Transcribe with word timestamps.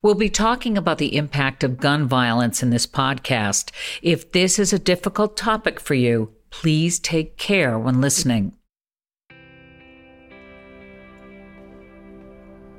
We'll 0.00 0.14
be 0.14 0.30
talking 0.30 0.78
about 0.78 0.98
the 0.98 1.16
impact 1.16 1.64
of 1.64 1.78
gun 1.78 2.06
violence 2.06 2.62
in 2.62 2.70
this 2.70 2.86
podcast. 2.86 3.72
If 4.00 4.30
this 4.30 4.60
is 4.60 4.72
a 4.72 4.78
difficult 4.78 5.36
topic 5.36 5.80
for 5.80 5.94
you, 5.94 6.32
please 6.50 7.00
take 7.00 7.36
care 7.36 7.76
when 7.76 8.00
listening. 8.00 8.56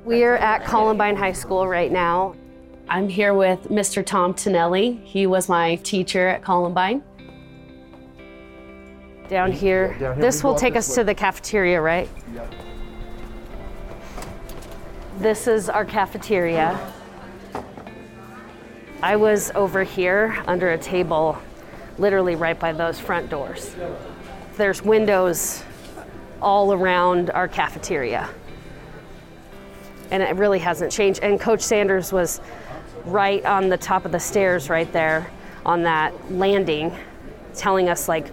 We're 0.02 0.36
at 0.36 0.64
Columbine 0.64 1.14
High 1.14 1.34
School 1.34 1.68
right 1.68 1.92
now. 1.92 2.36
I'm 2.88 3.06
here 3.06 3.34
with 3.34 3.64
Mr. 3.64 4.04
Tom 4.04 4.32
Tonelli. 4.32 4.92
He 5.04 5.26
was 5.26 5.46
my 5.46 5.74
teacher 5.76 6.26
at 6.26 6.42
Columbine. 6.42 7.02
Down 9.28 9.52
here, 9.52 9.88
Down 9.98 10.14
here, 10.14 10.22
this 10.22 10.42
will 10.42 10.54
take 10.54 10.72
this 10.72 10.88
us 10.88 10.94
to 10.94 11.04
the 11.04 11.14
cafeteria, 11.14 11.82
right? 11.82 12.08
Yep. 12.32 12.54
This 15.18 15.46
is 15.46 15.68
our 15.68 15.84
cafeteria. 15.84 16.94
I 19.02 19.16
was 19.16 19.50
over 19.54 19.82
here 19.82 20.42
under 20.46 20.70
a 20.70 20.78
table, 20.78 21.38
literally 21.96 22.34
right 22.34 22.58
by 22.58 22.72
those 22.72 23.00
front 23.00 23.30
doors. 23.30 23.74
There's 24.58 24.82
windows 24.82 25.64
all 26.42 26.74
around 26.74 27.30
our 27.30 27.48
cafeteria. 27.48 28.28
And 30.10 30.22
it 30.22 30.36
really 30.36 30.58
hasn't 30.58 30.92
changed. 30.92 31.20
And 31.22 31.40
Coach 31.40 31.62
Sanders 31.62 32.12
was 32.12 32.42
right 33.06 33.42
on 33.46 33.70
the 33.70 33.78
top 33.78 34.04
of 34.04 34.12
the 34.12 34.20
stairs 34.20 34.68
right 34.68 34.90
there 34.92 35.30
on 35.64 35.82
that 35.84 36.32
landing, 36.32 36.94
telling 37.54 37.88
us 37.88 38.06
like 38.06 38.28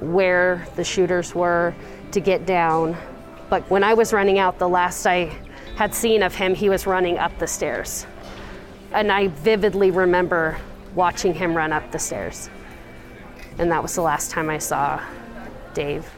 where 0.00 0.66
the 0.76 0.84
shooters 0.84 1.34
were 1.34 1.74
to 2.12 2.20
get 2.20 2.46
down. 2.46 2.96
But 3.50 3.68
when 3.70 3.82
I 3.82 3.94
was 3.94 4.12
running 4.12 4.38
out, 4.38 4.60
the 4.60 4.68
last 4.68 5.04
I 5.04 5.36
had 5.74 5.92
seen 5.94 6.22
of 6.22 6.32
him, 6.32 6.54
he 6.54 6.68
was 6.68 6.86
running 6.86 7.18
up 7.18 7.36
the 7.38 7.46
stairs. 7.48 8.06
And 8.94 9.10
I 9.10 9.28
vividly 9.28 9.90
remember 9.90 10.58
watching 10.94 11.32
him 11.32 11.56
run 11.56 11.72
up 11.72 11.90
the 11.92 11.98
stairs. 11.98 12.50
And 13.58 13.70
that 13.70 13.82
was 13.82 13.94
the 13.94 14.02
last 14.02 14.30
time 14.30 14.50
I 14.50 14.58
saw 14.58 15.02
Dave. 15.72 16.10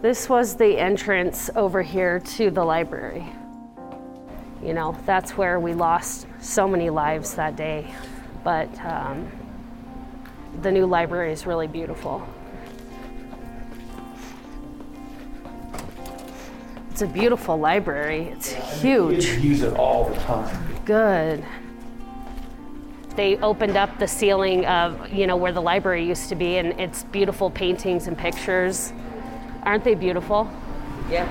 This 0.00 0.28
was 0.28 0.54
the 0.54 0.78
entrance 0.78 1.50
over 1.56 1.82
here 1.82 2.20
to 2.20 2.50
the 2.50 2.64
library. 2.64 3.26
You 4.62 4.74
know, 4.74 4.96
that's 5.06 5.36
where 5.36 5.58
we 5.58 5.74
lost 5.74 6.28
so 6.40 6.68
many 6.68 6.88
lives 6.88 7.34
that 7.34 7.56
day. 7.56 7.92
But 8.44 8.68
um, 8.84 9.28
the 10.62 10.70
new 10.70 10.86
library 10.86 11.32
is 11.32 11.46
really 11.46 11.66
beautiful. 11.66 12.26
It's 16.98 17.04
a 17.04 17.06
beautiful 17.06 17.56
library. 17.56 18.22
It's 18.32 18.50
huge. 18.80 19.24
Use 19.24 19.62
it 19.62 19.72
all 19.74 20.08
the 20.08 20.16
time. 20.16 20.82
Good. 20.84 21.44
They 23.14 23.36
opened 23.36 23.76
up 23.76 24.00
the 24.00 24.08
ceiling 24.08 24.66
of, 24.66 25.08
you 25.12 25.28
know, 25.28 25.36
where 25.36 25.52
the 25.52 25.62
library 25.62 26.04
used 26.04 26.28
to 26.30 26.34
be, 26.34 26.56
and 26.56 26.80
it's 26.80 27.04
beautiful 27.04 27.50
paintings 27.50 28.08
and 28.08 28.18
pictures. 28.18 28.92
Aren't 29.62 29.84
they 29.84 29.94
beautiful? 29.94 30.50
Yeah. 31.08 31.28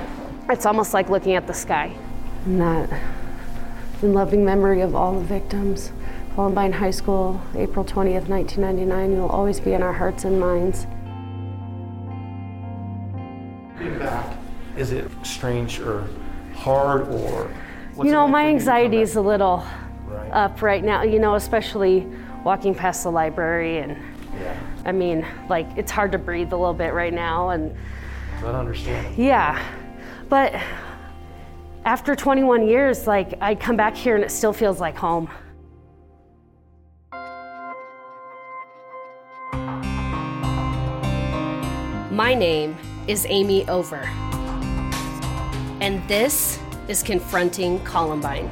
It's 0.49 0.65
almost 0.65 0.93
like 0.93 1.09
looking 1.09 1.33
at 1.33 1.47
the 1.47 1.53
sky. 1.53 1.93
And 2.45 2.61
that, 2.61 3.01
in 4.01 4.13
loving 4.13 4.45
memory 4.45 4.79
of 4.79 4.95
all 4.95 5.19
the 5.19 5.25
victims, 5.25 5.91
Columbine 6.35 6.71
High 6.71 6.91
School, 6.91 7.41
April 7.57 7.83
20th, 7.83 8.29
1999, 8.29 9.11
you'll 9.11 9.27
always 9.27 9.59
be 9.59 9.73
in 9.73 9.83
our 9.83 9.91
hearts 9.91 10.23
and 10.23 10.39
minds. 10.39 10.87
Is 14.77 14.91
it 14.91 15.09
strange 15.23 15.79
or 15.79 16.07
hard 16.55 17.07
or? 17.09 17.51
what's 17.95 18.05
you 18.05 18.11
know, 18.13 18.23
like 18.25 18.31
my 18.31 18.43
for 18.43 18.49
you 18.49 18.59
to 18.59 18.65
come 18.65 18.75
anxiety 18.75 19.01
is 19.01 19.15
a 19.15 19.21
little 19.21 19.65
Right. 20.07 20.31
up 20.31 20.61
right 20.61 20.83
now, 20.83 21.03
you 21.03 21.19
know, 21.19 21.35
especially 21.35 22.07
walking 22.45 22.73
past 22.73 23.03
the 23.03 23.11
library. 23.11 23.79
And 23.79 23.97
Yeah, 24.39 24.55
I 24.85 24.93
mean, 24.93 25.25
like, 25.49 25.67
it's 25.75 25.91
hard 25.91 26.13
to 26.13 26.17
breathe 26.17 26.53
a 26.53 26.55
little 26.55 26.73
bit 26.73 26.93
right 26.93 27.13
now. 27.13 27.49
And 27.49 27.75
I 28.41 28.45
understand. 28.47 29.17
Yeah, 29.17 29.61
but 30.29 30.55
after 31.83 32.15
21 32.15 32.67
years, 32.67 33.05
like 33.05 33.33
I 33.41 33.55
come 33.55 33.75
back 33.75 33.95
here 33.95 34.15
and 34.15 34.23
it 34.23 34.31
still 34.31 34.53
feels 34.53 34.79
like 34.79 34.95
home. 34.95 35.29
My 42.11 42.33
name 42.33 42.75
is 43.07 43.25
Amy 43.29 43.67
Over, 43.67 44.09
and 45.79 46.05
this 46.07 46.59
is 46.87 47.03
Confronting 47.03 47.79
Columbine. 47.83 48.49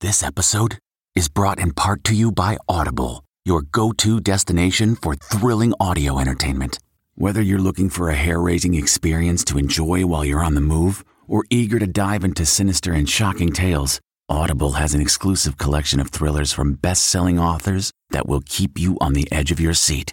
This 0.00 0.22
episode 0.22 0.78
is 1.14 1.28
brought 1.28 1.58
in 1.58 1.72
part 1.72 2.04
to 2.04 2.14
you 2.14 2.30
by 2.30 2.58
Audible, 2.68 3.24
your 3.44 3.62
go 3.62 3.92
to 3.92 4.20
destination 4.20 4.96
for 4.96 5.14
thrilling 5.14 5.74
audio 5.80 6.18
entertainment. 6.18 6.78
Whether 7.14 7.40
you're 7.40 7.58
looking 7.58 7.88
for 7.88 8.10
a 8.10 8.14
hair 8.14 8.40
raising 8.40 8.74
experience 8.74 9.44
to 9.44 9.58
enjoy 9.58 10.04
while 10.06 10.24
you're 10.24 10.44
on 10.44 10.54
the 10.54 10.60
move 10.60 11.04
or 11.26 11.44
eager 11.48 11.78
to 11.78 11.86
dive 11.86 12.24
into 12.24 12.44
sinister 12.44 12.92
and 12.92 13.08
shocking 13.08 13.52
tales, 13.52 14.00
Audible 14.28 14.72
has 14.72 14.94
an 14.94 15.00
exclusive 15.00 15.58
collection 15.58 16.00
of 16.00 16.10
thrillers 16.10 16.52
from 16.52 16.74
best 16.74 17.06
selling 17.06 17.38
authors 17.38 17.92
that 18.10 18.26
will 18.26 18.42
keep 18.46 18.78
you 18.78 18.96
on 19.00 19.12
the 19.12 19.30
edge 19.30 19.52
of 19.52 19.60
your 19.60 19.74
seat. 19.74 20.12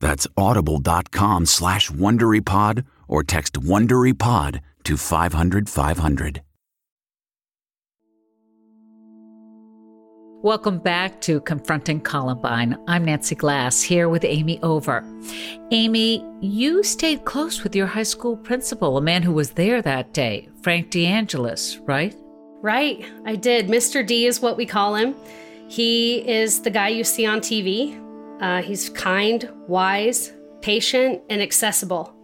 That's 0.00 0.26
audible.com 0.36 1.46
slash 1.46 1.90
WonderyPod 1.90 2.84
or 3.06 3.22
text 3.22 3.54
WonderyPod 3.54 4.60
to 4.84 4.96
500 4.96 5.68
500. 5.68 6.42
Welcome 10.42 10.78
back 10.78 11.20
to 11.20 11.42
Confronting 11.42 12.00
Columbine. 12.00 12.78
I'm 12.88 13.04
Nancy 13.04 13.34
Glass 13.34 13.82
here 13.82 14.08
with 14.08 14.24
Amy 14.24 14.58
Over. 14.62 15.04
Amy, 15.70 16.24
you 16.40 16.82
stayed 16.82 17.26
close 17.26 17.62
with 17.62 17.76
your 17.76 17.86
high 17.86 18.04
school 18.04 18.38
principal, 18.38 18.96
a 18.96 19.02
man 19.02 19.22
who 19.22 19.34
was 19.34 19.50
there 19.50 19.82
that 19.82 20.14
day, 20.14 20.48
Frank 20.62 20.90
DeAngelis, 20.90 21.86
right? 21.86 22.16
Right, 22.62 23.04
I 23.26 23.36
did. 23.36 23.68
Mr. 23.68 24.06
D 24.06 24.24
is 24.24 24.40
what 24.40 24.56
we 24.56 24.64
call 24.64 24.94
him. 24.94 25.14
He 25.68 26.26
is 26.26 26.62
the 26.62 26.70
guy 26.70 26.88
you 26.88 27.04
see 27.04 27.26
on 27.26 27.40
TV. 27.40 28.00
Uh, 28.40 28.62
he's 28.62 28.88
kind, 28.90 29.50
wise, 29.68 30.32
patient, 30.62 31.22
and 31.28 31.42
accessible. 31.42 32.14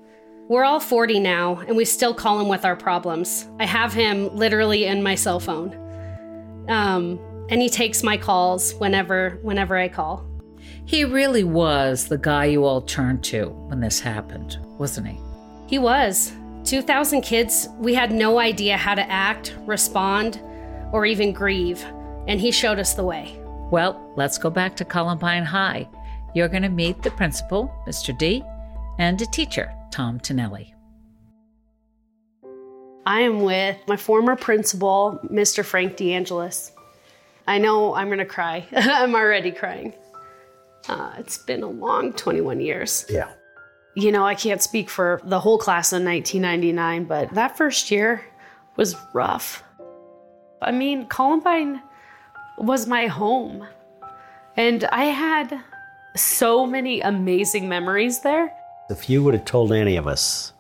We're 0.49 0.65
all 0.65 0.81
40 0.81 1.21
now, 1.21 1.59
and 1.59 1.77
we 1.77 1.85
still 1.85 2.15
call 2.15 2.41
him 2.41 2.49
with 2.49 2.65
our 2.65 2.77
problems. 2.77 3.49
I 3.59 3.67
have 3.67 3.93
him 3.93 4.35
literally 4.35 4.85
in 4.85 5.03
my 5.03 5.15
cell 5.15 5.41
phone. 5.41 5.75
Um, 6.69 7.19
and 7.51 7.61
he 7.61 7.69
takes 7.69 8.03
my 8.03 8.17
calls 8.17 8.75
whenever 8.75 9.39
whenever 9.43 9.77
I 9.77 9.89
call. 9.89 10.25
He 10.85 11.05
really 11.05 11.45
was 11.45 12.07
the 12.07 12.19
guy 12.19 12.47
you 12.47 12.65
all 12.65 12.81
turned 12.81 13.23
to 13.25 13.49
when 13.69 13.81
this 13.81 14.01
happened, 14.01 14.59
wasn't 14.79 15.09
he? 15.09 15.21
He 15.67 15.79
was. 15.79 16.33
2,000 16.65 17.23
kids, 17.23 17.69
we 17.79 17.95
had 17.95 18.11
no 18.11 18.39
idea 18.39 18.77
how 18.77 18.95
to 18.95 19.11
act, 19.11 19.55
respond, 19.67 20.41
or 20.93 21.07
even 21.07 21.33
grieve, 21.33 21.85
and 22.27 22.41
he 22.41 22.51
showed 22.51 22.79
us 22.81 22.95
the 22.95 23.05
way. 23.05 23.39
Well, 23.71 24.13
let's 24.17 24.39
go 24.39 24.51
back 24.51 24.75
to 24.77 24.85
Columbine 24.85 25.45
High. 25.45 25.89
You're 26.37 26.49
going 26.49 26.65
to 26.65 26.69
meet 26.69 27.03
the 27.03 27.11
principal, 27.13 27.75
Mr. 27.87 28.17
D, 28.19 28.45
and 28.99 29.19
a 29.23 29.25
teacher, 29.25 29.73
Tom 29.91 30.21
Tonelli. 30.21 30.75
I 33.07 33.21
am 33.21 33.41
with 33.41 33.79
my 33.89 33.97
former 33.97 34.37
principal, 34.37 35.19
Mr. 35.33 35.65
Frank 35.65 35.97
DeAngelis. 35.97 36.73
I 37.47 37.57
know 37.57 37.95
I'm 37.95 38.09
going 38.09 38.19
to 38.19 38.27
cry. 38.27 38.69
I'm 38.77 39.15
already 39.15 39.51
crying. 39.51 39.95
Uh, 40.91 41.15
it's 41.17 41.39
been 41.39 41.63
a 41.63 41.71
long 41.71 42.13
21 42.13 42.61
years. 42.61 43.07
Yeah. 43.09 43.33
You 43.95 44.13
know, 44.13 44.27
I 44.27 44.35
can't 44.35 44.61
speak 44.61 44.91
for 44.91 45.23
the 45.25 45.41
whole 45.41 45.57
class 45.57 45.95
in 45.95 46.05
1999, 46.05 47.05
but 47.05 47.33
that 47.33 47.57
first 47.57 47.91
year 47.91 48.23
was 48.77 48.95
rough. 49.15 49.65
I 50.61 50.71
mean, 50.71 51.07
Columbine 51.07 51.81
was 52.59 52.87
my 52.87 53.07
home, 53.07 53.67
and 54.55 54.85
I 54.85 55.05
had 55.05 55.65
so 56.17 56.67
many 56.67 57.01
amazing 57.01 57.69
memories 57.69 58.21
there. 58.21 58.53
If 58.91 59.11
you 59.11 59.23
would 59.25 59.35
have 59.35 59.45
told 59.45 59.73
any 59.73 59.97
of 59.97 60.07
us 60.07 60.53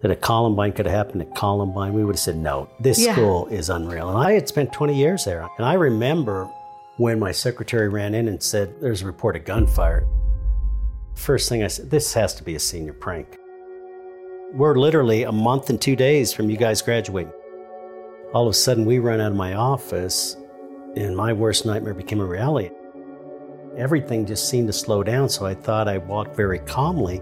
that 0.00 0.10
a 0.10 0.16
Columbine 0.16 0.72
could 0.72 0.86
have 0.86 0.94
happened 0.94 1.22
at 1.22 1.34
Columbine, 1.34 1.94
we 1.94 2.04
would 2.04 2.14
have 2.16 2.20
said, 2.20 2.36
no, 2.36 2.68
this 2.80 2.98
Yeah. 2.98 3.12
school 3.14 3.46
is 3.46 3.70
unreal. 3.70 4.10
And 4.10 4.18
I 4.18 4.32
had 4.32 4.48
spent 4.48 4.72
20 4.72 4.94
years 4.94 5.24
there. 5.24 5.48
And 5.58 5.66
I 5.66 5.74
remember 5.74 6.48
when 6.98 7.18
my 7.18 7.32
secretary 7.32 7.88
ran 7.88 8.14
in 8.14 8.28
and 8.28 8.42
said, 8.42 8.80
there's 8.80 9.02
a 9.02 9.06
report 9.06 9.34
of 9.36 9.44
gunfire. 9.44 10.06
First 11.14 11.48
thing 11.48 11.62
I 11.62 11.68
said, 11.68 11.90
this 11.90 12.12
has 12.14 12.34
to 12.34 12.42
be 12.42 12.54
a 12.54 12.60
senior 12.60 12.92
prank. 12.92 13.38
We're 14.52 14.76
literally 14.76 15.22
a 15.22 15.32
month 15.32 15.70
and 15.70 15.80
two 15.80 15.96
days 15.96 16.32
from 16.32 16.50
you 16.50 16.56
guys 16.56 16.82
graduating. 16.82 17.32
All 18.32 18.46
of 18.46 18.50
a 18.50 18.54
sudden, 18.54 18.84
we 18.84 18.98
run 18.98 19.20
out 19.20 19.30
of 19.30 19.36
my 19.36 19.54
office, 19.54 20.36
and 20.96 21.16
my 21.16 21.32
worst 21.32 21.64
nightmare 21.66 21.94
became 21.94 22.20
a 22.20 22.24
reality. 22.24 22.70
Everything 23.76 24.24
just 24.24 24.48
seemed 24.48 24.68
to 24.68 24.72
slow 24.72 25.02
down, 25.02 25.28
so 25.28 25.44
I 25.44 25.54
thought 25.54 25.88
I 25.88 25.98
walked 25.98 26.36
very 26.36 26.60
calmly. 26.60 27.20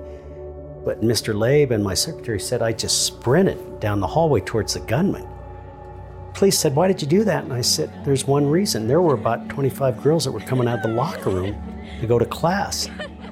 But 0.84 1.00
Mr. 1.00 1.34
Labe 1.34 1.72
and 1.72 1.82
my 1.82 1.94
secretary 1.94 2.40
said 2.40 2.60
I 2.60 2.72
just 2.72 3.06
sprinted 3.06 3.80
down 3.80 4.00
the 4.00 4.06
hallway 4.06 4.40
towards 4.40 4.74
the 4.74 4.80
gunman. 4.80 5.26
Police 6.34 6.58
said, 6.58 6.74
Why 6.74 6.88
did 6.88 7.00
you 7.00 7.08
do 7.08 7.24
that? 7.24 7.44
And 7.44 7.52
I 7.52 7.60
said, 7.60 7.90
There's 8.04 8.26
one 8.26 8.46
reason. 8.46 8.86
There 8.86 9.00
were 9.00 9.14
about 9.14 9.48
25 9.48 10.02
girls 10.02 10.24
that 10.24 10.32
were 10.32 10.40
coming 10.40 10.68
out 10.68 10.78
of 10.78 10.82
the 10.82 10.96
locker 10.96 11.30
room 11.30 11.56
to 12.00 12.06
go 12.06 12.18
to 12.18 12.26
class. 12.26 12.88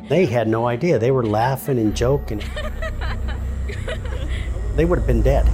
They 0.08 0.26
had 0.26 0.48
no 0.48 0.66
idea. 0.66 0.98
They 0.98 1.10
were 1.10 1.26
laughing 1.26 1.78
and 1.78 1.94
joking. 1.94 2.42
They 4.76 4.84
would 4.84 4.98
have 4.98 5.06
been 5.06 5.22
dead. 5.22 5.46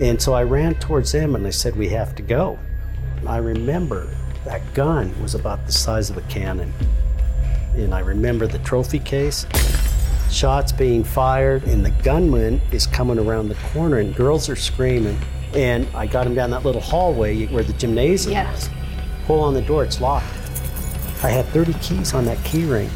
And 0.00 0.22
so 0.22 0.32
I 0.32 0.44
ran 0.44 0.74
towards 0.76 1.10
them 1.10 1.34
and 1.34 1.46
I 1.46 1.50
said, 1.50 1.74
We 1.74 1.88
have 1.88 2.14
to 2.14 2.22
go. 2.22 2.58
I 3.26 3.38
remember 3.38 4.14
that 4.48 4.62
gun 4.72 5.14
was 5.22 5.34
about 5.34 5.64
the 5.66 5.72
size 5.72 6.08
of 6.08 6.16
a 6.16 6.22
cannon. 6.22 6.72
And 7.74 7.94
I 7.94 8.00
remember 8.00 8.46
the 8.46 8.58
trophy 8.60 8.98
case, 8.98 9.46
shots 10.30 10.72
being 10.72 11.04
fired, 11.04 11.64
and 11.64 11.84
the 11.84 11.90
gunman 12.02 12.62
is 12.72 12.86
coming 12.86 13.18
around 13.18 13.50
the 13.50 13.56
corner, 13.72 13.98
and 13.98 14.14
girls 14.16 14.48
are 14.48 14.56
screaming. 14.56 15.18
And 15.54 15.86
I 15.94 16.06
got 16.06 16.26
him 16.26 16.34
down 16.34 16.48
that 16.50 16.64
little 16.64 16.80
hallway 16.80 17.44
where 17.46 17.62
the 17.62 17.74
gymnasium 17.74 18.32
Yeah. 18.32 18.50
was. 18.50 18.70
Pull 19.26 19.40
on 19.40 19.52
the 19.52 19.60
door, 19.60 19.84
it's 19.84 20.00
locked. 20.00 20.26
I 21.22 21.28
had 21.28 21.44
30 21.46 21.74
keys 21.74 22.14
on 22.14 22.24
that 22.24 22.42
key 22.42 22.64
ring. 22.64 22.88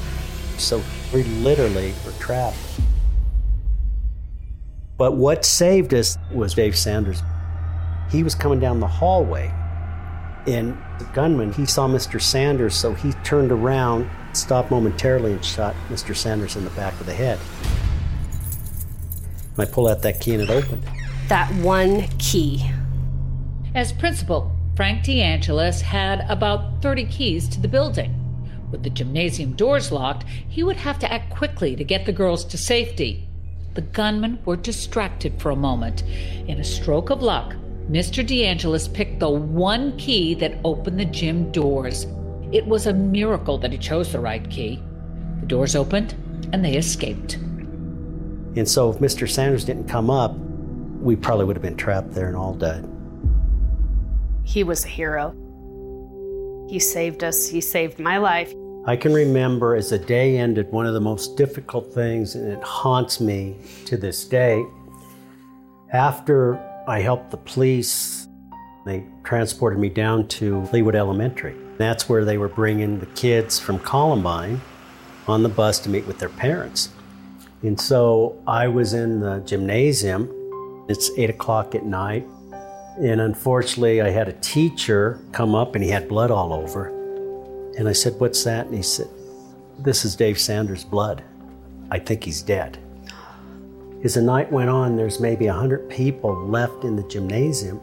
So 0.57 0.81
we 1.13 1.23
literally 1.25 1.93
were 2.07 2.13
trapped. 2.19 2.57
But 4.97 5.17
what 5.17 5.45
saved 5.45 5.93
us 5.93 6.17
was 6.33 6.55
Dave 6.55 6.77
Sanders. 6.77 7.23
He 8.11 8.23
was 8.23 8.35
coming 8.35 8.59
down 8.61 8.81
the 8.81 8.87
hallway, 8.87 9.53
and 10.47 10.77
the 10.99 11.05
gunman, 11.13 11.53
he 11.53 11.67
saw 11.67 11.87
Mr. 11.89 12.21
Sanders, 12.21 12.75
so 12.75 12.95
he 12.95 13.13
turned 13.25 13.53
around, 13.53 14.11
stopped 14.33 14.71
momentarily, 14.71 15.33
and 15.33 15.45
shot 15.45 15.75
Mr. 15.89 16.17
Sanders 16.17 16.57
in 16.57 16.65
the 16.65 16.71
back 16.71 16.99
of 17.01 17.07
the 17.07 17.15
head. 17.15 17.39
And 19.57 19.69
I 19.69 19.71
pulled 19.71 19.89
out 19.89 20.03
that 20.03 20.21
key 20.21 20.35
and 20.35 20.43
it 20.43 20.51
opened. 20.51 20.83
That 21.29 21.53
one 21.57 22.09
key. 22.19 22.69
As 23.75 23.93
principal, 23.93 24.51
Frank 24.75 25.05
DeAngelis 25.05 25.83
had 25.83 26.27
about 26.29 26.83
30 26.83 27.05
keys 27.05 27.49
to 27.51 27.61
the 27.61 27.69
building. 27.69 28.19
With 28.71 28.83
the 28.83 28.91
gymnasium 28.91 29.53
doors 29.53 29.93
locked, 29.93 30.25
he 30.25 30.63
would 30.63 30.77
have 30.77 30.99
to 31.01 31.13
act 31.13 31.31
quickly 31.31 31.77
to 31.77 31.85
get 31.85 32.07
the 32.07 32.13
girls 32.13 32.45
to 32.47 32.57
safety. 32.59 33.29
The 33.75 33.83
gunmen 33.83 34.39
were 34.45 34.57
distracted 34.57 35.41
for 35.41 35.51
a 35.51 35.57
moment. 35.57 36.03
In 36.47 36.59
a 36.59 36.65
stroke 36.65 37.11
of 37.11 37.23
luck, 37.23 37.55
Mr. 37.93 38.27
DeAngelis 38.27 38.91
picked 38.91 39.21
the 39.21 39.29
one 39.29 39.95
key 39.99 40.33
that 40.33 40.59
opened 40.65 40.99
the 40.99 41.05
gym 41.05 41.53
doors. 41.53 42.07
It 42.51 42.67
was 42.67 42.87
a 42.87 42.95
miracle 42.95 43.59
that 43.59 43.71
he 43.71 43.77
chose 43.77 44.13
the 44.13 44.19
right 44.19 44.49
key. 44.49 44.83
The 45.41 45.47
doors 45.47 45.77
opened 45.77 46.15
and 46.55 46.65
they 46.65 46.77
escaped. 46.77 47.35
And 47.35 48.67
so 48.67 48.89
if 48.89 48.97
Mr. 48.97 49.29
Sanders 49.29 49.67
didn't 49.67 49.89
come 49.89 50.09
up, 50.09 50.35
we 51.03 51.17
probably 51.17 51.45
would 51.45 51.55
have 51.55 51.63
been 51.63 51.77
trapped 51.77 52.13
there 52.13 52.29
and 52.29 52.37
all 52.37 52.55
dead. 52.55 52.89
He 54.43 54.65
was 54.65 54.87
a 54.87 54.89
hero. 54.89 55.35
He 56.71 56.79
saved 56.79 57.23
us. 57.23 57.47
He 57.47 57.61
saved 57.61 57.99
my 57.99 58.17
life. 58.17 58.55
I 58.87 58.97
can 58.97 59.13
remember 59.13 59.77
as 59.77 59.91
the 59.91 59.99
day 59.99 60.39
ended, 60.39 60.73
one 60.73 60.87
of 60.87 60.95
the 60.95 61.01
most 61.03 61.37
difficult 61.37 61.93
things, 61.93 62.37
and 62.37 62.51
it 62.51 62.63
haunts 62.63 63.21
me 63.21 63.59
to 63.85 63.99
this 63.99 64.25
day. 64.25 64.65
After 65.93 66.59
I 66.87 67.01
helped 67.01 67.31
the 67.31 67.37
police, 67.37 68.27
they 68.85 69.05
transported 69.23 69.79
me 69.79 69.89
down 69.89 70.27
to 70.29 70.63
Leawood 70.73 70.97
Elementary. 70.97 71.55
That's 71.79 72.09
where 72.09 72.25
they 72.25 72.39
were 72.39 72.49
bringing 72.49 72.99
the 72.99 73.07
kids 73.07 73.61
from 73.61 73.79
Columbine 73.79 74.61
on 75.29 75.45
the 75.45 75.49
bus 75.49 75.79
to 75.81 75.89
meet 75.89 76.07
with 76.07 76.19
their 76.19 76.29
parents. 76.29 76.89
And 77.63 77.81
so 77.81 78.43
I 78.49 78.67
was 78.67 78.95
in 78.95 79.21
the 79.21 79.39
gymnasium. 79.41 80.29
It's 80.89 81.11
eight 81.17 81.31
o'clock 81.31 81.77
at 81.77 81.85
night. 81.85 82.27
And 82.99 83.21
unfortunately, 83.21 84.03
I 84.03 84.11
had 84.11 84.29
a 84.29 84.33
teacher 84.35 85.21
come 85.31 85.55
up 85.55 85.77
and 85.77 85.85
he 85.85 85.91
had 85.91 86.09
blood 86.09 86.33
all 86.33 86.53
over. 86.53 86.89
And 87.79 87.89
I 87.89 87.93
said, 87.93 88.19
What's 88.19 88.43
that? 88.43 88.67
And 88.67 88.75
he 88.75 88.83
said, 88.83 89.09
This 89.79 90.05
is 90.05 90.17
Dave 90.17 90.39
Sanders' 90.39 90.85
blood. 90.85 91.23
I 91.91 92.01
think 92.01 92.25
he's 92.25 92.43
dead. 92.43 92.79
As 94.05 94.15
the 94.15 94.23
night 94.23 94.51
went 94.51 94.69
on, 94.69 94.97
there's 94.97 95.21
maybe 95.21 95.47
100 95.47 95.89
people 95.89 96.35
left 96.47 96.83
in 96.83 96.97
the 96.97 97.05
gymnasium, 97.05 97.81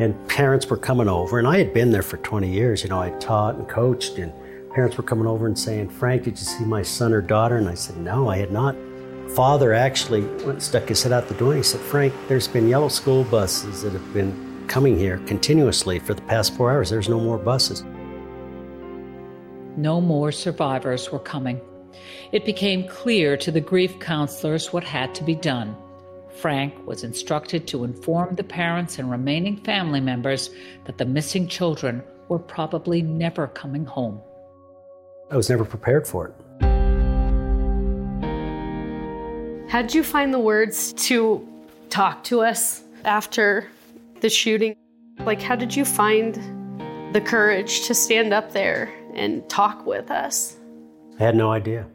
and 0.00 0.28
parents 0.28 0.66
were 0.68 0.76
coming 0.76 1.08
over. 1.08 1.38
And 1.38 1.46
I 1.46 1.58
had 1.58 1.72
been 1.72 1.92
there 1.92 2.02
for 2.02 2.16
20 2.16 2.50
years. 2.50 2.82
You 2.82 2.88
know, 2.88 3.00
I 3.00 3.10
taught 3.20 3.54
and 3.54 3.68
coached, 3.68 4.18
and 4.18 4.32
parents 4.72 4.96
were 4.96 5.04
coming 5.04 5.28
over 5.28 5.46
and 5.46 5.56
saying, 5.56 5.90
Frank, 5.90 6.24
did 6.24 6.36
you 6.36 6.44
see 6.44 6.64
my 6.64 6.82
son 6.82 7.12
or 7.12 7.20
daughter? 7.20 7.56
And 7.56 7.68
I 7.68 7.74
said, 7.74 7.98
No, 7.98 8.28
I 8.28 8.38
had 8.38 8.50
not. 8.50 8.74
Father 9.36 9.74
actually 9.74 10.22
went 10.44 10.60
stuck 10.60 10.88
his 10.88 11.04
head 11.04 11.12
out 11.12 11.28
the 11.28 11.34
door 11.34 11.52
and 11.52 11.58
he 11.58 11.62
said, 11.62 11.82
Frank, 11.82 12.14
there's 12.28 12.48
been 12.48 12.66
yellow 12.66 12.88
school 12.88 13.24
buses 13.24 13.82
that 13.82 13.92
have 13.92 14.14
been 14.14 14.64
coming 14.68 14.98
here 14.98 15.18
continuously 15.18 15.98
for 15.98 16.14
the 16.14 16.22
past 16.22 16.56
four 16.56 16.72
hours. 16.72 16.90
There's 16.90 17.10
no 17.10 17.20
more 17.20 17.38
buses. 17.38 17.84
No 19.76 20.00
more 20.00 20.32
survivors 20.32 21.12
were 21.12 21.18
coming. 21.18 21.60
It 22.32 22.44
became 22.44 22.86
clear 22.86 23.36
to 23.38 23.50
the 23.50 23.60
grief 23.60 23.98
counselors 23.98 24.72
what 24.72 24.84
had 24.84 25.14
to 25.16 25.24
be 25.24 25.34
done. 25.34 25.76
Frank 26.30 26.86
was 26.86 27.02
instructed 27.02 27.66
to 27.68 27.84
inform 27.84 28.36
the 28.36 28.44
parents 28.44 28.98
and 28.98 29.10
remaining 29.10 29.56
family 29.56 30.00
members 30.00 30.50
that 30.84 30.98
the 30.98 31.04
missing 31.04 31.48
children 31.48 32.02
were 32.28 32.38
probably 32.38 33.02
never 33.02 33.48
coming 33.48 33.84
home. 33.84 34.20
I 35.30 35.36
was 35.36 35.50
never 35.50 35.64
prepared 35.64 36.06
for 36.06 36.28
it. 36.28 36.34
How 39.68 39.82
did 39.82 39.94
you 39.94 40.04
find 40.04 40.32
the 40.32 40.38
words 40.38 40.92
to 40.94 41.46
talk 41.90 42.24
to 42.24 42.40
us 42.40 42.82
after 43.04 43.68
the 44.20 44.30
shooting? 44.30 44.76
Like, 45.20 45.42
how 45.42 45.56
did 45.56 45.74
you 45.74 45.84
find 45.84 46.34
the 47.12 47.20
courage 47.20 47.86
to 47.86 47.94
stand 47.94 48.32
up 48.32 48.52
there 48.52 48.92
and 49.14 49.48
talk 49.48 49.84
with 49.84 50.10
us? 50.10 50.57
I 51.18 51.24
had 51.24 51.34
no 51.34 51.50
idea. 51.50 51.86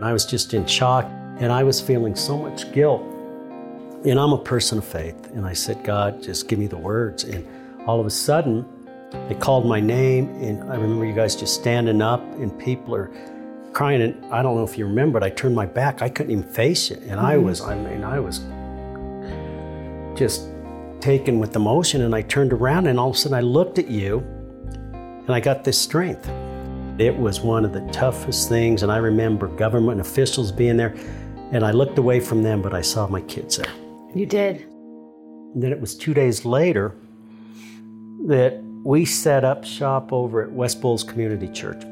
I 0.00 0.12
was 0.12 0.24
just 0.24 0.54
in 0.54 0.66
shock 0.66 1.04
and 1.40 1.50
I 1.50 1.64
was 1.64 1.80
feeling 1.80 2.14
so 2.14 2.38
much 2.38 2.70
guilt. 2.72 3.02
And 4.04 4.20
I'm 4.20 4.32
a 4.32 4.38
person 4.38 4.78
of 4.78 4.84
faith. 4.84 5.30
And 5.32 5.44
I 5.44 5.52
said, 5.52 5.82
God, 5.82 6.22
just 6.22 6.46
give 6.46 6.60
me 6.60 6.68
the 6.68 6.76
words. 6.76 7.24
And 7.24 7.44
all 7.88 7.98
of 7.98 8.06
a 8.06 8.10
sudden, 8.10 8.64
they 9.28 9.34
called 9.34 9.66
my 9.66 9.80
name. 9.80 10.28
And 10.40 10.62
I 10.70 10.76
remember 10.76 11.04
you 11.04 11.14
guys 11.14 11.34
just 11.34 11.54
standing 11.54 12.00
up 12.00 12.20
and 12.34 12.56
people 12.56 12.94
are 12.94 13.10
crying. 13.72 14.00
And 14.00 14.24
I 14.32 14.42
don't 14.42 14.56
know 14.56 14.62
if 14.62 14.78
you 14.78 14.86
remember, 14.86 15.18
but 15.18 15.26
I 15.26 15.30
turned 15.30 15.56
my 15.56 15.66
back. 15.66 16.00
I 16.00 16.08
couldn't 16.08 16.30
even 16.30 16.44
face 16.44 16.92
it. 16.92 17.02
And 17.02 17.18
I 17.18 17.36
was, 17.36 17.60
I 17.60 17.74
mean, 17.74 18.04
I 18.04 18.20
was 18.20 18.38
just 20.16 20.48
taken 21.00 21.40
with 21.40 21.56
emotion. 21.56 22.02
And 22.02 22.14
I 22.14 22.22
turned 22.22 22.52
around 22.52 22.86
and 22.86 23.00
all 23.00 23.10
of 23.10 23.16
a 23.16 23.18
sudden 23.18 23.36
I 23.36 23.40
looked 23.40 23.80
at 23.80 23.88
you 23.88 24.18
and 24.72 25.30
I 25.30 25.40
got 25.40 25.64
this 25.64 25.80
strength. 25.80 26.30
It 26.98 27.16
was 27.16 27.40
one 27.40 27.64
of 27.64 27.72
the 27.72 27.80
toughest 27.92 28.48
things, 28.48 28.82
and 28.82 28.90
I 28.90 28.96
remember 28.96 29.46
government 29.46 30.00
officials 30.00 30.50
being 30.50 30.76
there, 30.76 30.96
and 31.52 31.64
I 31.64 31.70
looked 31.70 31.96
away 31.96 32.18
from 32.18 32.42
them, 32.42 32.60
but 32.60 32.74
I 32.74 32.82
saw 32.82 33.06
my 33.06 33.20
kids 33.22 33.56
there. 33.56 33.72
You 34.14 34.26
did. 34.26 34.62
And 35.54 35.62
then 35.62 35.70
it 35.70 35.80
was 35.80 35.94
two 35.94 36.12
days 36.12 36.44
later 36.44 36.96
that 38.26 38.60
we 38.84 39.04
set 39.04 39.44
up 39.44 39.64
shop 39.64 40.12
over 40.12 40.42
at 40.42 40.50
West 40.50 40.80
Bowles 40.80 41.04
Community 41.04 41.48
Church. 41.48 41.82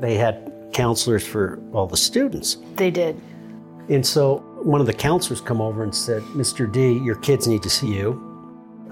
They 0.00 0.16
had 0.16 0.52
counselors 0.72 1.24
for 1.24 1.62
all 1.72 1.86
the 1.86 1.96
students. 1.96 2.58
They 2.74 2.90
did. 2.90 3.20
And 3.88 4.04
so 4.04 4.38
one 4.62 4.80
of 4.80 4.88
the 4.88 4.94
counselors 4.94 5.40
come 5.40 5.60
over 5.60 5.84
and 5.84 5.94
said, 5.94 6.22
Mr. 6.32 6.70
D, 6.70 6.94
your 7.04 7.16
kids 7.16 7.46
need 7.46 7.62
to 7.62 7.70
see 7.70 7.94
you. 7.94 8.33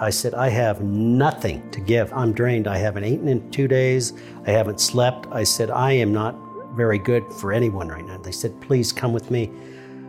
I 0.02 0.10
said, 0.10 0.34
I 0.34 0.48
have 0.48 0.82
nothing 0.82 1.70
to 1.70 1.80
give. 1.80 2.12
I'm 2.12 2.32
drained. 2.32 2.66
I 2.66 2.76
haven't 2.76 3.04
eaten 3.04 3.28
in 3.28 3.48
two 3.52 3.68
days. 3.68 4.14
I 4.48 4.50
haven't 4.50 4.80
slept. 4.80 5.28
I 5.30 5.44
said, 5.44 5.70
I 5.70 5.92
am 5.92 6.12
not 6.12 6.34
very 6.74 6.98
good 6.98 7.22
for 7.34 7.52
anyone 7.52 7.86
right 7.86 8.04
now. 8.04 8.18
They 8.18 8.32
said, 8.32 8.60
please 8.60 8.90
come 8.90 9.12
with 9.12 9.30
me. 9.30 9.48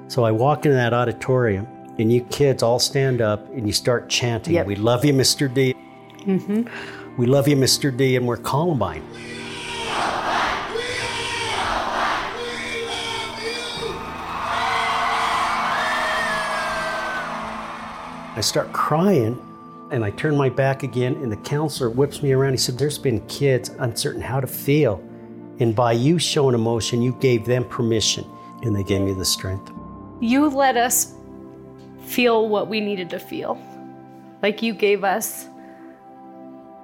So 0.08 0.24
I 0.24 0.32
walk 0.32 0.66
into 0.66 0.76
that 0.76 0.96
auditorium, 0.96 1.68
and 2.00 2.12
you 2.12 2.24
kids 2.24 2.64
all 2.64 2.80
stand 2.80 3.22
up 3.22 3.48
and 3.54 3.68
you 3.68 3.74
start 3.74 4.10
chanting, 4.10 4.56
yep. 4.56 4.66
We 4.66 4.76
love 4.76 5.06
you, 5.06 5.14
Mr. 5.14 5.54
D. 5.54 5.76
Mm-hmm. 6.22 7.18
We 7.22 7.28
love 7.28 7.48
you, 7.48 7.56
Mr. 7.56 7.96
D, 7.96 8.16
and 8.16 8.28
we're 8.28 8.38
Columbine. 8.38 9.04
I 18.36 18.42
start 18.42 18.74
crying 18.74 19.40
and 19.94 20.04
I 20.04 20.10
turn 20.12 20.36
my 20.36 20.50
back 20.50 20.84
again, 20.84 21.14
and 21.16 21.32
the 21.32 21.38
counselor 21.38 21.90
whips 21.90 22.22
me 22.24 22.32
around. 22.34 22.54
He 22.54 22.58
said, 22.58 22.78
There's 22.78 22.98
been 22.98 23.26
kids 23.28 23.70
uncertain 23.80 24.22
how 24.22 24.40
to 24.40 24.48
feel. 24.48 25.02
And 25.60 25.76
by 25.76 25.92
you 25.94 26.18
showing 26.20 26.56
emotion, 26.56 27.02
you 27.02 27.14
gave 27.20 27.46
them 27.46 27.64
permission, 27.66 28.26
and 28.64 28.76
they 28.76 28.84
gave 28.84 29.02
me 29.02 29.14
the 29.14 29.24
strength. 29.26 29.72
You 30.20 30.50
let 30.50 30.78
us 30.78 31.14
feel 32.06 32.50
what 32.50 32.68
we 32.68 32.80
needed 32.80 33.10
to 33.12 33.20
feel. 33.20 33.62
Like 34.42 34.62
you 34.62 34.74
gave 34.74 35.04
us 35.04 35.48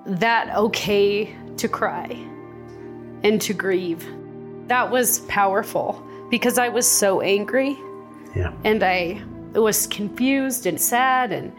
that 0.05 0.55
okay 0.55 1.35
to 1.57 1.67
cry 1.67 2.05
and 3.23 3.41
to 3.41 3.53
grieve. 3.53 4.07
That 4.67 4.89
was 4.91 5.19
powerful 5.21 6.01
because 6.29 6.57
I 6.57 6.69
was 6.69 6.87
so 6.87 7.21
angry 7.21 7.77
Yeah. 8.35 8.53
and 8.63 8.83
I 8.83 9.21
was 9.53 9.87
confused 9.87 10.67
and 10.67 10.79
sad, 10.79 11.31
and 11.31 11.51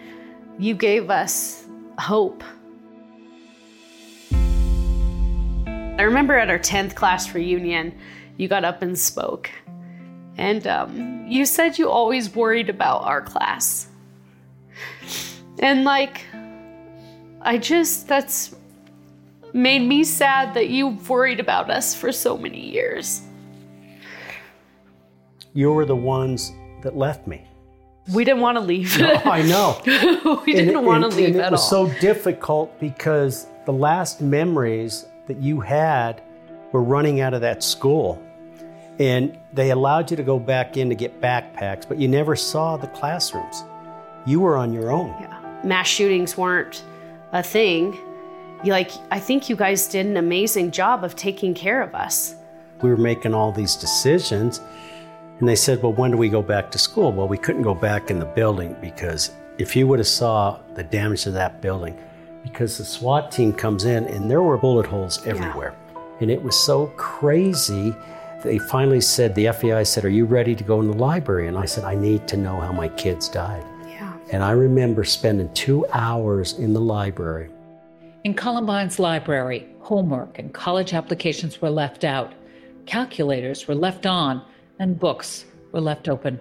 you 0.61 0.75
gave 0.75 1.09
us 1.09 1.65
hope. 1.99 2.45
I 4.31 6.03
remember 6.03 6.37
at 6.37 6.51
our 6.51 6.59
10th 6.59 6.95
class 6.95 7.35
reunion, 7.35 7.99
you 8.37 8.47
got 8.47 8.65
up 8.65 8.83
and 8.83 8.99
spoke. 8.99 9.51
And 10.37 10.67
um, 10.67 11.27
you 11.27 11.47
said 11.47 11.79
you 11.79 11.89
always 11.89 12.35
worried 12.35 12.69
about 12.69 13.05
our 13.05 13.23
class. 13.23 13.89
And 15.61 15.85
like, 15.85 16.27
I 17.41 17.57
just, 17.57 18.07
that's 18.07 18.55
made 19.55 19.81
me 19.81 20.05
sad 20.05 20.53
that 20.55 20.69
you 20.69 20.89
worried 21.09 21.41
about 21.41 21.71
us 21.71 21.95
for 21.95 22.13
so 22.13 22.37
many 22.37 22.61
years. 22.71 23.23
You 25.55 25.73
were 25.73 25.87
the 25.87 25.97
ones 25.97 26.53
that 26.83 26.97
left 26.97 27.27
me. 27.27 27.50
We 28.13 28.25
didn't 28.25 28.41
want 28.41 28.57
to 28.57 28.61
leave. 28.65 29.01
I 29.01 29.43
know. 29.43 29.81
we 30.47 30.53
didn't 30.55 30.77
And- 30.77 30.87
want 30.87 31.03
to 31.05 31.09
leave 31.09 31.29
and 31.29 31.37
at 31.37 31.43
all. 31.45 31.49
It 31.49 31.53
was 31.53 31.69
so 31.69 31.89
difficult 32.01 32.79
because 32.81 33.47
the 33.67 33.73
last 33.73 34.21
memories 34.21 35.07
that 35.27 35.37
you 35.39 35.61
had 35.61 36.21
were 36.73 36.83
running 36.83 37.21
out 37.21 37.35
of 37.35 37.41
that 37.43 37.63
school. 37.63 38.21
And 38.99 39.39
they 39.53 39.71
allowed 39.71 40.11
you 40.11 40.17
to 40.17 40.23
go 40.23 40.39
back 40.39 40.77
in 40.77 40.89
to 40.89 40.95
get 40.95 41.21
backpacks, 41.21 41.89
but 41.89 41.99
you 41.99 42.09
never 42.09 42.37
saw 42.37 42.77
the 42.77 42.89
classrooms. 42.89 43.65
You 44.27 44.41
were 44.41 44.57
on 44.57 44.73
your 44.73 44.91
own. 44.91 45.09
yeah. 45.21 45.37
Mass 45.65 45.87
shootings 45.87 46.37
weren't 46.37 46.83
a 47.33 47.43
thing. 47.43 47.97
You 48.65 48.73
like, 48.73 48.91
I 49.11 49.19
think 49.21 49.49
you 49.49 49.57
guys 49.57 49.87
did 49.87 50.05
an 50.07 50.17
amazing 50.19 50.71
job 50.71 51.03
of 51.05 51.17
taking 51.17 51.55
care 51.55 51.81
of 51.81 51.95
us. 51.95 52.35
We 52.83 52.91
were 52.91 52.97
making 52.99 53.33
all 53.35 53.53
these 53.53 53.77
decisions. 53.77 54.61
And 55.41 55.49
they 55.49 55.57
said, 55.57 55.83
well, 55.83 55.95
when 55.95 56.11
do 56.11 56.19
we 56.19 56.29
go 56.29 56.43
back 56.43 56.71
to 56.71 56.79
school? 56.79 57.13
Well, 57.13 57.27
we 57.27 57.39
couldn't 57.39 57.63
go 57.63 57.75
back 57.75 58.11
in 58.11 58.19
the 58.19 58.27
building 58.27 58.77
because 58.83 59.31
if 59.57 59.75
you 59.75 59.87
would 59.87 59.99
have 59.99 60.07
saw 60.07 60.61
the 60.75 60.85
damage 60.85 61.23
to 61.23 61.31
that 61.31 61.63
building, 61.63 61.99
because 62.43 62.77
the 62.77 62.85
SWAT 62.85 63.33
team 63.33 63.55
comes 63.55 63.85
in 63.85 64.05
and 64.05 64.31
there 64.31 64.43
were 64.43 64.59
bullet 64.59 64.87
holes 64.87 65.27
everywhere. 65.27 65.75
And 66.21 66.31
it 66.31 66.43
was 66.43 66.55
so 66.59 66.89
crazy. 66.99 67.95
They 68.45 68.59
finally 68.59 69.01
said, 69.01 69.35
the 69.35 69.47
FBI 69.47 69.87
said, 69.87 70.05
Are 70.05 70.11
you 70.11 70.27
ready 70.27 70.55
to 70.55 70.63
go 70.63 70.81
in 70.81 70.89
the 70.89 70.97
library? 70.97 71.49
And 71.49 71.57
I 71.57 71.65
said, 71.65 71.85
I 71.85 71.95
need 71.95 72.29
to 72.29 72.37
know 72.37 72.61
how 72.61 72.73
my 72.73 72.89
kids 72.89 73.27
died. 73.27 73.65
Yeah. 73.87 74.13
And 74.33 74.43
I 74.43 74.51
remember 74.51 75.05
spending 75.05 75.53
two 75.55 75.87
hours 75.93 76.59
in 76.59 76.75
the 76.75 76.81
library. 76.81 77.51
In 78.25 78.35
Columbine's 78.35 78.99
library, 78.99 79.69
homework 79.81 80.39
and 80.39 80.53
college 80.53 80.93
applications 80.93 81.63
were 81.63 81.71
left 81.71 82.05
out, 82.05 82.35
calculators 82.85 83.67
were 83.67 83.75
left 83.75 84.05
on, 84.05 84.43
and 84.81 84.99
books 84.99 85.45
were 85.71 85.81
left 85.81 86.09
open. 86.09 86.41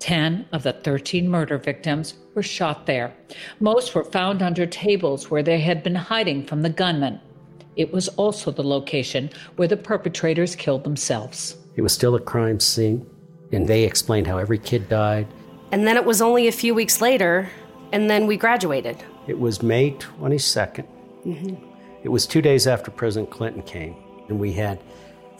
10 0.00 0.46
of 0.50 0.64
the 0.64 0.72
13 0.72 1.28
murder 1.28 1.58
victims 1.58 2.14
were 2.34 2.42
shot 2.42 2.86
there. 2.86 3.14
Most 3.60 3.94
were 3.94 4.02
found 4.02 4.42
under 4.42 4.66
tables 4.66 5.30
where 5.30 5.44
they 5.44 5.60
had 5.60 5.84
been 5.84 5.94
hiding 5.94 6.44
from 6.44 6.62
the 6.62 6.70
gunman. 6.70 7.20
It 7.76 7.92
was 7.92 8.08
also 8.08 8.50
the 8.50 8.64
location 8.64 9.30
where 9.54 9.68
the 9.68 9.76
perpetrators 9.76 10.56
killed 10.56 10.82
themselves. 10.82 11.56
It 11.76 11.82
was 11.82 11.92
still 11.92 12.16
a 12.16 12.20
crime 12.20 12.58
scene. 12.58 13.06
And 13.52 13.68
they 13.68 13.84
explained 13.84 14.26
how 14.26 14.38
every 14.38 14.58
kid 14.58 14.88
died. 14.88 15.28
And 15.72 15.86
then 15.86 15.96
it 15.96 16.04
was 16.04 16.20
only 16.20 16.48
a 16.48 16.52
few 16.52 16.74
weeks 16.74 17.00
later, 17.00 17.48
and 17.92 18.08
then 18.10 18.26
we 18.26 18.36
graduated. 18.36 18.96
It 19.26 19.38
was 19.38 19.62
May 19.62 19.92
22nd. 19.92 20.86
Mm-hmm. 21.26 21.54
It 22.02 22.08
was 22.08 22.26
two 22.26 22.42
days 22.42 22.66
after 22.66 22.90
President 22.90 23.30
Clinton 23.30 23.62
came, 23.62 23.94
and 24.28 24.40
we 24.40 24.52
had 24.52 24.82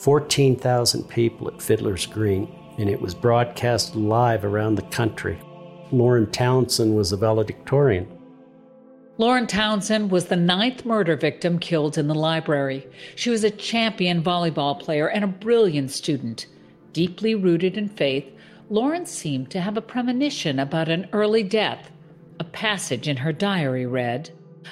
14,000 0.02 1.08
people 1.08 1.46
at 1.46 1.62
Fiddler's 1.62 2.06
Green, 2.06 2.52
and 2.76 2.90
it 2.90 3.00
was 3.00 3.14
broadcast 3.14 3.94
live 3.94 4.44
around 4.44 4.74
the 4.74 4.82
country. 4.82 5.40
Lauren 5.92 6.28
Townsend 6.32 6.96
was 6.96 7.10
the 7.10 7.16
valedictorian. 7.16 8.08
Lauren 9.18 9.46
Townsend 9.46 10.10
was 10.10 10.24
the 10.24 10.34
ninth 10.34 10.84
murder 10.84 11.14
victim 11.14 11.56
killed 11.56 11.96
in 11.96 12.08
the 12.08 12.16
library. 12.16 12.84
She 13.14 13.30
was 13.30 13.44
a 13.44 13.50
champion 13.50 14.24
volleyball 14.24 14.76
player 14.76 15.08
and 15.08 15.22
a 15.22 15.28
brilliant 15.28 15.92
student. 15.92 16.46
Deeply 16.92 17.36
rooted 17.36 17.78
in 17.78 17.88
faith, 17.88 18.28
Lauren 18.70 19.06
seemed 19.06 19.52
to 19.52 19.60
have 19.60 19.76
a 19.76 19.80
premonition 19.80 20.58
about 20.58 20.88
an 20.88 21.08
early 21.12 21.44
death. 21.44 21.92
A 22.40 22.44
passage 22.44 23.06
in 23.06 23.18
her 23.18 23.32
diary 23.32 23.86
read 23.86 24.30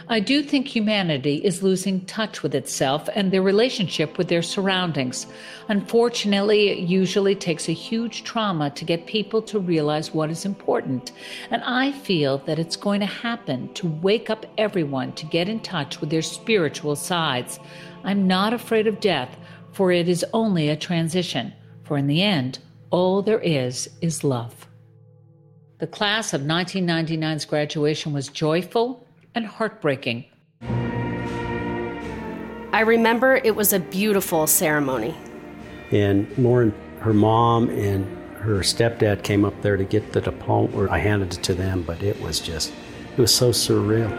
I 0.08 0.20
do 0.20 0.42
think 0.42 0.66
humanity 0.66 1.36
is 1.36 1.62
losing 1.62 2.04
touch 2.06 2.42
with 2.42 2.54
itself 2.54 3.08
and 3.14 3.30
their 3.30 3.42
relationship 3.42 4.18
with 4.18 4.28
their 4.28 4.42
surroundings. 4.42 5.26
Unfortunately, 5.68 6.68
it 6.68 6.78
usually 6.88 7.34
takes 7.34 7.68
a 7.68 7.72
huge 7.72 8.24
trauma 8.24 8.70
to 8.70 8.84
get 8.84 9.06
people 9.06 9.42
to 9.42 9.58
realize 9.58 10.14
what 10.14 10.30
is 10.30 10.44
important. 10.44 11.12
And 11.50 11.62
I 11.64 11.92
feel 11.92 12.38
that 12.38 12.58
it's 12.58 12.76
going 12.76 13.00
to 13.00 13.06
happen 13.06 13.72
to 13.74 13.88
wake 13.88 14.30
up 14.30 14.46
everyone 14.58 15.12
to 15.14 15.26
get 15.26 15.48
in 15.48 15.60
touch 15.60 16.00
with 16.00 16.10
their 16.10 16.22
spiritual 16.22 16.96
sides. 16.96 17.58
I'm 18.04 18.26
not 18.26 18.52
afraid 18.52 18.86
of 18.86 19.00
death, 19.00 19.36
for 19.72 19.92
it 19.92 20.08
is 20.08 20.24
only 20.32 20.68
a 20.68 20.76
transition. 20.76 21.52
For 21.84 21.96
in 21.96 22.06
the 22.06 22.22
end, 22.22 22.58
all 22.90 23.22
there 23.22 23.40
is 23.40 23.88
is 24.00 24.24
love. 24.24 24.66
The 25.78 25.86
class 25.86 26.34
of 26.34 26.42
1999's 26.42 27.46
graduation 27.46 28.12
was 28.12 28.28
joyful 28.28 29.06
and 29.34 29.46
heartbreaking. 29.46 30.24
I 32.72 32.80
remember 32.80 33.36
it 33.36 33.54
was 33.56 33.72
a 33.72 33.80
beautiful 33.80 34.46
ceremony. 34.46 35.16
And 35.90 36.26
Lauren, 36.38 36.72
her 37.00 37.12
mom, 37.12 37.68
and 37.70 38.06
her 38.36 38.60
stepdad 38.60 39.22
came 39.22 39.44
up 39.44 39.60
there 39.60 39.76
to 39.76 39.84
get 39.84 40.12
the 40.12 40.20
diploma, 40.20 40.74
or 40.76 40.90
I 40.90 40.98
handed 40.98 41.34
it 41.34 41.42
to 41.42 41.54
them, 41.54 41.82
but 41.82 42.02
it 42.02 42.20
was 42.20 42.40
just, 42.40 42.72
it 43.16 43.20
was 43.20 43.34
so 43.34 43.50
surreal. 43.50 44.10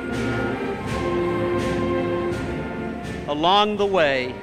Along 3.27 3.77
the 3.77 3.85
way, 3.85 4.35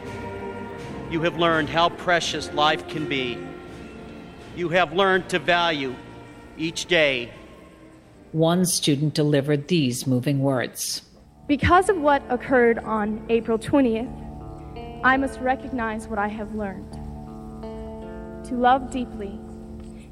you 1.10 1.20
have 1.22 1.36
learned 1.36 1.68
how 1.68 1.90
precious 1.90 2.52
life 2.52 2.88
can 2.88 3.08
be. 3.08 3.38
You 4.56 4.70
have 4.70 4.92
learned 4.92 5.28
to 5.30 5.38
value 5.38 5.94
each 6.56 6.86
day. 6.86 7.30
One 8.32 8.66
student 8.66 9.14
delivered 9.14 9.68
these 9.68 10.06
moving 10.06 10.40
words. 10.40 11.00
Because 11.46 11.88
of 11.88 11.96
what 11.96 12.22
occurred 12.28 12.78
on 12.80 13.24
April 13.30 13.58
20th, 13.58 15.00
I 15.02 15.16
must 15.16 15.40
recognize 15.40 16.08
what 16.08 16.18
I 16.18 16.28
have 16.28 16.54
learned. 16.54 16.92
To 18.48 18.54
love 18.54 18.90
deeply 18.90 19.40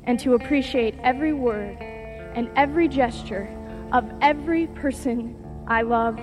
and 0.04 0.18
to 0.20 0.32
appreciate 0.32 0.94
every 1.02 1.34
word 1.34 1.76
and 1.80 2.48
every 2.56 2.88
gesture 2.88 3.54
of 3.92 4.10
every 4.22 4.68
person 4.68 5.36
I 5.66 5.82
love 5.82 6.18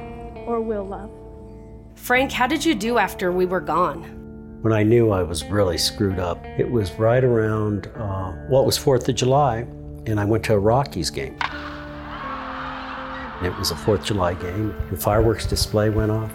or 0.48 0.62
will 0.62 0.88
love. 0.88 1.12
Frank, 1.94 2.32
how 2.32 2.48
did 2.48 2.66
you 2.66 2.74
do 2.74 2.98
after 2.98 3.32
we 3.32 3.46
were 3.46 3.62
gone? 3.62 4.02
When 4.64 4.74
I 4.74 4.82
knew 4.82 5.12
I 5.12 5.22
was 5.22 5.44
really 5.46 5.78
screwed 5.78 6.18
up, 6.18 6.44
it 6.58 6.72
was 6.72 6.92
right 6.94 7.24
around, 7.24 7.86
uh, 7.96 8.34
well, 8.50 8.66
was 8.66 8.80
4th 8.80 9.08
of 9.10 9.16
July, 9.16 9.68
and 10.08 10.20
I 10.20 10.26
went 10.26 10.44
to 10.46 10.54
a 10.54 10.60
Rockies 10.60 11.12
game. 11.12 11.38
And 13.44 13.52
it 13.52 13.60
was 13.60 13.72
a 13.72 13.76
4th 13.76 14.00
of 14.00 14.06
July 14.06 14.36
game. 14.36 14.74
The 14.90 14.96
fireworks 14.96 15.46
display 15.46 15.90
went 15.90 16.12
off, 16.12 16.32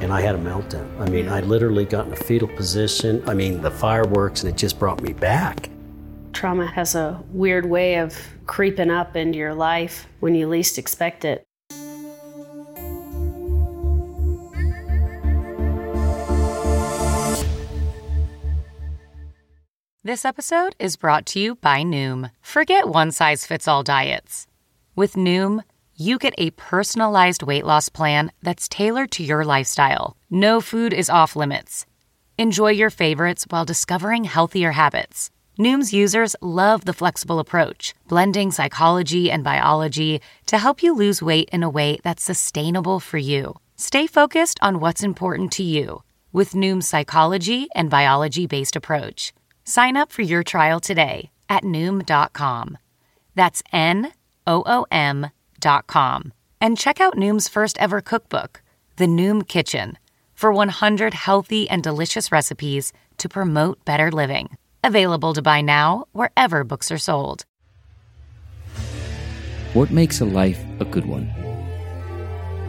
and 0.00 0.12
I 0.12 0.20
had 0.20 0.34
a 0.34 0.38
meltdown. 0.38 0.98
I 0.98 1.08
mean, 1.08 1.28
I 1.28 1.38
literally 1.42 1.84
got 1.84 2.06
in 2.08 2.12
a 2.12 2.16
fetal 2.16 2.48
position. 2.48 3.22
I 3.28 3.34
mean, 3.34 3.62
the 3.62 3.70
fireworks, 3.70 4.42
and 4.42 4.52
it 4.52 4.58
just 4.58 4.80
brought 4.80 5.00
me 5.00 5.12
back. 5.12 5.70
Trauma 6.32 6.66
has 6.66 6.96
a 6.96 7.22
weird 7.30 7.66
way 7.66 8.00
of 8.00 8.18
creeping 8.46 8.90
up 8.90 9.14
into 9.14 9.38
your 9.38 9.54
life 9.54 10.08
when 10.18 10.34
you 10.34 10.48
least 10.48 10.76
expect 10.76 11.24
it. 11.24 11.44
This 20.02 20.24
episode 20.24 20.74
is 20.80 20.96
brought 20.96 21.26
to 21.26 21.38
you 21.38 21.54
by 21.54 21.82
Noom. 21.84 22.32
Forget 22.42 22.88
one 22.88 23.12
size 23.12 23.46
fits 23.46 23.68
all 23.68 23.84
diets. 23.84 24.48
With 24.96 25.12
Noom, 25.12 25.62
you 25.96 26.18
get 26.18 26.34
a 26.38 26.50
personalized 26.50 27.42
weight 27.42 27.64
loss 27.64 27.88
plan 27.88 28.30
that's 28.42 28.68
tailored 28.68 29.10
to 29.12 29.22
your 29.22 29.44
lifestyle. 29.44 30.16
No 30.30 30.60
food 30.60 30.92
is 30.92 31.10
off 31.10 31.36
limits. 31.36 31.86
Enjoy 32.38 32.70
your 32.70 32.90
favorites 32.90 33.46
while 33.48 33.64
discovering 33.64 34.24
healthier 34.24 34.72
habits. 34.72 35.30
Noom's 35.58 35.92
users 35.94 36.36
love 36.42 36.84
the 36.84 36.92
flexible 36.92 37.38
approach, 37.38 37.94
blending 38.08 38.50
psychology 38.50 39.30
and 39.30 39.42
biology 39.42 40.20
to 40.46 40.58
help 40.58 40.82
you 40.82 40.94
lose 40.94 41.22
weight 41.22 41.48
in 41.50 41.62
a 41.62 41.70
way 41.70 41.98
that's 42.02 42.22
sustainable 42.22 43.00
for 43.00 43.18
you. 43.18 43.56
Stay 43.76 44.06
focused 44.06 44.58
on 44.60 44.80
what's 44.80 45.02
important 45.02 45.50
to 45.52 45.62
you 45.62 46.02
with 46.32 46.54
Noom's 46.54 46.86
psychology 46.86 47.68
and 47.74 47.88
biology 47.88 48.46
based 48.46 48.76
approach. 48.76 49.32
Sign 49.64 49.96
up 49.96 50.12
for 50.12 50.22
your 50.22 50.42
trial 50.42 50.80
today 50.80 51.30
at 51.48 51.64
Noom.com. 51.64 52.76
That's 53.34 53.62
N 53.72 54.12
O 54.46 54.62
O 54.66 54.86
M.com. 55.66 56.32
And 56.60 56.78
check 56.78 57.00
out 57.00 57.14
Noom's 57.16 57.48
first 57.48 57.78
ever 57.78 58.00
cookbook, 58.00 58.62
The 58.96 59.06
Noom 59.06 59.46
Kitchen, 59.46 59.98
for 60.34 60.52
100 60.52 61.14
healthy 61.14 61.68
and 61.68 61.82
delicious 61.82 62.32
recipes 62.32 62.92
to 63.18 63.28
promote 63.28 63.84
better 63.84 64.10
living. 64.10 64.56
Available 64.82 65.34
to 65.34 65.42
buy 65.42 65.60
now 65.60 66.06
wherever 66.12 66.64
books 66.64 66.90
are 66.90 66.98
sold. 66.98 67.44
What 69.74 69.90
makes 69.90 70.20
a 70.20 70.24
life 70.24 70.64
a 70.80 70.84
good 70.84 71.06
one? 71.06 71.26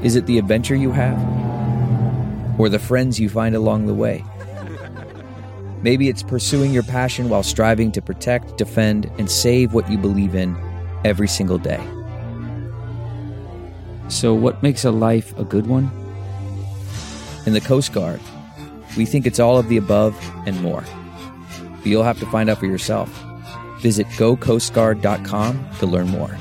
Is 0.03 0.15
it 0.15 0.25
the 0.25 0.37
adventure 0.37 0.75
you 0.75 0.91
have? 0.91 1.17
Or 2.59 2.69
the 2.69 2.79
friends 2.79 3.19
you 3.19 3.29
find 3.29 3.55
along 3.55 3.85
the 3.85 3.93
way? 3.93 4.25
Maybe 5.81 6.09
it's 6.09 6.23
pursuing 6.23 6.73
your 6.73 6.83
passion 6.83 7.29
while 7.29 7.43
striving 7.43 7.91
to 7.93 8.01
protect, 8.01 8.57
defend, 8.57 9.09
and 9.17 9.29
save 9.29 9.73
what 9.73 9.89
you 9.89 9.97
believe 9.97 10.35
in 10.35 10.57
every 11.05 11.27
single 11.27 11.59
day. 11.59 11.96
So, 14.09 14.33
what 14.33 14.63
makes 14.63 14.85
a 14.85 14.91
life 14.91 15.37
a 15.37 15.43
good 15.43 15.67
one? 15.67 15.91
In 17.45 17.53
the 17.53 17.61
Coast 17.61 17.93
Guard, 17.93 18.21
we 18.95 19.05
think 19.05 19.25
it's 19.25 19.39
all 19.39 19.57
of 19.57 19.69
the 19.69 19.77
above 19.77 20.17
and 20.45 20.61
more. 20.61 20.83
But 21.77 21.85
you'll 21.85 22.03
have 22.03 22.19
to 22.19 22.25
find 22.27 22.49
out 22.49 22.57
for 22.57 22.65
yourself. 22.65 23.09
Visit 23.79 24.07
gocoastguard.com 24.07 25.69
to 25.79 25.85
learn 25.85 26.09
more. 26.09 26.35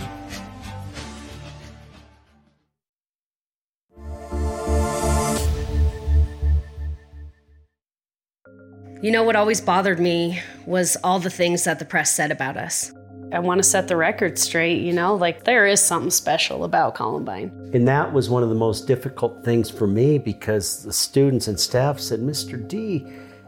You 9.02 9.12
know 9.12 9.22
what 9.22 9.36
always 9.36 9.60
bothered 9.60 10.00
me 10.00 10.40
was 10.64 10.96
all 11.04 11.20
the 11.20 11.30
things 11.30 11.64
that 11.64 11.78
the 11.78 11.84
press 11.84 12.12
said 12.12 12.32
about 12.32 12.56
us. 12.56 12.92
I 13.32 13.40
want 13.40 13.58
to 13.58 13.64
set 13.64 13.88
the 13.88 13.96
record 13.96 14.38
straight, 14.38 14.82
you 14.82 14.92
know, 14.92 15.16
like 15.16 15.44
there 15.44 15.66
is 15.66 15.80
something 15.80 16.10
special 16.10 16.62
about 16.62 16.94
Columbine. 16.94 17.50
And 17.74 17.86
that 17.88 18.12
was 18.12 18.30
one 18.30 18.44
of 18.44 18.48
the 18.48 18.54
most 18.54 18.86
difficult 18.86 19.44
things 19.44 19.68
for 19.68 19.86
me 19.86 20.18
because 20.18 20.84
the 20.84 20.92
students 20.92 21.48
and 21.48 21.58
staff 21.58 21.98
said, 21.98 22.20
Mr. 22.20 22.66
D, 22.66 23.04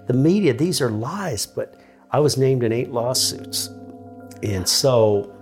the 0.06 0.14
media, 0.14 0.52
these 0.52 0.80
are 0.80 0.90
lies. 0.90 1.46
But 1.46 1.76
I 2.10 2.18
was 2.18 2.36
named 2.36 2.64
in 2.64 2.72
eight 2.72 2.90
lawsuits. 2.90 3.68
And 4.42 4.68
so 4.68 5.32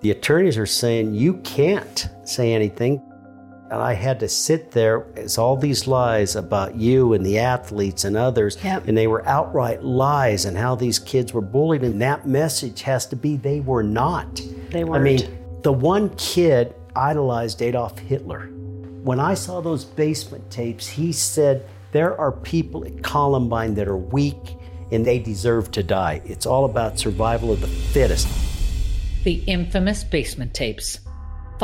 the 0.00 0.10
attorneys 0.10 0.58
are 0.58 0.66
saying, 0.66 1.14
you 1.14 1.34
can't 1.38 2.08
say 2.24 2.52
anything. 2.52 3.02
And 3.70 3.80
I 3.80 3.94
had 3.94 4.20
to 4.20 4.28
sit 4.28 4.70
there 4.72 5.06
as 5.16 5.38
all 5.38 5.56
these 5.56 5.86
lies 5.86 6.36
about 6.36 6.76
you 6.76 7.14
and 7.14 7.24
the 7.24 7.38
athletes 7.38 8.04
and 8.04 8.16
others, 8.16 8.58
Yep. 8.62 8.88
and 8.88 8.96
they 8.96 9.06
were 9.06 9.26
outright 9.26 9.82
lies 9.82 10.44
and 10.44 10.56
how 10.56 10.74
these 10.74 10.98
kids 10.98 11.32
were 11.32 11.40
bullied. 11.40 11.82
And 11.82 12.00
that 12.02 12.26
message 12.26 12.82
has 12.82 13.06
to 13.06 13.16
be 13.16 13.36
they 13.36 13.60
were 13.60 13.82
not. 13.82 14.40
They 14.70 14.84
weren't. 14.84 15.00
I 15.00 15.02
mean, 15.02 15.38
the 15.62 15.72
one 15.72 16.10
kid 16.16 16.74
idolized 16.94 17.62
Adolf 17.62 17.98
Hitler. 17.98 18.48
When 19.02 19.18
I 19.18 19.34
saw 19.34 19.60
those 19.60 19.84
basement 19.84 20.50
tapes, 20.50 20.86
he 20.88 21.10
said, 21.12 21.66
There 21.92 22.18
are 22.20 22.32
people 22.32 22.84
at 22.84 23.02
Columbine 23.02 23.74
that 23.74 23.88
are 23.88 23.96
weak 23.96 24.56
and 24.92 25.04
they 25.04 25.18
deserve 25.18 25.70
to 25.72 25.82
die. 25.82 26.20
It's 26.24 26.46
all 26.46 26.66
about 26.66 26.98
survival 26.98 27.50
of 27.50 27.60
the 27.60 27.66
fittest. 27.66 28.28
The 29.24 29.42
infamous 29.46 30.04
basement 30.04 30.54
tapes. 30.54 30.98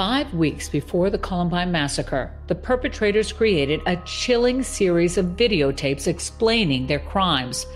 Five 0.00 0.32
weeks 0.32 0.66
before 0.66 1.10
the 1.10 1.18
Columbine 1.18 1.70
massacre, 1.72 2.32
the 2.46 2.54
perpetrators 2.54 3.34
created 3.34 3.82
a 3.84 3.96
chilling 4.06 4.62
series 4.62 5.18
of 5.18 5.36
videotapes 5.36 6.06
explaining 6.06 6.86
their 6.86 7.00
crimes. 7.00 7.66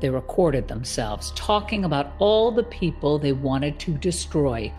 They 0.00 0.10
recorded 0.10 0.66
themselves 0.66 1.30
talking 1.36 1.84
about 1.84 2.14
all 2.18 2.50
the 2.50 2.64
people 2.64 3.16
they 3.16 3.30
wanted 3.30 3.78
to 3.78 3.92
destroy. 3.92 4.72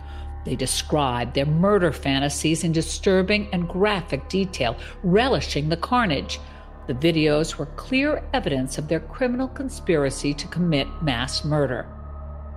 They 0.44 0.56
described 0.56 1.32
their 1.32 1.46
murder 1.46 1.90
fantasies 1.90 2.64
in 2.64 2.72
disturbing 2.72 3.48
and 3.50 3.66
graphic 3.66 4.28
detail, 4.28 4.76
relishing 5.02 5.70
the 5.70 5.78
carnage. 5.78 6.38
The 6.86 6.92
videos 6.92 7.56
were 7.56 7.64
clear 7.64 8.22
evidence 8.34 8.76
of 8.76 8.88
their 8.88 9.00
criminal 9.00 9.48
conspiracy 9.48 10.34
to 10.34 10.48
commit 10.48 10.86
mass 11.02 11.46
murder. 11.46 11.86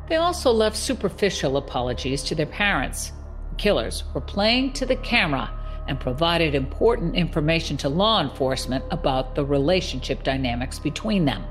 They 0.10 0.18
also 0.18 0.52
left 0.52 0.76
superficial 0.76 1.56
apologies 1.56 2.24
to 2.24 2.36
their 2.36 2.46
parents. 2.46 3.14
Killers 3.58 4.04
were 4.14 4.22
playing 4.22 4.74
to 4.74 4.86
the 4.86 4.96
camera 4.98 5.52
and 5.88 6.00
provided 6.00 6.56
important 6.56 7.16
information 7.16 7.78
to 7.78 7.90
law 7.90 8.22
enforcement 8.22 8.84
about 8.92 9.36
the 9.36 9.46
relationship 9.46 10.24
dynamics 10.24 10.80
between 10.80 11.26
them. 11.26 11.44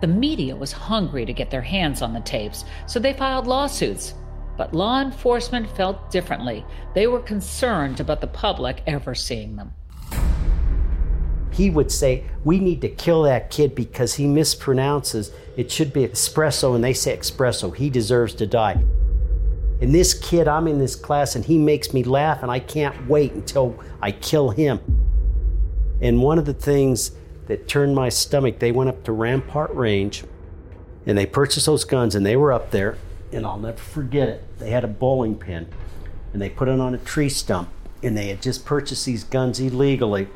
The 0.00 0.06
media 0.06 0.54
was 0.54 0.72
hungry 0.72 1.24
to 1.24 1.32
get 1.32 1.50
their 1.50 1.62
hands 1.62 2.02
on 2.02 2.12
the 2.12 2.20
tapes, 2.20 2.64
so 2.86 2.98
they 2.98 3.14
filed 3.14 3.46
lawsuits. 3.46 4.14
But 4.56 4.74
law 4.74 5.00
enforcement 5.00 5.68
felt 5.76 6.10
differently. 6.10 6.64
They 6.94 7.06
were 7.06 7.20
concerned 7.20 8.00
about 8.00 8.20
the 8.20 8.26
public 8.26 8.82
ever 8.86 9.14
seeing 9.14 9.56
them. 9.56 9.72
He 11.52 11.70
would 11.70 11.90
say, 11.90 12.24
We 12.44 12.58
need 12.58 12.82
to 12.82 12.88
kill 12.88 13.22
that 13.22 13.50
kid 13.50 13.74
because 13.74 14.14
he 14.14 14.26
mispronounces. 14.26 15.32
It 15.56 15.70
should 15.70 15.92
be 15.92 16.06
espresso, 16.06 16.74
and 16.74 16.84
they 16.84 16.92
say 16.92 17.16
espresso. 17.16 17.74
He 17.74 17.88
deserves 17.88 18.34
to 18.34 18.46
die. 18.46 18.84
And 19.80 19.94
this 19.94 20.14
kid, 20.14 20.48
I'm 20.48 20.66
in 20.66 20.78
this 20.78 20.96
class, 20.96 21.36
and 21.36 21.44
he 21.44 21.58
makes 21.58 21.92
me 21.92 22.02
laugh, 22.02 22.42
and 22.42 22.50
I 22.50 22.60
can't 22.60 23.08
wait 23.08 23.32
until 23.32 23.78
I 24.00 24.12
kill 24.12 24.50
him. 24.50 24.80
And 26.00 26.22
one 26.22 26.38
of 26.38 26.46
the 26.46 26.54
things 26.54 27.12
that 27.46 27.68
turned 27.68 27.94
my 27.94 28.08
stomach, 28.08 28.58
they 28.58 28.72
went 28.72 28.90
up 28.90 29.04
to 29.04 29.12
Rampart 29.12 29.72
Range 29.74 30.24
and 31.06 31.16
they 31.16 31.24
purchased 31.24 31.66
those 31.66 31.84
guns, 31.84 32.16
and 32.16 32.26
they 32.26 32.36
were 32.36 32.52
up 32.52 32.72
there, 32.72 32.98
and 33.32 33.46
I'll 33.46 33.58
never 33.58 33.78
forget 33.78 34.28
it. 34.28 34.58
They 34.58 34.70
had 34.70 34.82
a 34.82 34.88
bowling 34.88 35.36
pin, 35.36 35.68
and 36.32 36.42
they 36.42 36.50
put 36.50 36.66
it 36.66 36.80
on 36.80 36.94
a 36.94 36.98
tree 36.98 37.28
stump, 37.28 37.68
and 38.02 38.18
they 38.18 38.26
had 38.26 38.42
just 38.42 38.64
purchased 38.64 39.06
these 39.06 39.22
guns 39.22 39.60
illegally, 39.60 40.26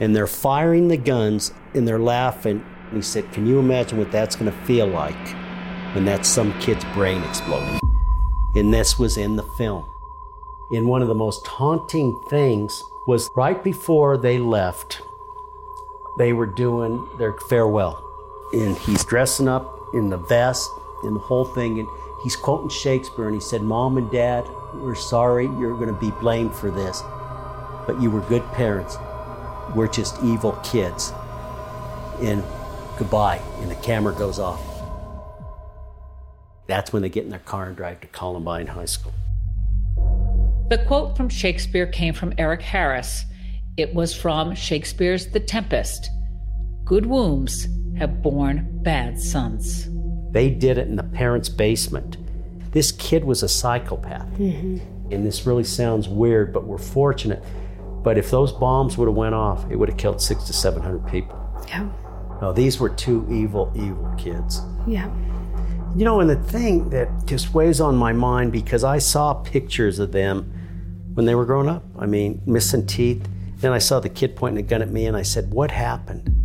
and 0.00 0.16
they're 0.16 0.26
firing 0.26 0.88
the 0.88 0.96
guns, 0.96 1.52
and 1.74 1.86
they're 1.86 1.98
laughing. 1.98 2.64
And 2.86 2.96
he 2.96 3.02
said, 3.02 3.30
Can 3.32 3.46
you 3.46 3.58
imagine 3.58 3.98
what 3.98 4.10
that's 4.10 4.34
going 4.34 4.50
to 4.50 4.58
feel 4.64 4.86
like 4.86 5.28
when 5.94 6.06
that's 6.06 6.28
some 6.28 6.58
kid's 6.58 6.84
brain 6.94 7.22
exploding? 7.24 7.78
And 8.54 8.72
this 8.72 8.98
was 8.98 9.16
in 9.16 9.36
the 9.36 9.42
film. 9.42 9.86
And 10.70 10.86
one 10.86 11.02
of 11.02 11.08
the 11.08 11.14
most 11.14 11.46
haunting 11.46 12.20
things 12.28 12.82
was 13.06 13.30
right 13.34 13.62
before 13.62 14.16
they 14.16 14.38
left, 14.38 15.02
they 16.18 16.32
were 16.32 16.46
doing 16.46 17.08
their 17.18 17.34
farewell. 17.48 18.02
And 18.52 18.76
he's 18.76 19.04
dressing 19.04 19.48
up 19.48 19.78
in 19.94 20.10
the 20.10 20.18
vest 20.18 20.70
and 21.02 21.16
the 21.16 21.20
whole 21.20 21.44
thing. 21.44 21.78
And 21.78 21.88
he's 22.22 22.36
quoting 22.36 22.68
Shakespeare. 22.68 23.26
And 23.26 23.34
he 23.34 23.40
said, 23.40 23.62
Mom 23.62 23.96
and 23.96 24.10
Dad, 24.10 24.48
we're 24.74 24.94
sorry 24.94 25.46
you're 25.46 25.76
going 25.76 25.92
to 25.92 26.00
be 26.00 26.10
blamed 26.10 26.54
for 26.54 26.70
this. 26.70 27.02
But 27.86 28.00
you 28.00 28.10
were 28.10 28.20
good 28.20 28.44
parents. 28.52 28.96
We're 29.74 29.88
just 29.88 30.22
evil 30.22 30.52
kids. 30.62 31.12
And 32.20 32.44
goodbye. 32.98 33.40
And 33.60 33.70
the 33.70 33.76
camera 33.76 34.14
goes 34.14 34.38
off. 34.38 34.71
That's 36.72 36.90
when 36.90 37.02
they 37.02 37.10
get 37.10 37.24
in 37.24 37.28
their 37.28 37.38
car 37.40 37.66
and 37.66 37.76
drive 37.76 38.00
to 38.00 38.06
Columbine 38.06 38.66
High 38.66 38.86
School. 38.86 39.12
The 40.70 40.82
quote 40.86 41.18
from 41.18 41.28
Shakespeare 41.28 41.86
came 41.86 42.14
from 42.14 42.32
Eric 42.38 42.62
Harris. 42.62 43.26
It 43.76 43.92
was 43.92 44.16
from 44.16 44.54
Shakespeare's 44.54 45.26
The 45.26 45.40
Tempest 45.40 46.08
Good 46.86 47.04
wombs 47.04 47.68
have 47.98 48.22
borne 48.22 48.80
bad 48.82 49.20
sons. 49.20 49.86
They 50.30 50.48
did 50.48 50.78
it 50.78 50.88
in 50.88 50.96
the 50.96 51.02
parents' 51.02 51.50
basement. 51.50 52.16
This 52.72 52.90
kid 52.90 53.22
was 53.22 53.42
a 53.42 53.50
psychopath. 53.50 54.26
Mm-hmm. 54.38 55.12
And 55.12 55.26
this 55.26 55.44
really 55.44 55.64
sounds 55.64 56.08
weird, 56.08 56.54
but 56.54 56.64
we're 56.64 56.78
fortunate. 56.78 57.44
But 58.02 58.16
if 58.16 58.30
those 58.30 58.50
bombs 58.50 58.96
would 58.96 59.08
have 59.08 59.14
went 59.14 59.34
off, 59.34 59.70
it 59.70 59.76
would 59.76 59.90
have 59.90 59.98
killed 59.98 60.22
six 60.22 60.44
to 60.44 60.54
seven 60.54 60.80
hundred 60.80 61.06
people. 61.06 61.38
Yeah. 61.68 61.90
No, 62.40 62.54
these 62.54 62.80
were 62.80 62.88
two 62.88 63.26
evil, 63.30 63.70
evil 63.76 64.10
kids. 64.16 64.62
Yeah. 64.86 65.10
You 65.94 66.04
know, 66.06 66.20
and 66.20 66.30
the 66.30 66.36
thing 66.36 66.88
that 66.90 67.26
just 67.26 67.52
weighs 67.52 67.80
on 67.80 67.96
my 67.96 68.12
mind 68.12 68.50
because 68.52 68.82
I 68.82 68.98
saw 68.98 69.34
pictures 69.34 69.98
of 69.98 70.12
them 70.12 70.52
when 71.14 71.26
they 71.26 71.34
were 71.34 71.44
growing 71.44 71.68
up. 71.68 71.84
I 71.98 72.06
mean, 72.06 72.40
missing 72.46 72.86
teeth. 72.86 73.28
Then 73.56 73.72
I 73.72 73.78
saw 73.78 74.00
the 74.00 74.08
kid 74.08 74.34
pointing 74.34 74.64
a 74.64 74.66
gun 74.66 74.82
at 74.82 74.90
me 74.90 75.06
and 75.06 75.16
I 75.16 75.22
said, 75.22 75.52
What 75.52 75.70
happened? 75.70 76.38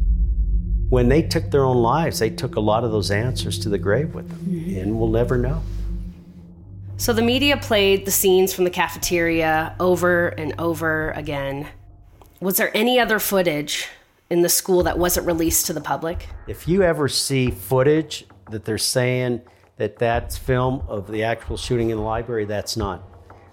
When 0.89 1.09
they 1.09 1.21
took 1.21 1.51
their 1.51 1.65
own 1.65 1.77
lives, 1.77 2.19
they 2.19 2.29
took 2.29 2.55
a 2.55 2.59
lot 2.59 2.83
of 2.83 2.91
those 2.91 3.11
answers 3.11 3.59
to 3.59 3.69
the 3.69 3.77
grave 3.77 4.13
with 4.13 4.29
them. 4.29 4.39
Mm-hmm. 4.39 4.79
And 4.79 4.99
we'll 4.99 5.09
never 5.09 5.37
know. 5.37 5.61
So 6.97 7.13
the 7.13 7.21
media 7.21 7.57
played 7.57 8.05
the 8.05 8.11
scenes 8.11 8.53
from 8.53 8.63
the 8.63 8.69
cafeteria 8.69 9.75
over 9.79 10.29
and 10.29 10.55
over 10.59 11.11
again. 11.11 11.67
Was 12.39 12.57
there 12.57 12.75
any 12.75 12.99
other 12.99 13.19
footage 13.19 13.87
in 14.29 14.41
the 14.41 14.49
school 14.49 14.83
that 14.83 14.97
wasn't 14.97 15.27
released 15.27 15.67
to 15.67 15.73
the 15.73 15.81
public? 15.81 16.27
If 16.47 16.67
you 16.67 16.83
ever 16.83 17.07
see 17.07 17.51
footage 17.51 18.25
that 18.51 18.65
they're 18.65 18.77
saying 18.77 19.41
that 19.77 19.97
that's 19.97 20.37
film 20.37 20.83
of 20.87 21.07
the 21.07 21.23
actual 21.23 21.57
shooting 21.57 21.89
in 21.89 21.97
the 21.97 22.03
library. 22.03 22.45
That's 22.45 22.75
not. 22.77 23.03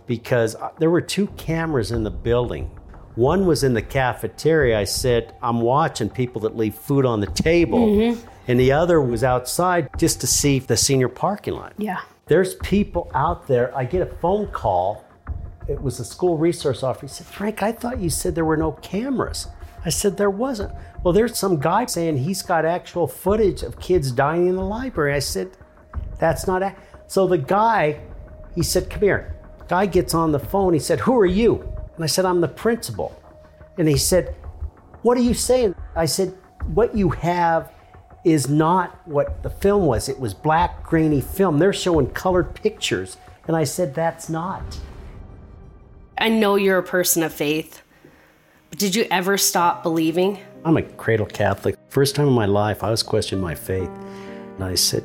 Because 0.07 0.55
uh, 0.55 0.71
there 0.79 0.91
were 0.91 1.01
two 1.01 1.27
cameras 1.37 1.91
in 1.91 2.03
the 2.05 2.11
building. 2.11 2.71
One 3.15 3.47
was 3.47 3.63
in 3.63 3.75
the 3.75 3.83
cafeteria. 3.83 4.79
I 4.79 4.85
said, 4.85 5.35
I'm 5.43 5.61
watching 5.61 6.11
people 6.11 6.41
that 6.43 6.57
leave 6.57 6.75
food 6.75 7.07
on 7.07 7.21
the 7.21 7.27
table. 7.29 8.17
And 8.49 8.61
the 8.61 8.73
other 8.73 9.01
was 9.01 9.23
outside 9.23 9.89
just 9.99 10.21
to 10.23 10.27
see 10.27 10.59
the 10.59 10.77
senior 10.77 11.09
parking 11.09 11.55
lot. 11.55 11.75
Yeah. 11.79 12.01
There's 12.27 12.55
people 12.57 13.11
out 13.15 13.47
there. 13.47 13.75
I 13.77 13.85
get 13.85 14.03
a 14.03 14.07
phone 14.17 14.49
call. 14.49 15.05
It 15.69 15.81
was 15.81 16.01
a 16.01 16.05
school 16.05 16.37
resource 16.37 16.83
officer. 16.83 17.07
He 17.07 17.13
said, 17.13 17.27
Frank, 17.27 17.63
I 17.63 17.73
thought 17.73 18.01
you 18.01 18.11
said 18.11 18.35
there 18.35 18.45
were 18.45 18.57
no 18.57 18.73
cameras. 18.73 19.47
I 19.85 19.91
said, 19.91 20.17
there 20.17 20.31
wasn't. 20.31 20.73
Well, 21.05 21.13
there's 21.13 21.39
some 21.39 21.61
guy 21.61 21.85
saying 21.85 22.17
he's 22.17 22.41
got 22.41 22.65
actual 22.65 23.07
footage 23.07 23.63
of 23.63 23.79
kids 23.79 24.11
dying 24.11 24.47
in 24.47 24.57
the 24.57 24.65
library. 24.65 25.13
I 25.13 25.19
said, 25.19 25.51
that's 26.19 26.47
not. 26.47 26.63
A-. 26.63 26.75
So 27.07 27.27
the 27.27 27.37
guy, 27.37 28.01
he 28.55 28.63
said, 28.63 28.89
come 28.89 29.03
here. 29.03 29.37
Guy 29.69 29.85
gets 29.85 30.15
on 30.15 30.33
the 30.33 30.39
phone. 30.39 30.73
He 30.73 30.79
said, 30.79 31.01
who 31.01 31.19
are 31.21 31.27
you? 31.27 31.61
And 31.95 32.03
I 32.03 32.07
said, 32.07 32.25
I'm 32.25 32.41
the 32.41 32.49
principal. 32.49 33.21
And 33.77 33.87
he 33.87 33.99
said, 33.99 34.35
what 35.03 35.19
are 35.19 35.23
you 35.23 35.35
saying? 35.35 35.75
I 35.95 36.07
said, 36.07 36.35
what 36.73 36.97
you 36.97 37.11
have 37.11 37.71
is 38.25 38.49
not 38.49 39.07
what 39.07 39.43
the 39.43 39.51
film 39.51 39.85
was. 39.85 40.09
It 40.09 40.19
was 40.19 40.33
black, 40.33 40.83
grainy 40.83 41.21
film. 41.21 41.59
They're 41.59 41.75
showing 41.75 42.09
colored 42.11 42.55
pictures. 42.55 43.19
And 43.47 43.55
I 43.55 43.65
said, 43.65 43.95
that's 43.95 44.31
not. 44.31 44.81
I 46.17 46.31
know 46.31 46.55
you're 46.55 46.79
a 46.79 46.83
person 46.83 47.23
of 47.23 47.35
faith, 47.35 47.83
but 48.71 48.79
did 48.79 48.95
you 48.95 49.07
ever 49.11 49.37
stop 49.37 49.83
believing? 49.83 50.39
I'm 50.65 50.79
a 50.79 50.83
cradle 50.83 51.27
Catholic. 51.27 51.77
First 51.91 52.15
time 52.15 52.27
in 52.27 52.33
my 52.33 52.47
life, 52.47 52.83
I 52.83 52.91
was 52.91 53.03
questioning 53.03 53.43
my 53.43 53.55
faith. 53.55 53.91
And 54.55 54.65
I 54.65 54.77
said, 54.77 55.05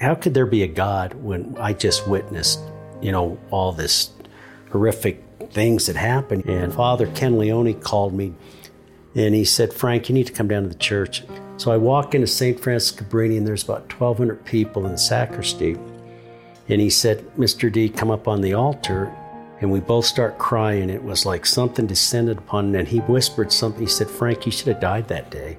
how 0.00 0.14
could 0.14 0.32
there 0.32 0.46
be 0.46 0.62
a 0.62 0.66
God 0.66 1.12
when 1.14 1.54
I 1.58 1.74
just 1.74 2.08
witnessed, 2.08 2.60
you 3.02 3.12
know, 3.12 3.38
all 3.50 3.72
this 3.72 4.10
horrific 4.70 5.22
things 5.50 5.86
that 5.86 5.96
happened? 5.96 6.46
And 6.46 6.72
Father 6.72 7.06
Ken 7.08 7.38
Leone 7.38 7.74
called 7.80 8.14
me 8.14 8.32
and 9.14 9.34
he 9.34 9.44
said, 9.44 9.74
Frank, 9.74 10.08
you 10.08 10.14
need 10.14 10.26
to 10.26 10.32
come 10.32 10.48
down 10.48 10.62
to 10.62 10.68
the 10.70 10.74
church. 10.74 11.22
So 11.58 11.70
I 11.70 11.76
walk 11.76 12.14
into 12.14 12.26
St. 12.26 12.58
Frances 12.58 12.96
Cabrini 12.96 13.36
and 13.36 13.46
there's 13.46 13.62
about 13.62 13.92
1,200 13.92 14.44
people 14.44 14.86
in 14.86 14.92
the 14.92 14.98
sacristy. 14.98 15.76
And 16.68 16.80
he 16.80 16.88
said, 16.88 17.18
Mr. 17.36 17.70
D, 17.70 17.90
come 17.90 18.10
up 18.10 18.26
on 18.26 18.40
the 18.40 18.54
altar. 18.54 19.14
And 19.64 19.72
we 19.72 19.80
both 19.80 20.04
start 20.04 20.36
crying. 20.36 20.90
It 20.90 21.02
was 21.02 21.24
like 21.24 21.46
something 21.46 21.86
descended 21.86 22.36
upon 22.36 22.66
him. 22.66 22.74
And 22.80 22.86
he 22.86 22.98
whispered 22.98 23.50
something. 23.50 23.80
He 23.80 23.88
said, 23.88 24.10
Frank, 24.10 24.44
you 24.44 24.52
should 24.52 24.68
have 24.68 24.78
died 24.78 25.08
that 25.08 25.30
day. 25.30 25.56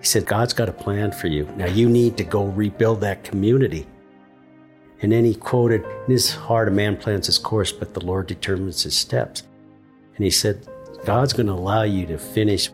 He 0.00 0.06
said, 0.06 0.24
God's 0.24 0.54
got 0.54 0.70
a 0.70 0.72
plan 0.72 1.12
for 1.12 1.26
you. 1.26 1.44
Now 1.58 1.66
you 1.66 1.86
need 1.86 2.16
to 2.16 2.24
go 2.24 2.44
rebuild 2.44 3.02
that 3.02 3.24
community. 3.24 3.86
And 5.02 5.12
then 5.12 5.26
he 5.26 5.34
quoted, 5.34 5.84
In 5.84 6.12
his 6.12 6.34
heart, 6.34 6.68
a 6.68 6.70
man 6.70 6.96
plans 6.96 7.26
his 7.26 7.36
course, 7.36 7.72
but 7.72 7.92
the 7.92 8.02
Lord 8.02 8.26
determines 8.26 8.84
his 8.84 8.96
steps. 8.96 9.42
And 10.16 10.24
he 10.24 10.30
said, 10.30 10.66
God's 11.04 11.34
going 11.34 11.48
to 11.48 11.52
allow 11.52 11.82
you 11.82 12.06
to 12.06 12.16
finish. 12.16 12.70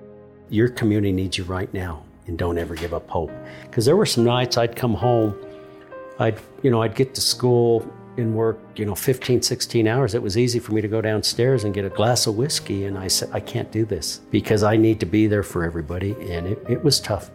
Your 0.49 0.69
community 0.69 1.11
needs 1.11 1.38
you 1.38 1.43
right 1.43 1.75
now, 1.75 2.05
and 2.29 2.38
don't 2.38 2.57
ever 2.57 2.77
give 2.77 2.95
up 2.95 3.11
hope. 3.11 3.33
Because 3.64 3.85
there 3.85 3.97
were 3.97 4.07
some 4.07 4.23
nights 4.23 4.57
I'd 4.57 4.77
come 4.77 4.95
home, 4.95 5.37
I'd, 6.21 6.38
you 6.62 6.71
know, 6.71 6.83
I'd 6.83 6.95
get 6.95 7.17
to 7.17 7.21
school 7.21 7.85
and 8.18 8.35
work, 8.35 8.59
you 8.76 8.85
know, 8.85 8.94
15, 8.94 9.42
16 9.42 9.87
hours. 9.87 10.14
It 10.14 10.22
was 10.22 10.37
easy 10.37 10.59
for 10.59 10.72
me 10.72 10.81
to 10.81 10.88
go 10.88 11.00
downstairs 11.00 11.64
and 11.64 11.72
get 11.72 11.85
a 11.85 11.88
glass 11.88 12.26
of 12.26 12.37
whiskey. 12.37 12.85
And 12.85 12.98
I 12.98 13.09
said, 13.09 13.31
I 13.33 13.40
can't 13.40 13.70
do 13.70 13.85
this 13.85 14.20
because 14.31 14.62
I 14.62 14.76
need 14.76 15.00
to 15.00 15.07
be 15.07 15.26
there 15.26 15.42
for 15.42 15.64
everybody. 15.64 16.12
And 16.31 16.46
it, 16.46 16.64
it 16.68 16.85
was 16.85 17.00
tough. 17.00 17.31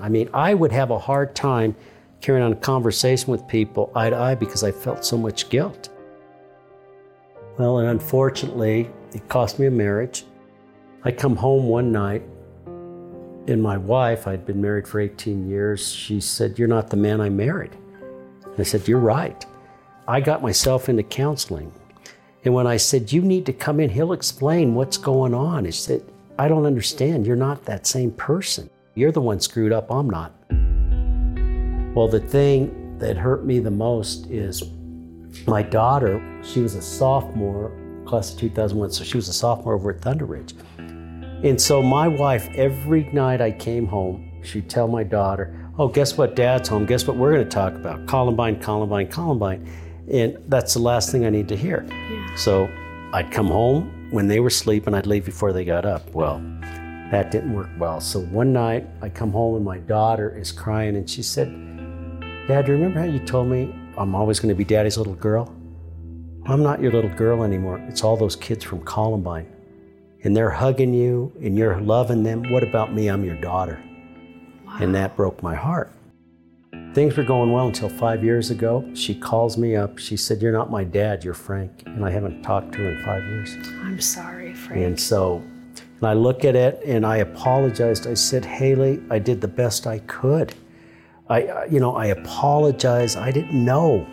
I 0.00 0.08
mean, 0.08 0.28
I 0.32 0.54
would 0.54 0.72
have 0.72 0.90
a 0.90 0.98
hard 0.98 1.34
time 1.34 1.74
carrying 2.20 2.44
on 2.44 2.52
a 2.52 2.56
conversation 2.56 3.30
with 3.30 3.46
people 3.48 3.90
eye 3.94 4.10
to 4.10 4.16
eye 4.16 4.34
because 4.34 4.62
I 4.62 4.70
felt 4.70 5.04
so 5.04 5.16
much 5.16 5.48
guilt. 5.50 5.88
Well, 7.58 7.78
and 7.78 7.88
unfortunately, 7.88 8.90
it 9.12 9.28
cost 9.28 9.58
me 9.58 9.66
a 9.66 9.70
marriage. 9.70 10.24
I 11.04 11.10
come 11.12 11.36
home 11.36 11.66
one 11.66 11.90
night, 11.90 12.22
and 13.46 13.62
my 13.62 13.76
wife, 13.76 14.26
I'd 14.26 14.44
been 14.44 14.60
married 14.60 14.86
for 14.86 15.00
18 15.00 15.48
years, 15.48 15.90
she 15.90 16.20
said, 16.20 16.58
You're 16.58 16.68
not 16.68 16.90
the 16.90 16.96
man 16.96 17.20
I 17.20 17.30
married. 17.30 17.76
And 18.58 18.66
I 18.66 18.68
said, 18.68 18.88
You're 18.88 18.98
right. 18.98 19.46
I 20.08 20.20
got 20.20 20.42
myself 20.42 20.88
into 20.88 21.04
counseling. 21.04 21.72
And 22.44 22.52
when 22.52 22.66
I 22.66 22.76
said, 22.76 23.12
You 23.12 23.22
need 23.22 23.46
to 23.46 23.52
come 23.52 23.78
in, 23.78 23.88
he'll 23.88 24.12
explain 24.12 24.74
what's 24.74 24.96
going 24.96 25.32
on. 25.32 25.64
He 25.64 25.70
said, 25.70 26.02
I 26.40 26.48
don't 26.48 26.66
understand. 26.66 27.24
You're 27.24 27.36
not 27.36 27.64
that 27.66 27.86
same 27.86 28.10
person. 28.10 28.68
You're 28.96 29.12
the 29.12 29.20
one 29.20 29.38
screwed 29.38 29.70
up, 29.72 29.92
I'm 29.92 30.10
not. 30.10 30.34
Well, 31.94 32.08
the 32.08 32.18
thing 32.18 32.98
that 32.98 33.16
hurt 33.16 33.44
me 33.44 33.60
the 33.60 33.70
most 33.70 34.26
is 34.26 34.64
my 35.46 35.62
daughter, 35.62 36.20
she 36.42 36.58
was 36.58 36.74
a 36.74 36.82
sophomore, 36.82 37.70
class 38.06 38.32
of 38.32 38.40
2001, 38.40 38.90
so 38.90 39.04
she 39.04 39.16
was 39.16 39.28
a 39.28 39.32
sophomore 39.32 39.74
over 39.74 39.92
at 39.92 40.00
Thunder 40.00 40.24
Ridge. 40.24 40.54
And 40.78 41.60
so 41.60 41.80
my 41.80 42.08
wife, 42.08 42.48
every 42.56 43.04
night 43.12 43.40
I 43.40 43.52
came 43.52 43.86
home, 43.86 44.42
she'd 44.42 44.68
tell 44.68 44.88
my 44.88 45.04
daughter, 45.04 45.67
Oh, 45.80 45.86
guess 45.86 46.18
what? 46.18 46.34
Dad's 46.34 46.68
home. 46.68 46.86
Guess 46.86 47.06
what 47.06 47.16
we're 47.16 47.32
going 47.32 47.44
to 47.44 47.50
talk 47.50 47.74
about? 47.74 48.04
Columbine, 48.08 48.58
Columbine, 48.58 49.06
Columbine. 49.06 49.64
And 50.10 50.36
that's 50.48 50.74
the 50.74 50.80
last 50.80 51.12
thing 51.12 51.24
I 51.24 51.30
need 51.30 51.46
to 51.48 51.56
hear. 51.56 51.86
Yeah. 51.88 52.34
So 52.34 52.68
I'd 53.12 53.30
come 53.30 53.46
home 53.46 54.08
when 54.10 54.26
they 54.26 54.40
were 54.40 54.48
asleep 54.48 54.88
and 54.88 54.96
I'd 54.96 55.06
leave 55.06 55.24
before 55.24 55.52
they 55.52 55.64
got 55.64 55.84
up. 55.84 56.12
Well, 56.12 56.42
that 57.12 57.30
didn't 57.30 57.54
work 57.54 57.68
well. 57.78 58.00
So 58.00 58.20
one 58.20 58.52
night 58.52 58.88
I 59.02 59.08
come 59.08 59.30
home 59.30 59.54
and 59.54 59.64
my 59.64 59.78
daughter 59.78 60.36
is 60.36 60.50
crying 60.50 60.96
and 60.96 61.08
she 61.08 61.22
said, 61.22 61.48
Dad, 62.48 62.66
do 62.66 62.72
you 62.72 62.78
remember 62.78 62.98
how 62.98 63.06
you 63.06 63.20
told 63.20 63.46
me 63.46 63.72
I'm 63.96 64.16
always 64.16 64.40
going 64.40 64.48
to 64.48 64.56
be 64.56 64.64
daddy's 64.64 64.98
little 64.98 65.14
girl? 65.14 65.54
I'm 66.46 66.62
not 66.62 66.82
your 66.82 66.90
little 66.90 67.14
girl 67.14 67.44
anymore. 67.44 67.78
It's 67.88 68.02
all 68.02 68.16
those 68.16 68.34
kids 68.34 68.64
from 68.64 68.82
Columbine. 68.82 69.46
And 70.24 70.36
they're 70.36 70.50
hugging 70.50 70.92
you 70.92 71.32
and 71.40 71.56
you're 71.56 71.80
loving 71.80 72.24
them. 72.24 72.50
What 72.50 72.64
about 72.64 72.92
me? 72.92 73.06
I'm 73.06 73.22
your 73.24 73.40
daughter. 73.40 73.80
And 74.80 74.94
that 74.94 75.16
broke 75.16 75.42
my 75.42 75.54
heart. 75.54 75.92
Things 76.94 77.16
were 77.16 77.24
going 77.24 77.52
well 77.52 77.66
until 77.66 77.88
five 77.88 78.24
years 78.24 78.50
ago. 78.50 78.88
She 78.94 79.14
calls 79.14 79.56
me 79.56 79.76
up. 79.76 79.98
She 79.98 80.16
said, 80.16 80.40
You're 80.40 80.52
not 80.52 80.70
my 80.70 80.84
dad, 80.84 81.22
you're 81.22 81.34
Frank. 81.34 81.82
And 81.86 82.04
I 82.04 82.10
haven't 82.10 82.42
talked 82.42 82.72
to 82.72 82.78
her 82.78 82.90
in 82.90 83.04
five 83.04 83.22
years. 83.24 83.54
I'm 83.82 84.00
sorry, 84.00 84.54
Frank. 84.54 84.82
And 84.82 85.00
so, 85.00 85.42
and 86.00 86.04
I 86.04 86.14
look 86.14 86.44
at 86.44 86.56
it 86.56 86.80
and 86.84 87.04
I 87.04 87.18
apologized. 87.18 88.06
I 88.06 88.14
said, 88.14 88.44
Haley, 88.44 89.02
I 89.10 89.18
did 89.18 89.40
the 89.40 89.48
best 89.48 89.86
I 89.86 89.98
could. 90.00 90.54
I, 91.28 91.66
you 91.66 91.78
know, 91.78 91.94
I 91.94 92.06
apologize. 92.06 93.16
I 93.16 93.30
didn't 93.30 93.64
know. 93.64 94.06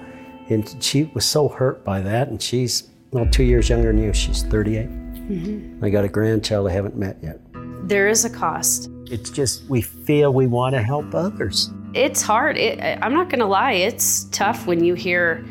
And 0.50 0.84
she 0.84 1.06
was 1.14 1.26
so 1.26 1.48
hurt 1.48 1.84
by 1.84 2.02
that. 2.02 2.28
And 2.28 2.42
she's, 2.42 2.90
well, 3.12 3.28
two 3.32 3.44
years 3.44 3.70
younger 3.70 3.92
than 3.92 4.04
you. 4.04 4.14
She's 4.14 4.44
38. 4.44 4.90
Mm-hmm. 4.90 5.84
I 5.84 5.90
got 5.90 6.04
a 6.04 6.10
grandchild 6.10 6.68
I 6.68 6.72
haven't 6.72 6.96
met 6.96 7.18
yet. 7.24 7.40
There 7.88 8.08
is 8.08 8.26
a 8.26 8.30
cost. 8.30 8.90
It's 9.12 9.30
just 9.30 9.64
we 9.70 9.82
feel 9.82 10.34
we 10.34 10.48
want 10.48 10.76
to 10.76 10.82
help 10.82 11.06
mm-hmm. 11.06 11.16
others. 11.16 11.70
It's 11.94 12.22
hard. 12.22 12.58
It, 12.58 12.80
I'm 13.02 13.14
not 13.14 13.30
going 13.30 13.40
to 13.40 13.46
lie. 13.46 13.74
It's 13.74 14.26
tough 14.26 14.68
when 14.68 14.84
you 14.84 14.96
hear 14.96 15.46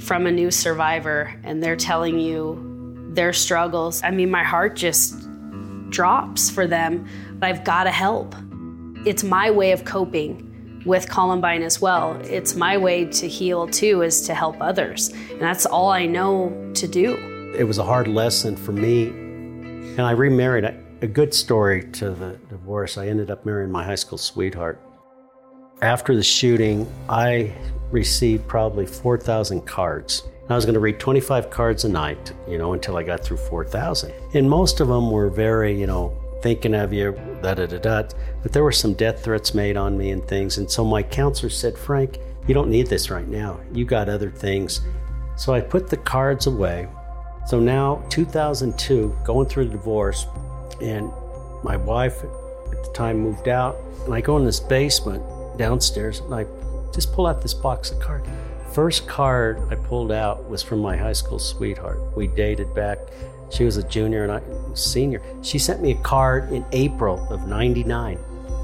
from 0.00 0.26
a 0.26 0.32
new 0.32 0.50
survivor 0.50 1.34
and 1.44 1.62
they're 1.62 1.76
telling 1.76 2.18
you 2.18 3.10
their 3.10 3.32
struggles. 3.32 4.02
I 4.02 4.10
mean, 4.10 4.30
my 4.30 4.44
heart 4.44 4.76
just 4.76 5.14
drops 5.90 6.50
for 6.50 6.66
them, 6.66 7.06
but 7.34 7.48
I've 7.48 7.64
got 7.64 7.84
to 7.84 7.90
help. 7.90 8.34
It's 9.04 9.22
my 9.22 9.50
way 9.50 9.72
of 9.72 9.84
coping 9.84 10.82
with 10.84 11.08
Columbine 11.08 11.62
as 11.62 11.80
well. 11.80 12.20
It's 12.24 12.54
my 12.54 12.76
way 12.76 13.04
to 13.04 13.28
heal 13.28 13.66
too, 13.68 14.02
is 14.02 14.22
to 14.22 14.34
help 14.34 14.56
others. 14.60 15.08
And 15.30 15.40
that's 15.40 15.66
all 15.66 15.90
I 15.90 16.06
know 16.06 16.72
to 16.74 16.88
do. 16.88 17.14
It 17.56 17.64
was 17.64 17.78
a 17.78 17.84
hard 17.84 18.08
lesson 18.08 18.56
for 18.56 18.72
me. 18.72 19.08
And 19.08 20.00
I 20.00 20.12
remarried. 20.12 20.64
A 21.00 21.06
good 21.06 21.32
story 21.32 21.84
to 21.92 22.10
the 22.10 22.36
divorce. 22.48 22.98
I 22.98 23.06
ended 23.06 23.30
up 23.30 23.46
marrying 23.46 23.70
my 23.70 23.84
high 23.84 23.94
school 23.94 24.18
sweetheart. 24.18 24.80
After 25.80 26.16
the 26.16 26.24
shooting, 26.24 26.92
I 27.08 27.54
received 27.92 28.48
probably 28.48 28.84
4,000 28.84 29.60
cards. 29.64 30.24
I 30.48 30.56
was 30.56 30.64
going 30.64 30.74
to 30.74 30.80
read 30.80 30.98
25 30.98 31.50
cards 31.50 31.84
a 31.84 31.88
night, 31.88 32.32
you 32.48 32.58
know, 32.58 32.72
until 32.72 32.96
I 32.96 33.04
got 33.04 33.22
through 33.22 33.36
4,000. 33.36 34.12
And 34.34 34.50
most 34.50 34.80
of 34.80 34.88
them 34.88 35.12
were 35.12 35.30
very, 35.30 35.78
you 35.78 35.86
know, 35.86 36.16
thinking 36.42 36.74
of 36.74 36.92
you, 36.92 37.12
da 37.42 37.54
da 37.54 37.66
da 37.66 37.78
da. 37.78 38.02
But 38.42 38.52
there 38.52 38.64
were 38.64 38.72
some 38.72 38.94
death 38.94 39.22
threats 39.22 39.54
made 39.54 39.76
on 39.76 39.96
me 39.96 40.10
and 40.10 40.26
things. 40.26 40.58
And 40.58 40.68
so 40.68 40.84
my 40.84 41.04
counselor 41.04 41.50
said, 41.50 41.78
Frank, 41.78 42.18
you 42.48 42.54
don't 42.54 42.70
need 42.70 42.88
this 42.88 43.08
right 43.08 43.28
now. 43.28 43.60
You 43.72 43.84
got 43.84 44.08
other 44.08 44.32
things. 44.32 44.80
So 45.36 45.54
I 45.54 45.60
put 45.60 45.88
the 45.88 45.98
cards 45.98 46.48
away. 46.48 46.88
So 47.46 47.60
now, 47.60 48.04
2002, 48.10 49.16
going 49.24 49.46
through 49.46 49.66
the 49.66 49.72
divorce, 49.72 50.26
and 50.80 51.10
my 51.62 51.76
wife 51.76 52.22
at 52.24 52.84
the 52.84 52.92
time 52.94 53.18
moved 53.18 53.48
out, 53.48 53.76
and 54.04 54.14
I 54.14 54.20
go 54.20 54.36
in 54.36 54.44
this 54.44 54.60
basement 54.60 55.22
downstairs, 55.58 56.20
and 56.20 56.34
I 56.34 56.46
just 56.92 57.12
pull 57.12 57.26
out 57.26 57.42
this 57.42 57.54
box 57.54 57.90
of 57.90 58.00
cards. 58.00 58.28
First 58.72 59.08
card 59.08 59.60
I 59.70 59.74
pulled 59.74 60.12
out 60.12 60.48
was 60.48 60.62
from 60.62 60.80
my 60.80 60.96
high 60.96 61.12
school 61.12 61.38
sweetheart. 61.38 61.98
We 62.16 62.26
dated 62.26 62.74
back. 62.74 62.98
She 63.50 63.64
was 63.64 63.76
a 63.76 63.82
junior 63.82 64.24
and 64.24 64.32
I 64.32 64.40
was 64.68 64.84
senior. 64.84 65.22
She 65.42 65.58
sent 65.58 65.80
me 65.80 65.92
a 65.92 65.96
card 65.96 66.52
in 66.52 66.64
April 66.72 67.26
of 67.30 67.48
99. 67.48 68.18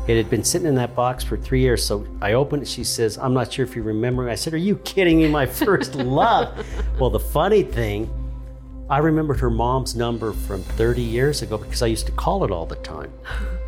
It 0.06 0.16
had 0.18 0.28
been 0.28 0.44
sitting 0.44 0.68
in 0.68 0.74
that 0.74 0.94
box 0.94 1.24
for 1.24 1.38
three 1.38 1.62
years. 1.62 1.82
So 1.82 2.06
I 2.20 2.34
opened 2.34 2.62
it. 2.62 2.68
She 2.68 2.84
says, 2.84 3.16
I'm 3.16 3.32
not 3.32 3.50
sure 3.50 3.64
if 3.64 3.74
you 3.74 3.82
remember. 3.82 4.28
I 4.28 4.34
said, 4.34 4.52
Are 4.52 4.58
you 4.58 4.76
kidding 4.76 5.18
me? 5.18 5.28
My 5.28 5.46
first 5.46 5.94
love. 5.96 6.66
Well, 7.00 7.08
the 7.08 7.20
funny 7.20 7.62
thing, 7.62 8.10
I 8.88 8.98
remembered 8.98 9.40
her 9.40 9.50
mom's 9.50 9.96
number 9.96 10.32
from 10.32 10.62
30 10.62 11.00
years 11.00 11.40
ago 11.40 11.56
because 11.56 11.80
I 11.80 11.86
used 11.86 12.06
to 12.06 12.12
call 12.12 12.44
it 12.44 12.50
all 12.50 12.66
the 12.66 12.76
time. 12.76 13.12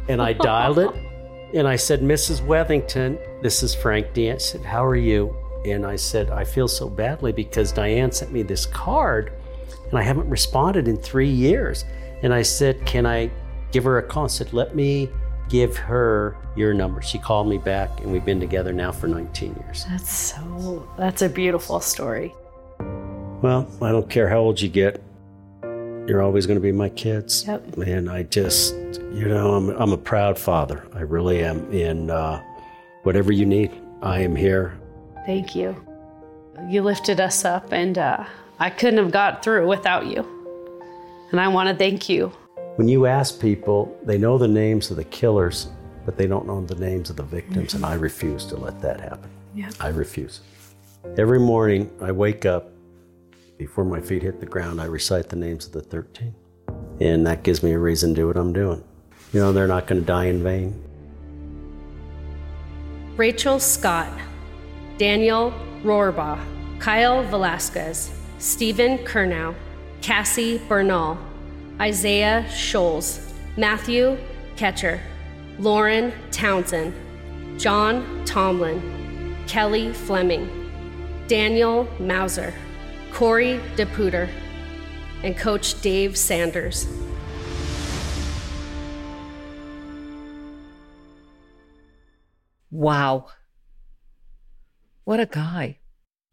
And 0.09 0.21
I 0.21 0.35
dialed 0.35 0.79
it 0.79 0.95
and 1.55 1.67
I 1.67 1.77
said, 1.77 2.01
Mrs. 2.01 2.41
Wethington, 2.41 3.19
this 3.43 3.63
is 3.63 3.75
Frank 3.75 4.13
Diane. 4.13 4.35
I 4.35 4.39
said, 4.39 4.63
How 4.63 4.85
are 4.85 4.97
you? 4.97 5.35
And 5.65 5.87
I 5.87 5.97
said, 5.97 6.31
I 6.31 6.45
feel 6.45 6.69
so 6.69 6.89
badly 6.89 7.33
because 7.33 7.73
Diane 7.73 8.13
sent 8.13 8.31
me 8.31 8.43
this 8.43 8.67
card 8.67 9.33
and 9.89 9.99
I 9.99 10.03
haven't 10.03 10.29
responded 10.29 10.87
in 10.87 10.97
three 10.97 11.31
years. 11.31 11.85
And 12.23 12.35
I 12.35 12.43
said, 12.43 12.85
Can 12.85 13.07
I 13.07 13.31
give 13.73 13.85
her 13.85 13.99
a 13.99 14.03
call? 14.03 14.25
I 14.25 14.29
said, 14.29 14.53
Let 14.53 14.77
me 14.77 15.09
give 15.49 15.77
her 15.77 16.37
your 16.57 16.75
number. 16.75 17.01
She 17.01 17.19
called 17.19 17.49
me 17.49 17.59
back, 17.59 18.01
and 18.01 18.11
we've 18.13 18.25
been 18.25 18.41
together 18.41 18.73
now 18.73 18.91
for 18.93 19.07
19 19.07 19.55
years. 19.65 19.85
That's 19.89 20.13
so, 20.13 20.89
that's 20.99 21.23
a 21.23 21.29
beautiful 21.29 21.81
story. 21.81 22.35
Well, 23.43 23.69
I 23.83 23.93
don't 23.93 24.09
care 24.09 24.29
how 24.29 24.39
old 24.39 24.61
you 24.61 24.69
get, 24.69 25.03
you're 26.07 26.23
always 26.23 26.47
going 26.47 26.57
to 26.57 26.63
be 26.63 26.73
my 26.73 26.89
kids. 26.89 27.45
Yep. 27.47 27.77
And 27.79 28.11
I 28.11 28.25
just, 28.25 28.75
you 29.13 29.29
know, 29.29 29.55
I'm, 29.55 29.71
I'm 29.71 29.93
a 29.93 29.99
proud 29.99 30.39
father. 30.39 30.87
I 30.93 31.01
really 31.01 31.43
am. 31.43 31.71
And 31.73 32.11
uh, 32.11 32.41
whatever 33.03 33.33
you 33.33 33.47
need, 33.47 33.73
I 34.03 34.21
am 34.21 34.37
here. 34.37 34.79
Thank 35.25 35.55
you. 35.55 35.77
You 36.69 36.83
lifted 36.83 37.21
us 37.21 37.45
up, 37.45 37.73
and 37.73 37.99
uh, 37.99 38.25
I 38.59 38.71
couldn't 38.71 38.99
have 38.99 39.11
got 39.11 39.43
through 39.43 39.69
without 39.69 40.07
you. 40.07 40.25
And 41.31 41.41
I 41.41 41.49
want 41.49 41.69
to 41.69 41.75
thank 41.75 42.09
you 42.09 42.33
when 42.77 42.89
you 42.89 43.07
ask 43.07 43.41
people, 43.41 43.99
they 44.05 44.19
know 44.19 44.37
the 44.37 44.49
names 44.49 44.91
of 44.91 44.99
the 44.99 45.05
killers, 45.05 45.69
but 46.05 46.19
they 46.19 46.27
don't 46.27 46.47
know 46.47 46.61
the 46.61 46.75
names 46.75 47.09
of 47.09 47.17
the 47.17 47.23
victims, 47.23 47.69
mm-hmm. 47.69 47.85
and 47.85 47.87
I 47.87 47.95
refuse 47.95 48.45
to 48.47 48.57
let 48.57 48.81
that 48.83 49.01
happen. 49.01 49.31
Yeah. 49.55 49.71
I 49.81 49.89
refuse. 49.89 50.41
Every 51.17 51.41
morning 51.41 51.91
I 52.03 52.13
wake 52.13 52.45
up, 52.45 52.71
before 53.59 53.85
my 53.85 54.01
feet 54.01 54.23
hit 54.23 54.41
the 54.41 54.47
ground, 54.47 54.81
I 54.81 54.85
recite 54.85 55.29
the 55.29 55.37
names 55.37 55.67
of 55.67 55.73
the 55.73 55.81
13. 55.81 56.35
And 57.01 57.27
that 57.27 57.43
gives 57.43 57.63
me 57.63 57.73
a 57.73 57.79
reason 57.79 58.15
to 58.15 58.23
do 58.23 58.27
what 58.27 58.37
I'm 58.37 58.53
doing. 58.53 58.83
You 59.33 59.41
know, 59.41 59.53
they're 59.53 59.67
not 59.67 59.87
going 59.87 60.01
to 60.01 60.07
die 60.07 60.27
in 60.27 60.43
vain. 60.43 60.83
Rachel 63.17 63.59
Scott, 63.59 64.13
Daniel 64.99 65.53
Rohrbough, 65.83 66.39
Kyle 66.79 67.23
Velasquez, 67.23 68.11
Steven 68.39 68.99
Curnow, 68.99 69.55
Cassie 70.03 70.59
Bernall, 70.69 71.19
Isaiah 71.81 72.47
Shoels, 72.51 73.33
Matthew 73.57 74.19
Kechter, 74.57 75.01
Lauren 75.59 76.13
Townsend, 76.31 76.95
John 77.59 78.25
Tomlin, 78.27 79.37
Kelly 79.47 79.93
Fleming, 79.93 80.71
Daniel 81.27 81.89
Mauser, 81.99 82.53
Corey 83.17 83.59
DePooter, 83.77 84.29
and 85.23 85.35
Coach 85.39 85.81
Dave 85.81 86.19
Sanders. 86.19 86.87
Wow. 92.71 93.29
What 95.05 95.19
a 95.19 95.25
guy. 95.25 95.79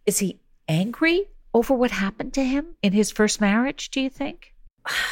Is 0.05 0.19
he 0.19 0.41
angry 0.67 1.29
over 1.53 1.73
what 1.73 1.91
happened 1.91 2.33
to 2.33 2.43
him 2.43 2.75
in 2.83 2.91
his 2.91 3.11
first 3.11 3.39
marriage, 3.39 3.89
do 3.89 4.01
you 4.01 4.09
think? 4.09 4.53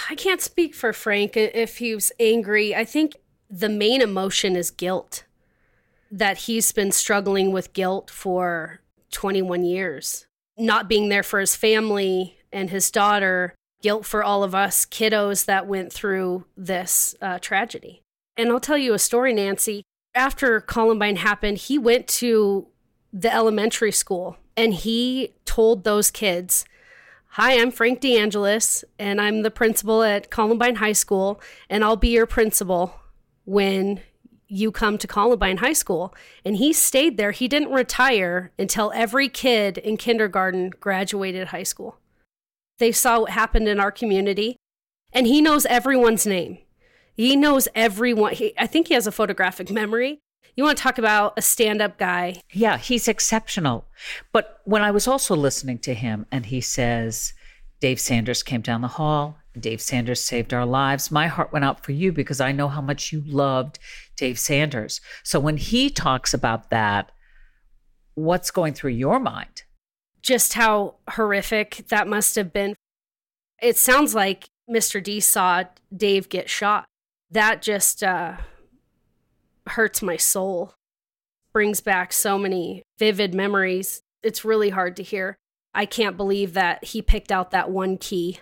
I 0.10 0.16
can't 0.16 0.42
speak 0.42 0.76
for 0.76 0.92
Frank 0.92 1.38
if 1.38 1.78
he 1.78 1.96
was 1.96 2.12
angry. 2.20 2.76
I 2.76 2.84
think 2.84 3.14
the 3.50 3.70
main 3.70 4.02
emotion 4.02 4.58
is 4.58 4.72
guilt. 4.72 5.24
That 6.12 6.40
he's 6.40 6.74
been 6.74 6.92
struggling 6.92 7.54
with 7.54 7.72
guilt 7.72 8.10
for 8.10 8.82
21 9.12 9.64
years, 9.64 10.26
not 10.62 10.88
being 10.88 11.10
there 11.10 11.24
for 11.24 11.40
his 11.40 11.56
family 11.56 12.38
and 12.54 12.70
his 12.70 12.92
daughter, 12.92 13.56
guilt 13.82 14.06
for 14.06 14.24
all 14.24 14.44
of 14.44 14.54
us 14.54 14.86
kiddos 14.86 15.46
that 15.46 15.68
went 15.68 15.92
through 15.92 16.46
this 16.56 17.16
uh, 17.22 17.40
tragedy. 17.40 18.02
And 18.38 18.52
I'll 18.52 18.60
tell 18.60 18.78
you 18.78 18.94
a 18.94 19.00
story, 19.00 19.34
Nancy. 19.34 19.84
After 20.14 20.62
Columbine 20.62 21.18
happened, 21.18 21.58
he 21.58 21.78
went 21.78 22.08
to 22.08 22.68
the 23.12 23.34
elementary 23.34 23.92
school 23.92 24.38
and 24.56 24.74
he 24.74 25.34
told 25.46 25.84
those 25.84 26.12
kids 26.12 26.66
Hi, 27.36 27.62
I'm 27.62 27.72
Frank 27.72 28.02
DeAngelis, 28.02 28.84
and 29.00 29.22
I'm 29.22 29.42
the 29.42 29.52
principal 29.52 30.04
at 30.04 30.30
Columbine 30.30 30.76
High 30.76 30.92
School, 30.92 31.40
and 31.70 31.82
I'll 31.82 31.96
be 31.96 32.10
your 32.10 32.26
principal 32.26 33.00
when 33.46 34.02
you 34.52 34.70
come 34.70 34.98
to 34.98 35.08
Columbine 35.08 35.58
High 35.58 35.74
School. 35.74 36.14
And 36.44 36.58
he 36.58 36.74
stayed 36.74 37.16
there. 37.16 37.32
He 37.32 37.48
didn't 37.48 37.72
retire 37.72 38.52
until 38.60 38.92
every 38.94 39.30
kid 39.30 39.78
in 39.78 39.96
kindergarten 39.96 40.72
graduated 40.72 41.48
high 41.48 41.64
school. 41.64 41.98
They 42.78 42.92
saw 42.92 43.22
what 43.22 43.32
happened 43.32 43.68
in 43.68 43.80
our 43.80 43.92
community, 43.92 44.58
and 45.14 45.26
he 45.26 45.42
knows 45.42 45.66
everyone's 45.68 46.26
name. 46.26 46.58
He 47.16 47.36
knows 47.36 47.68
everyone. 47.76 48.34
He, 48.34 48.54
I 48.58 48.68
think 48.68 48.88
he 48.88 48.94
has 48.94 49.08
a 49.08 49.12
photographic 49.12 49.70
memory. 49.72 50.20
You 50.56 50.66
want 50.66 50.78
to 50.78 50.84
talk 50.84 50.98
about 50.98 51.34
a 51.38 51.42
stand 51.42 51.82
up 51.82 51.98
guy? 51.98 52.42
Yeah, 52.52 52.78
he's 52.78 53.08
exceptional. 53.08 53.86
But 54.34 54.60
when 54.66 54.82
I 54.82 54.92
was 54.92 55.08
also 55.08 55.36
listening 55.36 55.78
to 55.80 55.94
him 55.94 56.26
and 56.32 56.48
he 56.48 56.60
says, 56.60 57.34
Dave 57.82 58.00
Sanders 58.00 58.44
came 58.44 58.62
down 58.62 58.82
the 58.82 58.88
hall, 58.88 59.38
Dave 59.60 59.82
Sanders 59.82 60.22
saved 60.22 60.54
our 60.54 60.66
lives. 60.66 61.12
My 61.12 61.28
heart 61.28 61.52
went 61.52 61.66
out 61.66 61.84
for 61.84 61.92
you 61.92 62.12
because 62.12 62.40
I 62.40 62.52
know 62.52 62.70
how 62.70 62.82
much 62.82 63.12
you 63.12 63.22
loved 63.26 63.80
Dave 64.16 64.40
Sanders. 64.40 65.02
So 65.24 65.40
when 65.40 65.58
he 65.58 65.90
talks 65.90 66.34
about 66.34 66.70
that, 66.70 67.12
what's 68.16 68.52
going 68.52 68.74
through 68.74 68.92
your 68.92 69.20
mind? 69.20 69.64
Just 70.22 70.54
how 70.54 70.96
horrific 71.10 71.86
that 71.90 72.08
must 72.08 72.36
have 72.36 72.54
been. 72.54 72.76
It 73.62 73.76
sounds 73.78 74.16
like 74.16 74.48
Mr. 74.70 75.04
D 75.04 75.20
saw 75.20 75.64
Dave 75.96 76.30
get 76.30 76.50
shot. 76.50 76.86
That 77.30 77.62
just 77.62 78.04
uh, 78.04 78.38
hurts 79.68 80.02
my 80.02 80.18
soul, 80.18 80.76
brings 81.52 81.82
back 81.82 82.14
so 82.14 82.38
many 82.38 82.84
vivid 83.00 83.34
memories. 83.34 84.02
It's 84.24 84.46
really 84.46 84.70
hard 84.70 84.96
to 84.98 85.04
hear. 85.04 85.38
I 85.74 85.86
can't 85.86 86.18
believe 86.18 86.54
that 86.54 86.84
he 86.84 87.02
picked 87.02 87.32
out 87.32 87.52
that 87.52 87.72
one 87.72 87.98
key 87.98 88.40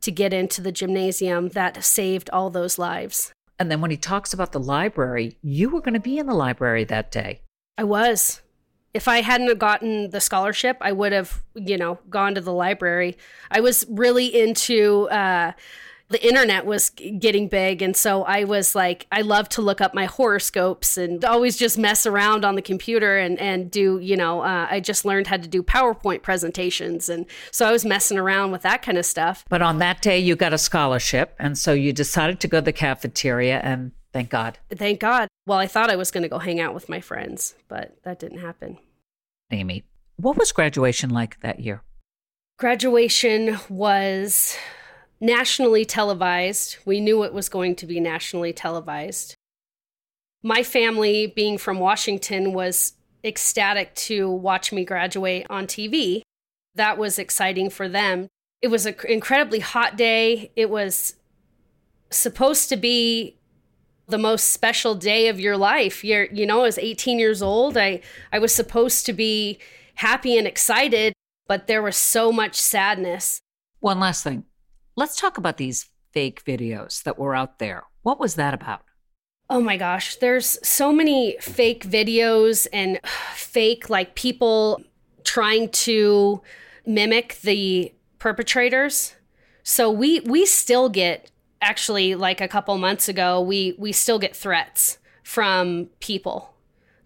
to 0.00 0.10
get 0.10 0.32
into 0.32 0.60
the 0.60 0.72
gymnasium 0.72 1.50
that 1.50 1.84
saved 1.84 2.30
all 2.30 2.50
those 2.50 2.78
lives. 2.78 3.32
And 3.58 3.70
then 3.70 3.80
when 3.80 3.90
he 3.90 3.96
talks 3.96 4.32
about 4.32 4.52
the 4.52 4.60
library, 4.60 5.36
you 5.42 5.68
were 5.68 5.82
going 5.82 5.94
to 5.94 6.00
be 6.00 6.18
in 6.18 6.26
the 6.26 6.34
library 6.34 6.84
that 6.84 7.10
day. 7.10 7.42
I 7.76 7.84
was. 7.84 8.40
If 8.94 9.06
I 9.06 9.20
hadn't 9.20 9.58
gotten 9.58 10.10
the 10.10 10.20
scholarship, 10.20 10.78
I 10.80 10.92
would 10.92 11.12
have, 11.12 11.42
you 11.54 11.76
know, 11.76 11.98
gone 12.08 12.34
to 12.34 12.40
the 12.40 12.52
library. 12.52 13.16
I 13.50 13.60
was 13.60 13.84
really 13.88 14.26
into 14.26 15.08
uh, 15.10 15.52
the 16.10 16.26
internet 16.26 16.66
was 16.66 16.90
getting 16.90 17.48
big 17.48 17.80
and 17.80 17.96
so 17.96 18.24
i 18.24 18.44
was 18.44 18.74
like 18.74 19.06
i 19.12 19.22
love 19.22 19.48
to 19.48 19.62
look 19.62 19.80
up 19.80 19.94
my 19.94 20.04
horoscopes 20.04 20.96
and 20.96 21.24
always 21.24 21.56
just 21.56 21.78
mess 21.78 22.04
around 22.04 22.44
on 22.44 22.56
the 22.56 22.62
computer 22.62 23.16
and 23.16 23.40
and 23.40 23.70
do 23.70 23.98
you 24.00 24.16
know 24.16 24.40
uh, 24.40 24.66
i 24.70 24.80
just 24.80 25.04
learned 25.04 25.28
how 25.28 25.36
to 25.36 25.48
do 25.48 25.62
powerpoint 25.62 26.22
presentations 26.22 27.08
and 27.08 27.24
so 27.50 27.66
i 27.66 27.72
was 27.72 27.84
messing 27.84 28.18
around 28.18 28.50
with 28.50 28.62
that 28.62 28.82
kind 28.82 28.98
of 28.98 29.06
stuff. 29.06 29.44
But 29.48 29.62
on 29.62 29.78
that 29.78 30.02
day 30.02 30.18
you 30.18 30.36
got 30.36 30.52
a 30.52 30.58
scholarship 30.58 31.34
and 31.38 31.56
so 31.56 31.72
you 31.72 31.92
decided 31.92 32.40
to 32.40 32.48
go 32.48 32.58
to 32.58 32.64
the 32.64 32.72
cafeteria 32.72 33.60
and 33.60 33.92
thank 34.12 34.30
god. 34.30 34.58
Thank 34.70 35.00
god. 35.00 35.28
Well 35.46 35.58
i 35.58 35.66
thought 35.66 35.90
i 35.90 35.96
was 35.96 36.10
going 36.10 36.22
to 36.22 36.28
go 36.28 36.38
hang 36.38 36.60
out 36.60 36.74
with 36.74 36.88
my 36.88 37.00
friends 37.00 37.54
but 37.68 37.96
that 38.02 38.18
didn't 38.18 38.38
happen. 38.38 38.78
Amy 39.50 39.84
what 40.16 40.36
was 40.36 40.52
graduation 40.52 41.10
like 41.10 41.40
that 41.40 41.60
year? 41.60 41.82
Graduation 42.58 43.58
was 43.70 44.56
nationally 45.20 45.84
televised. 45.84 46.78
We 46.84 47.00
knew 47.00 47.22
it 47.22 47.34
was 47.34 47.48
going 47.48 47.76
to 47.76 47.86
be 47.86 48.00
nationally 48.00 48.52
televised. 48.52 49.36
My 50.42 50.62
family, 50.62 51.26
being 51.26 51.58
from 51.58 51.78
Washington, 51.78 52.52
was 52.52 52.94
ecstatic 53.22 53.94
to 53.94 54.30
watch 54.30 54.72
me 54.72 54.84
graduate 54.84 55.46
on 55.50 55.66
TV. 55.66 56.22
That 56.74 56.96
was 56.96 57.18
exciting 57.18 57.68
for 57.68 57.88
them. 57.88 58.28
It 58.62 58.68
was 58.68 58.86
an 58.86 58.94
incredibly 59.08 59.60
hot 59.60 59.96
day. 59.96 60.52
It 60.56 60.70
was 60.70 61.16
supposed 62.10 62.68
to 62.70 62.76
be 62.76 63.36
the 64.08 64.18
most 64.18 64.48
special 64.48 64.94
day 64.94 65.28
of 65.28 65.38
your 65.38 65.56
life. 65.56 66.02
You're, 66.02 66.24
you 66.24 66.46
know, 66.46 66.60
I 66.60 66.64
was 66.64 66.78
18 66.78 67.18
years 67.18 67.42
old. 67.42 67.76
I, 67.76 68.00
I 68.32 68.38
was 68.38 68.54
supposed 68.54 69.06
to 69.06 69.12
be 69.12 69.58
happy 69.96 70.36
and 70.36 70.46
excited, 70.46 71.12
but 71.46 71.66
there 71.66 71.82
was 71.82 71.96
so 71.96 72.32
much 72.32 72.56
sadness. 72.56 73.40
One 73.80 74.00
last 74.00 74.24
thing. 74.24 74.44
Let's 75.00 75.16
talk 75.16 75.38
about 75.38 75.56
these 75.56 75.88
fake 76.12 76.44
videos 76.44 77.02
that 77.04 77.18
were 77.18 77.34
out 77.34 77.58
there. 77.58 77.84
What 78.02 78.20
was 78.20 78.34
that 78.34 78.52
about? 78.52 78.82
Oh 79.48 79.62
my 79.62 79.78
gosh, 79.78 80.16
there's 80.16 80.58
so 80.62 80.92
many 80.92 81.38
fake 81.40 81.86
videos 81.86 82.66
and 82.70 83.00
fake 83.34 83.88
like 83.88 84.14
people 84.14 84.82
trying 85.24 85.70
to 85.70 86.42
mimic 86.84 87.38
the 87.40 87.94
perpetrators. 88.18 89.14
So 89.62 89.90
we 89.90 90.20
we 90.20 90.44
still 90.44 90.90
get 90.90 91.30
actually 91.62 92.14
like 92.14 92.42
a 92.42 92.48
couple 92.48 92.76
months 92.76 93.08
ago, 93.08 93.40
we 93.40 93.74
we 93.78 93.92
still 93.92 94.18
get 94.18 94.36
threats 94.36 94.98
from 95.22 95.88
people 96.00 96.52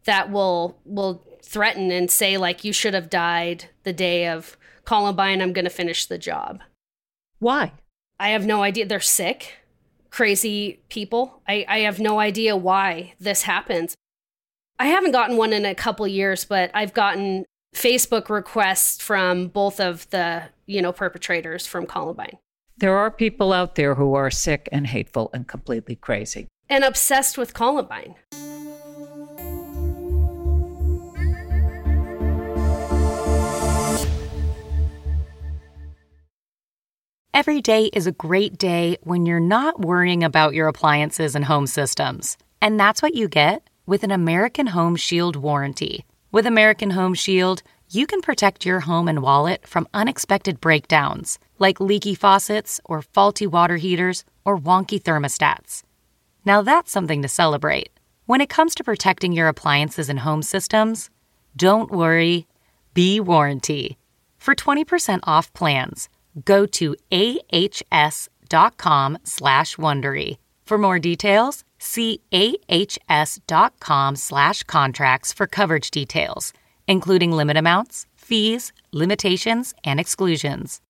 that 0.03 0.33
will 0.33 0.81
will 0.85 1.23
threaten 1.45 1.93
and 1.93 2.11
say 2.11 2.39
like 2.39 2.65
you 2.65 2.73
should 2.73 2.95
have 2.95 3.09
died 3.09 3.67
the 3.85 3.93
day 3.93 4.27
of 4.27 4.57
Columbine 4.85 5.41
I'm 5.41 5.53
going 5.53 5.65
to 5.65 5.71
finish 5.71 6.07
the 6.07 6.19
job. 6.19 6.61
Why? 7.39 7.71
I 8.25 8.29
have 8.29 8.47
no 8.47 8.63
idea 8.63 8.87
they're 8.87 9.01
sick, 9.01 9.59
crazy 10.09 10.81
people. 10.89 11.43
I 11.47 11.67
I 11.69 11.79
have 11.81 12.01
no 12.01 12.19
idea 12.19 12.57
why 12.57 13.13
this 13.21 13.43
happens. 13.43 13.95
I 14.79 14.87
haven't 14.87 15.13
gotten 15.13 15.37
one 15.37 15.53
in 15.53 15.67
a 15.67 15.75
couple 15.75 16.09
years, 16.09 16.47
but 16.47 16.71
I've 16.73 16.95
gotten 16.95 17.45
Facebook 17.77 18.31
requests 18.31 19.03
from 19.03 19.49
both 19.49 19.79
of 19.79 20.09
the, 20.09 20.45
you 20.65 20.81
know, 20.81 20.91
perpetrators 20.91 21.67
from 21.67 21.85
Columbine. 21.85 22.39
There 22.79 22.97
are 22.97 23.11
people 23.11 23.53
out 23.53 23.75
there 23.75 23.95
who 23.95 24.15
are 24.15 24.31
sick 24.31 24.71
and 24.73 24.87
hateful 24.87 25.29
and 25.35 25.47
completely 25.47 25.95
crazy. 25.95 26.49
And 26.71 26.83
obsessed 26.83 27.37
with 27.37 27.53
Columbine. 27.53 28.15
Every 37.35 37.61
day 37.61 37.87
is 37.87 38.07
a 38.07 38.13
great 38.13 38.59
day 38.59 38.97
when 39.03 39.27
you're 39.27 39.41
not 39.41 39.81
worrying 39.81 40.23
about 40.23 40.55
your 40.55 40.69
appliances 40.69 41.35
and 41.35 41.45
home 41.45 41.67
systems. 41.67 42.37
And 42.63 42.79
that's 42.79 43.03
what 43.03 43.17
you 43.17 43.27
get 43.27 43.69
with 43.87 44.05
an 44.05 44.13
American 44.13 44.69
Home 44.69 44.95
Shield 44.95 45.35
warranty. 45.35 46.05
With 46.31 46.47
American 46.47 46.91
Home 46.91 47.13
Shield, 47.13 47.65
you 47.91 48.07
can 48.07 48.21
protect 48.21 48.65
your 48.65 48.79
home 48.79 49.09
and 49.09 49.21
wallet 49.21 49.67
from 49.67 49.89
unexpected 49.93 50.61
breakdowns, 50.61 51.41
like 51.59 51.81
leaky 51.81 52.15
faucets 52.15 52.81
or 52.85 53.03
faulty 53.03 53.49
water 53.49 53.79
heaters 53.79 54.25
or 54.45 54.57
wonky 54.57 55.03
thermostats. 55.03 55.83
Now 56.45 56.63
that's 56.63 56.93
something 56.93 57.23
to 57.23 57.27
celebrate. 57.27 57.91
When 58.27 58.41
it 58.41 58.49
comes 58.49 58.77
to 58.77 58.85
protecting 58.85 59.33
your 59.33 59.49
appliances 59.49 60.09
and 60.09 60.21
home 60.21 60.43
systems, 60.43 61.11
don't 61.57 61.91
worry, 61.91 62.47
be 62.95 63.19
warranty. 63.19 63.99
For 64.39 64.55
20% 64.55 65.19
off 65.25 65.53
plans, 65.53 66.09
go 66.45 66.67
to 66.67 66.97
ahs.com 67.13 68.29
slash 69.25 69.77
Wondery. 69.77 70.39
For 70.65 70.79
more 70.79 70.99
details, 70.99 71.65
see 71.79 72.21
ahs.com 72.33 74.17
slash 74.17 74.63
contracts 74.63 75.33
for 75.33 75.47
coverage 75.47 75.91
details, 75.91 76.53
including 76.89 77.33
limit 77.33 77.57
amounts, 77.57 78.07
fees, 78.17 78.73
limitations, 78.93 79.75
and 79.85 80.01
exclusions. 80.01 80.81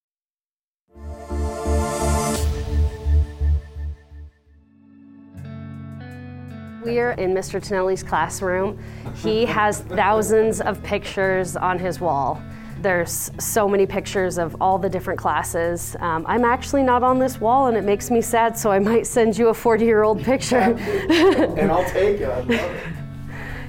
We're 6.85 7.13
in 7.13 7.33
Mr. 7.33 7.63
Tonelli's 7.63 8.03
classroom. 8.03 8.79
He 9.17 9.47
has 9.47 9.81
thousands 9.81 10.61
of 10.61 10.83
pictures 10.83 11.57
on 11.57 11.79
his 11.79 11.99
wall. 11.99 12.43
There's 12.85 13.31
so 13.39 13.67
many 13.67 13.87
pictures 13.87 14.37
of 14.37 14.61
all 14.61 14.79
the 14.79 14.91
different 14.91 15.19
classes. 15.19 15.97
Um, 16.01 16.23
I'm 16.29 16.45
actually 16.45 16.83
not 16.83 17.03
on 17.03 17.19
this 17.19 17.41
wall 17.41 17.69
and 17.69 17.79
it 17.79 17.83
makes 17.83 18.11
me 18.11 18.21
sad, 18.21 18.59
so 18.59 18.71
I 18.71 18.79
might 18.79 19.07
send 19.07 19.39
you 19.39 19.49
a 19.49 19.55
40 19.55 19.87
year 19.87 20.03
old 20.03 20.23
picture. 20.23 20.57
and 20.59 21.73
I'll 21.73 21.89
take 21.89 22.21
it. 22.21 22.29
I 22.29 22.41
love 22.41 22.51
it. 22.51 22.87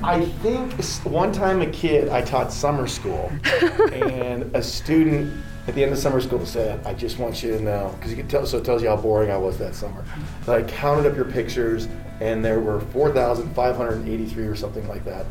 I 0.04 0.26
think 0.26 0.84
one 1.06 1.32
time 1.32 1.62
a 1.62 1.68
kid, 1.68 2.10
I 2.10 2.24
taught 2.24 2.52
summer 2.52 2.88
school, 2.88 3.32
and 3.94 4.54
a 4.54 4.62
student 4.62 5.34
at 5.68 5.76
the 5.76 5.84
end 5.84 5.94
of 5.94 5.98
summer 5.98 6.20
school 6.20 6.46
said, 6.46 6.86
I 6.86 6.94
just 6.94 7.18
want 7.18 7.42
you 7.42 7.58
to 7.58 7.64
know, 7.64 7.96
because 7.96 8.12
you 8.12 8.18
can 8.18 8.28
tell, 8.28 8.46
so 8.46 8.58
it 8.58 8.66
tells 8.66 8.84
you 8.84 8.90
how 8.90 8.98
boring 8.98 9.32
I 9.32 9.38
was 9.38 9.58
that 9.60 9.76
summer. 9.76 10.04
So 10.46 10.54
I 10.54 10.64
counted 10.64 11.10
up 11.10 11.16
your 11.16 11.24
pictures, 11.24 11.88
and 12.20 12.44
there 12.44 12.60
were 12.60 12.82
4,583 12.82 14.46
or 14.46 14.56
something 14.58 14.86
like 14.90 15.06
that. 15.06 15.26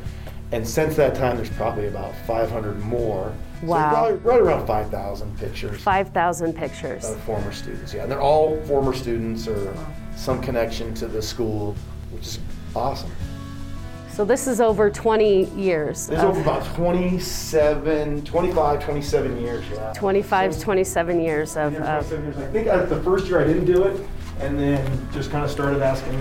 And 0.53 0.67
since 0.67 0.97
that 0.97 1.15
time, 1.15 1.37
there's 1.37 1.51
probably 1.51 1.89
about 1.89 2.15
500 2.27 2.79
more. 2.81 3.35
So 3.65 3.71
Wow. 3.73 3.91
probably 3.91 4.17
right 4.19 4.41
around 4.41 4.67
5,000 4.67 5.39
pictures 5.39 5.81
5,000 5.81 6.53
pictures. 6.55 7.05
of 7.09 7.19
former 7.21 7.51
students. 7.51 7.95
Yeah, 7.95 8.03
and 8.03 8.11
they're 8.13 8.21
all 8.21 8.61
former 8.63 8.93
students 8.93 9.49
or 9.49 9.75
some 10.17 10.41
connection 10.43 10.93
to 10.95 11.07
the 11.07 11.23
school, 11.23 11.75
which 12.13 12.27
is 12.27 12.39
awesome. 12.77 13.11
So 14.13 14.25
this 14.25 14.47
is 14.47 14.61
over 14.61 14.91
20 14.91 15.45
years. 15.57 16.07
This 16.07 16.19
is 16.19 16.25
over 16.25 16.41
about 16.41 16.65
27, 16.77 18.23
25, 18.25 18.85
27 18.85 19.41
years. 19.41 19.65
Yeah. 19.73 19.93
25 19.95 20.53
to 20.53 20.61
27 20.61 21.21
years 21.21 21.57
of, 21.57 21.75
27 21.75 22.25
years. 22.25 22.37
I 22.37 22.47
think 22.53 22.69
uh, 22.69 22.85
the 22.85 23.03
first 23.03 23.27
year 23.27 23.41
I 23.41 23.45
didn't 23.45 23.65
do 23.65 23.83
it, 23.85 24.01
and 24.41 24.59
then 24.59 25.09
just 25.13 25.31
kind 25.31 25.43
of 25.45 25.51
started 25.51 25.83
asking. 25.83 26.15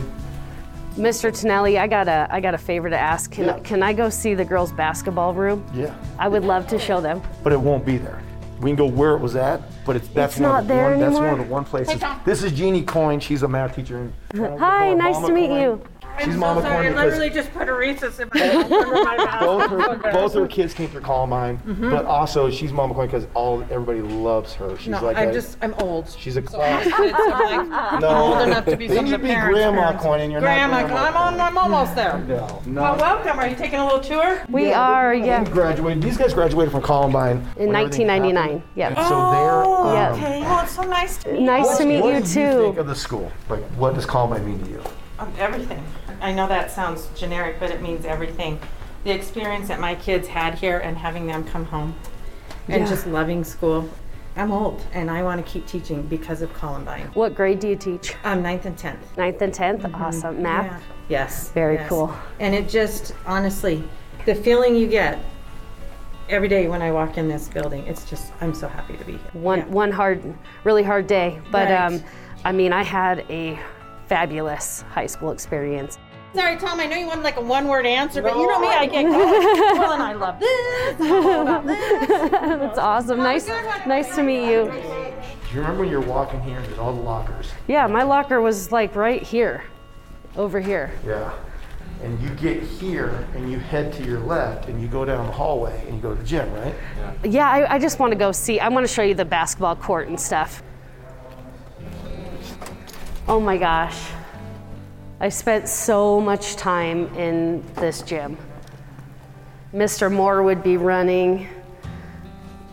Mr. 0.97 1.35
Tonelli, 1.35 1.77
I 1.79 1.87
got 1.87 2.07
a 2.07 2.27
I 2.29 2.39
got 2.39 2.53
a 2.53 2.57
favor 2.57 2.89
to 2.89 2.97
ask. 2.97 3.31
Can 3.31 3.45
Yeah. 3.45 3.59
can 3.63 3.81
I 3.81 3.93
go 3.93 4.09
see 4.09 4.33
the 4.35 4.45
girls' 4.45 4.71
basketball 4.71 5.33
room? 5.33 5.65
Yeah, 5.73 5.93
I 6.19 6.27
would 6.27 6.43
love 6.45 6.67
to 6.67 6.77
show 6.79 7.01
them. 7.01 7.21
but 7.43 7.51
it 7.51 7.59
won't 7.59 7.85
be 7.85 7.97
there. 7.97 8.19
We 8.61 8.69
can 8.69 8.75
go 8.77 8.85
where 8.85 9.13
it 9.15 9.19
was 9.19 9.35
at, 9.35 9.61
but 9.85 9.95
it's 9.95 10.07
that's 10.09 10.33
It's 10.35 10.41
one 10.41 10.51
not 10.51 10.61
of 10.61 10.67
the 10.67 10.73
there 10.75 10.91
one, 10.91 10.99
That's 10.99 11.15
one 11.15 11.29
of 11.29 11.37
the 11.39 11.43
one 11.45 11.65
places. 11.65 12.01
This 12.25 12.43
is 12.43 12.51
Jeannie 12.51 12.83
Coyne. 12.83 13.19
She's 13.19 13.43
a 13.43 13.47
math 13.47 13.75
teacher. 13.75 13.97
in- 14.33 14.43
uh, 14.43 14.55
Hi, 14.57 14.93
nice 14.93 15.17
to 15.19 15.33
meet 15.33 15.47
Coyne. 15.49 15.61
you. 15.61 15.81
She's 16.19 16.33
I'm 16.35 16.39
Mama 16.39 16.61
so 16.61 16.67
sorry. 16.67 16.87
Coyne 16.87 16.97
I 16.97 17.05
because 17.05 17.19
literally 17.19 17.29
just 17.31 17.53
put 17.53 17.67
a 17.69 17.73
recess 17.73 18.19
in 18.19 18.29
my 18.33 18.49
under 18.63 19.03
my 19.03 19.17
mouth. 19.17 19.39
both 19.39 19.69
her 19.69 20.11
both 20.11 20.33
her 20.35 20.47
kids 20.47 20.73
came 20.73 20.89
through 20.89 21.01
Columbine, 21.01 21.59
but 21.79 22.05
also 22.05 22.49
she's 22.49 22.71
Mama 22.71 22.93
Coyne 22.93 23.07
because 23.07 23.25
all 23.33 23.61
everybody 23.63 24.01
loves 24.01 24.53
her. 24.53 24.77
She's 24.77 24.89
No, 24.89 25.03
like 25.03 25.17
I'm 25.17 25.29
a, 25.29 25.33
just, 25.33 25.57
I'm 25.61 25.73
old. 25.75 26.09
she's 26.17 26.37
a 26.37 26.41
So 26.43 26.47
class. 26.57 26.87
I'm 26.93 27.69
like, 27.69 27.99
No. 28.01 28.07
Old 28.09 28.47
enough 28.47 28.65
to 28.65 28.77
be 28.77 28.87
Then 28.93 28.97
some 28.97 29.05
of 29.05 29.11
you'd 29.11 29.21
be 29.21 29.27
parents' 29.27 29.53
Grandma 29.57 29.81
parents. 29.81 30.03
Coyne 30.03 30.21
and 30.21 30.31
you're 30.31 30.41
not 30.41 30.45
Grandma, 30.47 30.81
Grandma 30.87 31.03
I'm 31.07 31.17
on, 31.33 31.41
I'm 31.41 31.57
almost 31.57 31.95
there. 31.95 32.19
No, 32.19 32.61
no. 32.65 32.81
Well, 32.81 32.97
welcome. 32.97 33.39
Are 33.39 33.47
you 33.47 33.55
taking 33.55 33.79
a 33.79 33.85
little 33.85 33.99
tour? 34.01 34.43
We 34.49 34.71
are, 34.71 35.13
yeah. 35.15 35.43
You 35.43 35.49
graduated. 35.49 36.03
These 36.03 36.17
guys 36.17 36.33
graduated 36.33 36.71
from 36.71 36.81
Columbine 36.83 37.37
In 37.57 37.67
when 37.69 37.75
everything 37.75 38.07
1999, 38.07 38.35
happened. 38.35 38.63
yeah. 38.75 38.87
And 38.87 38.97
so 38.97 39.01
they're. 39.31 39.63
Oh, 39.65 39.93
Yeah. 39.93 40.13
okay. 40.13 40.41
Well, 40.41 40.63
it's 40.63 40.75
so 40.75 40.83
nice 40.83 41.17
to 41.23 41.31
meet 41.33 41.41
Nice 41.41 41.71
you. 41.71 41.77
to 41.77 41.85
meet 41.85 42.01
what 42.01 42.13
you 42.15 42.21
do. 42.21 42.39
You 42.41 42.63
think 42.65 42.77
of 42.77 42.87
the 42.87 42.95
school? 42.95 43.31
Like, 43.49 43.63
what 43.75 43.95
does 43.95 44.05
Columbine 44.05 44.45
mean 44.45 44.59
to 44.63 44.69
you? 44.69 44.81
Um, 45.19 45.31
everything. 45.37 45.83
I 46.23 46.31
know 46.31 46.47
that 46.47 46.71
sounds 46.71 47.07
generic, 47.17 47.57
but 47.59 47.69
it 47.69 47.81
means 47.81 48.05
everything. 48.05 48.57
The 49.03 49.11
experience 49.11 49.67
that 49.67 49.81
my 49.81 49.93
kids 49.93 50.25
had 50.25 50.55
here 50.55 50.77
and 50.79 50.97
having 50.97 51.27
them 51.27 51.43
come 51.43 51.65
home 51.65 51.93
and 52.69 52.83
Yeah. 52.83 52.87
just 52.89 53.05
loving 53.05 53.43
school. 53.43 53.89
I'm 54.37 54.51
old 54.53 54.81
and 54.93 55.11
I 55.11 55.21
want 55.21 55.45
to 55.45 55.51
keep 55.51 55.67
teaching 55.67 56.01
because 56.03 56.41
of 56.41 56.53
Columbine. 56.53 57.09
What 57.13 57.35
grade 57.35 57.59
do 57.59 57.67
you 57.67 57.75
teach? 57.75 58.15
I'm 58.23 58.41
ninth 58.41 58.65
and 58.65 58.77
10th. 58.77 59.17
Ninth 59.17 59.41
and 59.41 59.53
10th? 59.53 59.93
Awesome. 59.93 60.41
Math? 60.41 60.65
Yeah. 60.65 60.79
Yes. 61.09 61.49
Very 61.51 61.75
yes. 61.75 61.89
cool. 61.89 62.15
And 62.39 62.55
it 62.55 62.69
just, 62.69 63.13
honestly, 63.27 63.83
the 64.25 64.33
feeling 64.33 64.75
you 64.75 64.87
get 64.87 65.19
every 66.29 66.47
day 66.47 66.69
when 66.69 66.81
I 66.81 66.89
walk 66.91 67.17
in 67.17 67.27
this 67.27 67.49
building, 67.49 67.85
it's 67.85 68.09
just, 68.09 68.31
I'm 68.39 68.53
so 68.53 68.69
happy 68.69 68.95
to 68.95 69.03
be 69.03 69.11
here. 69.11 69.21
One, 69.33 69.59
Yeah. 69.59 69.65
one 69.65 69.91
hard, 69.91 70.23
really 70.63 70.83
hard 70.83 71.05
day. 71.05 71.41
But 71.51 71.67
Right. 71.69 71.75
um, 71.75 72.01
I 72.45 72.53
mean, 72.53 72.71
I 72.71 72.81
had 72.83 73.25
a 73.29 73.59
fabulous 74.07 74.85
high 74.89 75.05
school 75.07 75.31
experience. 75.31 75.97
Sorry, 76.33 76.57
Tom, 76.57 76.79
I 76.79 76.87
know 76.87 76.95
you 76.95 77.05
wanted 77.05 77.23
like 77.23 77.37
a 77.37 77.41
one 77.41 77.67
word 77.67 77.85
answer, 77.85 78.21
but 78.21 78.35
you 78.35 78.47
know 78.47 78.59
me, 78.59 78.67
I 78.67 78.87
get 78.87 79.03
going. 79.03 79.11
well, 79.79 79.93
and 79.93 80.01
I 80.01 80.13
love 80.13 80.39
this. 80.39 80.95
I 80.99 81.43
know 81.43 81.61
this. 81.63 82.31
That's 82.31 82.79
awesome. 82.79 83.19
Nice, 83.19 83.47
nice 83.85 84.15
to 84.15 84.23
meet 84.23 84.49
you. 84.49 84.65
Do 84.65 85.59
you 85.59 85.61
remember 85.61 85.81
when 85.81 85.91
you're 85.91 86.01
walking 86.01 86.41
here 86.41 86.57
and 86.57 86.65
there's 86.65 86.79
all 86.79 86.91
the 86.91 87.01
lockers? 87.01 87.51
Yeah, 87.67 87.85
my 87.85 88.01
locker 88.01 88.41
was 88.41 88.71
like 88.71 88.95
right 88.95 89.21
here, 89.21 89.63
over 90.35 90.59
here. 90.59 90.91
Yeah. 91.05 91.31
And 92.01 92.19
you 92.19 92.29
get 92.29 92.63
here 92.63 93.27
and 93.35 93.51
you 93.51 93.59
head 93.59 93.93
to 93.93 94.03
your 94.03 94.19
left 94.19 94.67
and 94.67 94.81
you 94.81 94.87
go 94.87 95.05
down 95.05 95.27
the 95.27 95.31
hallway 95.31 95.85
and 95.85 95.95
you 95.95 96.01
go 96.01 96.15
to 96.15 96.19
the 96.19 96.25
gym, 96.27 96.51
right? 96.53 96.73
Yeah, 97.23 97.47
I, 97.47 97.75
I 97.75 97.79
just 97.79 97.99
want 97.99 98.11
to 98.11 98.17
go 98.17 98.31
see. 98.31 98.59
I 98.59 98.69
want 98.69 98.85
to 98.85 98.91
show 98.91 99.03
you 99.03 99.13
the 99.13 99.23
basketball 99.23 99.75
court 99.75 100.07
and 100.07 100.19
stuff. 100.19 100.63
Oh 103.27 103.39
my 103.39 103.57
gosh. 103.57 104.09
I 105.23 105.29
spent 105.29 105.69
so 105.69 106.19
much 106.19 106.57
time 106.57 107.07
in 107.15 107.63
this 107.75 108.01
gym. 108.01 108.37
Mr. 109.73 110.11
Moore 110.11 110.43
would 110.43 110.61
be 110.61 110.75
running, 110.75 111.47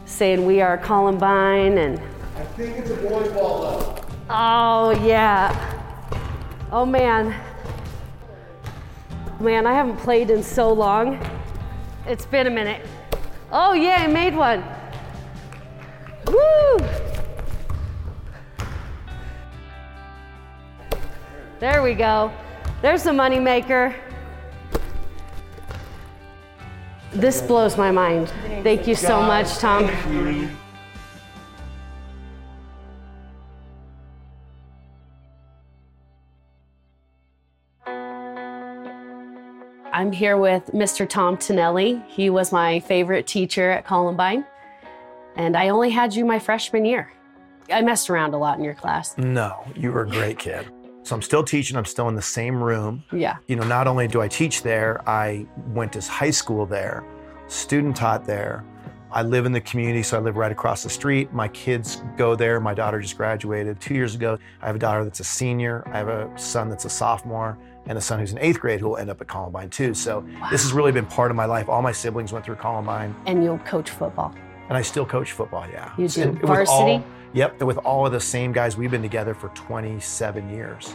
saying, 0.04 0.44
We 0.44 0.60
are 0.60 0.76
Columbine, 0.76 1.78
and 1.78 2.00
I 2.36 2.44
think 2.56 2.76
it's 2.78 2.90
a 2.90 2.96
boy 2.96 3.32
ball 3.34 3.60
though. 3.60 4.04
oh, 4.30 4.90
yeah. 5.06 5.54
Oh 6.72 6.84
man. 6.84 7.40
Man, 9.38 9.64
I 9.64 9.72
haven't 9.72 9.98
played 9.98 10.28
in 10.28 10.42
so 10.42 10.72
long. 10.72 11.24
It's 12.04 12.26
been 12.26 12.48
a 12.48 12.50
minute. 12.50 12.84
Oh, 13.52 13.74
yeah, 13.74 13.98
I 13.98 14.08
made 14.08 14.34
one. 14.34 14.64
Woo! 16.26 16.99
There 21.60 21.82
we 21.82 21.92
go. 21.92 22.32
There's 22.80 23.02
the 23.02 23.12
money 23.12 23.38
maker. 23.38 23.94
This 27.12 27.42
blows 27.42 27.76
my 27.76 27.90
mind. 27.90 28.32
Thank 28.62 28.86
you 28.86 28.94
so 28.94 29.20
much, 29.20 29.58
Tom. 29.58 29.90
I'm 39.92 40.12
here 40.12 40.38
with 40.38 40.64
Mr. 40.68 41.06
Tom 41.06 41.36
Tonelli. 41.36 42.02
He 42.08 42.30
was 42.30 42.52
my 42.52 42.80
favorite 42.80 43.26
teacher 43.26 43.70
at 43.70 43.84
Columbine, 43.84 44.46
and 45.36 45.54
I 45.58 45.68
only 45.68 45.90
had 45.90 46.14
you 46.14 46.24
my 46.24 46.38
freshman 46.38 46.86
year. 46.86 47.12
I 47.70 47.82
messed 47.82 48.08
around 48.08 48.32
a 48.32 48.38
lot 48.38 48.56
in 48.56 48.64
your 48.64 48.72
class. 48.72 49.18
No, 49.18 49.62
you 49.76 49.92
were 49.92 50.04
a 50.04 50.08
great 50.08 50.38
kid. 50.38 50.66
So 51.10 51.16
I'm 51.16 51.22
still 51.22 51.42
teaching, 51.42 51.76
I'm 51.76 51.86
still 51.86 52.08
in 52.08 52.14
the 52.14 52.22
same 52.22 52.62
room. 52.62 53.02
Yeah. 53.10 53.38
You 53.48 53.56
know, 53.56 53.64
not 53.64 53.88
only 53.88 54.06
do 54.06 54.20
I 54.20 54.28
teach 54.28 54.62
there, 54.62 55.02
I 55.08 55.44
went 55.74 55.92
to 55.94 56.00
high 56.02 56.30
school 56.30 56.66
there, 56.66 57.02
student 57.48 57.96
taught 57.96 58.24
there. 58.24 58.64
I 59.10 59.22
live 59.24 59.44
in 59.44 59.50
the 59.50 59.60
community, 59.60 60.04
so 60.04 60.18
I 60.18 60.20
live 60.20 60.36
right 60.36 60.52
across 60.52 60.84
the 60.84 60.88
street. 60.88 61.32
My 61.32 61.48
kids 61.48 62.00
go 62.16 62.36
there. 62.36 62.60
My 62.60 62.74
daughter 62.74 63.00
just 63.00 63.16
graduated 63.16 63.80
two 63.80 63.94
years 63.94 64.14
ago. 64.14 64.38
I 64.62 64.66
have 64.68 64.76
a 64.76 64.78
daughter 64.78 65.02
that's 65.02 65.18
a 65.18 65.24
senior. 65.24 65.82
I 65.92 65.98
have 65.98 66.06
a 66.06 66.30
son 66.38 66.68
that's 66.68 66.84
a 66.84 66.88
sophomore 66.90 67.58
and 67.86 67.98
a 67.98 68.00
son 68.00 68.20
who's 68.20 68.30
in 68.30 68.38
eighth 68.38 68.60
grade 68.60 68.78
who 68.78 68.90
will 68.90 68.96
end 68.98 69.10
up 69.10 69.20
at 69.20 69.26
Columbine 69.26 69.68
too. 69.68 69.94
So 69.94 70.24
this 70.52 70.62
has 70.62 70.72
really 70.72 70.92
been 70.92 71.06
part 71.06 71.32
of 71.32 71.36
my 71.36 71.44
life. 71.46 71.68
All 71.68 71.82
my 71.82 71.90
siblings 71.90 72.32
went 72.32 72.44
through 72.44 72.54
Columbine, 72.54 73.16
And 73.26 73.42
you'll 73.42 73.58
coach 73.58 73.90
football. 73.90 74.32
and 74.68 74.78
I 74.78 74.82
still 74.82 75.04
coach 75.06 75.32
football. 75.32 75.66
Yeah, 75.72 75.90
You 75.98 76.06
do. 76.06 76.22
And 76.22 76.40
Varsity? 76.42 76.70
all- 76.92 77.04
yep, 77.32 77.56
and 77.58 77.66
with 77.66 77.78
all 77.78 78.06
of 78.06 78.12
the 78.12 78.20
same 78.20 78.52
guys. 78.52 78.76
We've 78.76 78.90
been 78.90 79.02
together 79.02 79.34
for 79.34 79.48
27 79.50 80.50
years. 80.50 80.94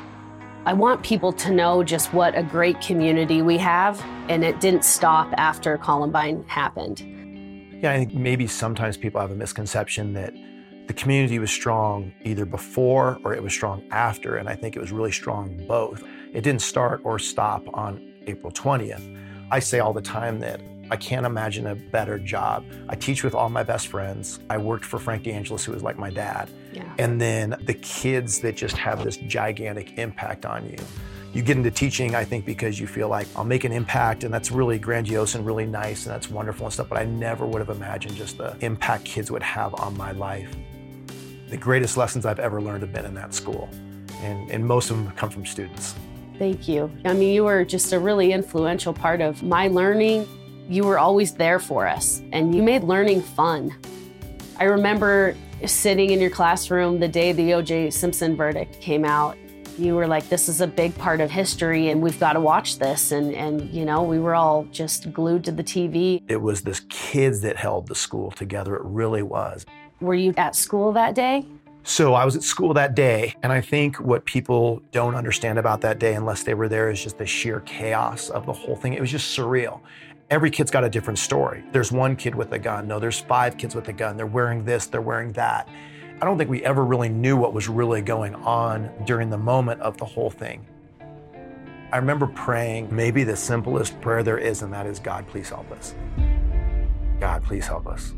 I 0.66 0.74
want 0.74 1.04
people 1.04 1.32
to 1.34 1.52
know 1.52 1.84
just 1.84 2.12
what 2.14 2.36
a 2.36 2.42
great 2.42 2.82
community 2.82 3.42
we 3.44 3.58
have, 3.60 4.04
and 4.30 4.44
it 4.44 4.60
didn't 4.60 4.84
stop 4.84 5.32
after 5.38 5.78
Columbine 5.78 6.44
happened. 6.48 7.04
Yeah, 7.82 7.92
I 7.92 7.98
think 7.98 8.16
maybe 8.16 8.48
sometimes 8.48 8.98
people 8.98 9.22
have 9.22 9.32
a 9.32 9.36
misconception 9.36 10.14
that 10.14 10.34
the 10.88 10.94
community 10.94 11.40
was 11.40 11.52
strong 11.52 12.12
either 12.24 12.46
before 12.46 13.20
or 13.24 13.34
it 13.34 13.44
was 13.44 13.54
strong 13.54 13.84
after, 13.92 14.38
and 14.38 14.50
I 14.50 14.56
think 14.56 14.76
it 14.76 14.80
was 14.80 14.92
really 14.92 15.12
strong 15.12 15.64
both. 15.68 16.04
It 16.34 16.42
didn't 16.42 16.62
start 16.62 17.02
or 17.04 17.20
stop 17.20 17.64
on 17.74 18.14
April 18.28 18.52
20th. 18.52 19.48
I 19.52 19.60
say 19.60 19.80
all 19.80 19.94
the 19.94 20.02
time 20.02 20.40
that 20.40 20.62
I 20.92 20.98
can't 20.98 21.26
imagine 21.26 21.68
a 21.68 21.76
better 21.76 22.20
job. 22.20 22.64
I 22.90 22.96
teach 22.96 23.24
with 23.24 23.34
all 23.34 23.50
my 23.50 23.64
best 23.64 23.88
friends. 23.88 24.40
I 24.50 24.58
worked 24.58 24.86
for 24.86 25.00
Frank 25.00 25.24
DeAngelis, 25.24 25.64
who 25.64 25.72
was 25.72 25.82
like 25.82 25.98
my 25.98 26.12
dad. 26.12 26.50
Yeah. 26.74 26.84
And 27.00 27.20
then 27.20 27.56
the 27.64 27.74
kids 27.74 28.40
that 28.42 28.56
just 28.56 28.78
have 28.78 29.04
this 29.04 29.18
gigantic 29.18 29.98
impact 29.98 30.46
on 30.46 30.70
you. 30.70 30.78
You 31.34 31.42
get 31.42 31.58
into 31.58 31.72
teaching, 31.72 32.16
I 32.16 32.24
think, 32.24 32.46
because 32.46 32.80
you 32.80 32.88
feel 32.88 33.10
like 33.10 33.28
I'll 33.36 33.44
make 33.44 33.66
an 33.66 33.74
impact, 33.74 34.24
and 34.24 34.34
that's 34.34 34.52
really 34.52 34.80
grandiose 34.80 35.36
and 35.36 35.46
really 35.46 35.66
nice, 35.66 36.06
and 36.06 36.14
that's 36.16 36.30
wonderful 36.30 36.66
and 36.68 36.74
stuff. 36.74 36.88
But 36.88 36.98
I 36.98 37.04
never 37.04 37.46
would 37.46 37.60
have 37.60 37.76
imagined 37.76 38.16
just 38.16 38.38
the 38.38 38.56
impact 38.62 39.04
kids 39.04 39.32
would 39.32 39.44
have 39.44 39.74
on 39.76 39.98
my 39.98 40.12
life. 40.14 40.56
The 41.50 41.58
greatest 41.58 41.98
lessons 41.98 42.26
I've 42.26 42.40
ever 42.40 42.62
learned 42.62 42.84
have 42.84 42.94
been 42.94 43.06
in 43.06 43.14
that 43.16 43.34
school, 43.34 43.70
and, 44.22 44.50
and 44.50 44.66
most 44.66 44.92
of 44.92 44.98
them 44.98 45.12
come 45.18 45.30
from 45.30 45.46
students. 45.46 45.96
Thank 46.40 46.68
you. 46.68 46.92
I 47.04 47.14
mean, 47.14 47.34
you 47.34 47.44
were 47.44 47.66
just 47.66 47.92
a 47.92 48.00
really 48.00 48.32
influential 48.32 48.94
part 48.94 49.20
of 49.20 49.44
my 49.44 49.68
learning. 49.68 50.28
You 50.68 50.84
were 50.84 50.98
always 50.98 51.34
there 51.34 51.60
for 51.60 51.88
us, 51.88 52.24
and 52.32 52.56
you 52.56 52.64
made 52.64 52.84
learning 52.84 53.22
fun. 53.22 53.76
I 54.58 54.64
remember 54.64 55.36
sitting 55.66 56.10
in 56.10 56.20
your 56.20 56.32
classroom 56.32 57.00
the 57.00 57.08
day 57.08 57.32
the 57.34 57.54
O.J. 57.54 57.92
Simpson 57.92 58.36
verdict 58.36 58.82
came 58.82 59.06
out. 59.06 59.38
You 59.78 59.94
were 59.94 60.08
like, 60.08 60.28
"This 60.28 60.50
is 60.50 60.62
a 60.62 60.68
big 60.68 60.98
part 60.98 61.22
of 61.22 61.30
history, 61.30 61.90
and 61.90 62.02
we've 62.02 62.20
got 62.20 62.34
to 62.34 62.40
watch 62.40 62.80
this." 62.80 63.12
And 63.12 63.36
and 63.36 63.70
you 63.72 63.86
know, 63.86 64.02
we 64.02 64.18
were 64.18 64.34
all 64.34 64.64
just 64.72 65.14
glued 65.14 65.44
to 65.44 65.52
the 65.52 65.64
TV. 65.64 66.24
It 66.28 66.42
was 66.42 66.62
this 66.62 66.80
kids 66.90 67.42
that 67.42 67.58
held 67.58 67.88
the 67.88 67.96
school 67.96 68.32
together. 68.32 68.76
It 68.76 68.84
really 68.86 69.22
was. 69.22 69.68
Were 70.02 70.16
you 70.16 70.34
at 70.36 70.56
school 70.56 70.92
that 70.94 71.14
day? 71.14 71.46
So 71.84 72.16
I 72.16 72.26
was 72.26 72.36
at 72.36 72.42
school 72.42 72.74
that 72.74 72.96
day, 72.96 73.36
and 73.44 73.54
I 73.54 73.62
think 73.62 73.98
what 73.98 74.26
people 74.26 74.82
don't 74.92 75.14
understand 75.14 75.60
about 75.60 75.82
that 75.82 76.00
day, 76.00 76.16
unless 76.16 76.42
they 76.42 76.56
were 76.56 76.68
there, 76.68 76.90
is 76.90 77.04
just 77.04 77.20
the 77.20 77.28
sheer 77.28 77.60
chaos 77.60 78.30
of 78.30 78.48
the 78.48 78.54
whole 78.54 78.76
thing. 78.76 78.94
It 78.94 79.02
was 79.02 79.12
just 79.12 79.38
surreal. 79.38 79.82
Every 80.32 80.50
kid's 80.50 80.72
got 80.72 80.84
a 80.84 80.90
different 80.90 81.20
story. 81.20 81.64
There's 81.72 81.92
one 81.92 82.16
kid 82.16 82.34
with 82.34 82.52
a 82.52 82.58
gun. 82.60 82.88
No, 82.88 83.00
there's 83.00 83.20
five 83.20 83.58
kids 83.58 83.76
with 83.76 83.88
a 83.90 83.94
gun. 83.94 84.18
They're 84.18 84.26
wearing 84.26 84.66
this, 84.66 84.88
they're 84.88 85.02
wearing 85.02 85.32
that. 85.34 85.70
I 86.20 86.26
don't 86.26 86.38
think 86.38 86.50
we 86.50 86.64
ever 86.64 86.84
really 86.84 87.10
knew 87.10 87.38
what 87.38 87.54
was 87.54 87.70
really 87.70 88.02
going 88.02 88.34
on 88.36 88.90
during 89.06 89.30
the 89.30 89.38
moment 89.38 89.82
of 89.82 89.98
the 89.98 90.06
whole 90.06 90.32
thing. 90.32 90.66
I 91.92 91.98
remember 91.98 92.26
praying 92.26 92.94
maybe 92.94 93.24
the 93.24 93.36
simplest 93.36 94.02
prayer 94.02 94.24
there 94.24 94.40
is, 94.40 94.64
and 94.64 94.74
that 94.74 94.88
is 94.88 95.00
God, 95.00 95.28
please 95.28 95.50
help 95.50 95.72
us. 95.72 95.94
God, 97.20 97.44
please 97.44 97.68
help 97.68 97.86
us 97.88 98.14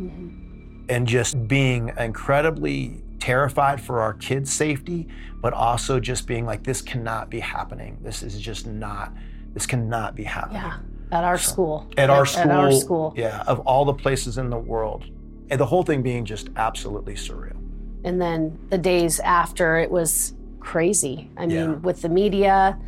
mm-hmm. 0.00 0.86
and 0.88 1.06
just 1.06 1.46
being 1.46 1.92
incredibly 1.98 3.02
terrified 3.18 3.80
for 3.80 4.00
our 4.00 4.14
kids' 4.14 4.52
safety, 4.52 5.08
but 5.42 5.52
also 5.52 6.00
just 6.00 6.26
being 6.26 6.46
like, 6.46 6.62
this 6.62 6.80
cannot 6.80 7.28
be 7.28 7.40
happening. 7.40 7.98
This 8.00 8.22
is 8.22 8.40
just 8.40 8.66
not, 8.66 9.12
this 9.52 9.66
cannot 9.66 10.14
be 10.14 10.24
happening. 10.24 10.62
Yeah, 10.62 10.78
at 11.12 11.24
our 11.24 11.38
school. 11.38 11.86
At 11.96 12.10
our 12.10 12.26
school. 12.26 12.42
At 12.42 12.50
our 12.50 12.72
school. 12.72 13.14
Yeah, 13.16 13.42
of 13.46 13.60
all 13.60 13.84
the 13.84 13.94
places 13.94 14.38
in 14.38 14.50
the 14.50 14.58
world. 14.58 15.04
And 15.50 15.60
the 15.60 15.66
whole 15.66 15.82
thing 15.82 16.02
being 16.02 16.24
just 16.24 16.48
absolutely 16.56 17.14
surreal. 17.14 17.56
And 18.04 18.20
then 18.20 18.58
the 18.70 18.78
days 18.78 19.20
after, 19.20 19.78
it 19.78 19.90
was 19.90 20.34
crazy. 20.60 21.30
I 21.36 21.46
mean, 21.46 21.56
Yeah. 21.56 21.72
with 21.74 22.02
the 22.02 22.08
media, 22.08 22.78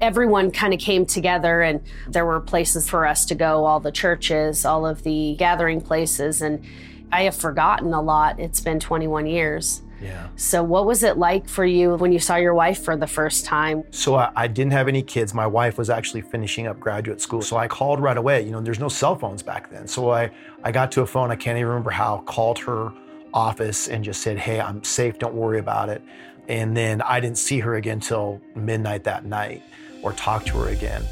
everyone 0.00 0.50
kind 0.50 0.72
of 0.74 0.80
came 0.80 1.06
together, 1.06 1.62
and 1.62 1.80
there 2.08 2.26
were 2.26 2.40
places 2.40 2.88
for 2.88 3.06
us 3.06 3.24
to 3.26 3.34
go, 3.34 3.64
all 3.64 3.80
the 3.80 3.92
churches, 3.92 4.64
all 4.64 4.86
of 4.86 5.02
the 5.02 5.34
gathering 5.38 5.80
places. 5.80 6.42
And 6.42 6.64
I 7.12 7.22
have 7.22 7.34
forgotten 7.36 7.94
a 7.94 8.02
lot. 8.02 8.38
It's 8.38 8.60
been 8.60 8.80
21 8.80 9.26
years. 9.26 9.82
Yeah. 10.00 10.28
So, 10.36 10.62
what 10.62 10.86
was 10.86 11.02
it 11.02 11.16
like 11.16 11.48
for 11.48 11.64
you 11.64 11.96
when 11.96 12.12
you 12.12 12.18
saw 12.18 12.36
your 12.36 12.54
wife 12.54 12.82
for 12.82 12.96
the 12.96 13.06
first 13.06 13.44
time? 13.44 13.82
So 13.90 14.14
I, 14.14 14.30
I 14.36 14.46
didn't 14.46 14.72
have 14.72 14.88
any 14.88 15.02
kids. 15.02 15.34
My 15.34 15.46
wife 15.46 15.76
was 15.76 15.90
actually 15.90 16.20
finishing 16.20 16.66
up 16.66 16.78
graduate 16.78 17.20
school. 17.20 17.42
So 17.42 17.56
I 17.56 17.66
called 17.66 18.00
right 18.00 18.16
away. 18.16 18.42
You 18.42 18.52
know, 18.52 18.60
there's 18.60 18.78
no 18.78 18.88
cell 18.88 19.16
phones 19.16 19.42
back 19.42 19.70
then. 19.70 19.88
So 19.88 20.10
I, 20.10 20.30
I 20.62 20.70
got 20.70 20.92
to 20.92 21.02
a 21.02 21.06
phone, 21.06 21.30
I 21.30 21.36
can't 21.36 21.58
even 21.58 21.68
remember 21.68 21.90
how, 21.90 22.18
called 22.26 22.58
her 22.60 22.92
office 23.34 23.88
and 23.88 24.04
just 24.04 24.22
said, 24.22 24.38
Hey, 24.38 24.60
I'm 24.60 24.82
safe, 24.84 25.18
don't 25.18 25.34
worry 25.34 25.58
about 25.58 25.88
it. 25.88 26.02
And 26.48 26.76
then 26.76 27.02
I 27.02 27.20
didn't 27.20 27.38
see 27.38 27.58
her 27.60 27.74
again 27.74 28.00
till 28.00 28.40
midnight 28.54 29.04
that 29.04 29.24
night 29.24 29.62
or 30.02 30.12
talk 30.12 30.44
to 30.46 30.58
her 30.58 30.68
again. 30.68 31.04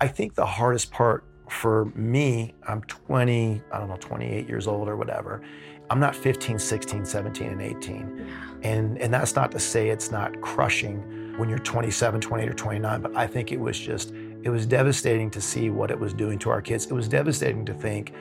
I 0.00 0.08
think 0.08 0.34
the 0.34 0.46
hardest 0.46 0.92
part 0.92 1.24
for 1.48 1.86
me, 1.94 2.54
I'm 2.66 2.82
20, 2.82 3.62
I 3.72 3.78
don't 3.78 3.88
know, 3.88 3.96
28 3.96 4.48
years 4.48 4.66
old 4.66 4.88
or 4.88 4.96
whatever. 4.96 5.42
I'm 5.90 6.00
not 6.00 6.16
15, 6.16 6.58
16, 6.58 7.04
17, 7.04 7.46
and 7.46 7.62
18. 7.62 8.26
And, 8.62 8.98
and 8.98 9.12
that's 9.12 9.36
not 9.36 9.52
to 9.52 9.60
say 9.60 9.90
it's 9.90 10.10
not 10.10 10.40
crushing 10.40 11.36
when 11.36 11.48
you're 11.48 11.58
27, 11.58 12.20
28, 12.20 12.48
or 12.48 12.52
29, 12.54 13.00
but 13.02 13.16
I 13.16 13.26
think 13.26 13.52
it 13.52 13.60
was 13.60 13.78
just, 13.78 14.12
it 14.42 14.50
was 14.50 14.66
devastating 14.66 15.30
to 15.32 15.40
see 15.40 15.70
what 15.70 15.90
it 15.90 15.98
was 15.98 16.14
doing 16.14 16.38
to 16.40 16.50
our 16.50 16.62
kids. 16.62 16.86
It 16.86 16.92
was 16.92 17.08
devastating 17.08 17.64
to 17.66 17.74
think 17.74 18.14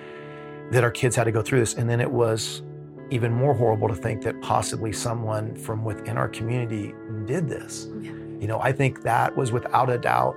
that 0.72 0.84
our 0.84 0.92
kids 0.92 1.16
had 1.16 1.26
to 1.26 1.32
go 1.32 1.42
through 1.42 1.60
this. 1.60 1.76
And 1.76 1.90
then 1.90 2.02
it 2.02 2.12
was 2.12 2.64
even 3.12 3.32
more 3.32 3.54
horrible 3.54 3.88
to 3.88 3.96
think 3.96 4.24
that 4.24 4.42
possibly 4.42 4.92
someone 4.92 5.56
from 5.56 5.86
within 5.86 6.18
our 6.18 6.28
community 6.28 6.94
did 7.26 7.48
this. 7.48 7.88
You 8.02 8.48
know, 8.48 8.60
I 8.60 8.72
think 8.72 9.04
that 9.04 9.36
was 9.38 9.52
without 9.52 9.90
a 9.90 9.98
doubt 9.98 10.36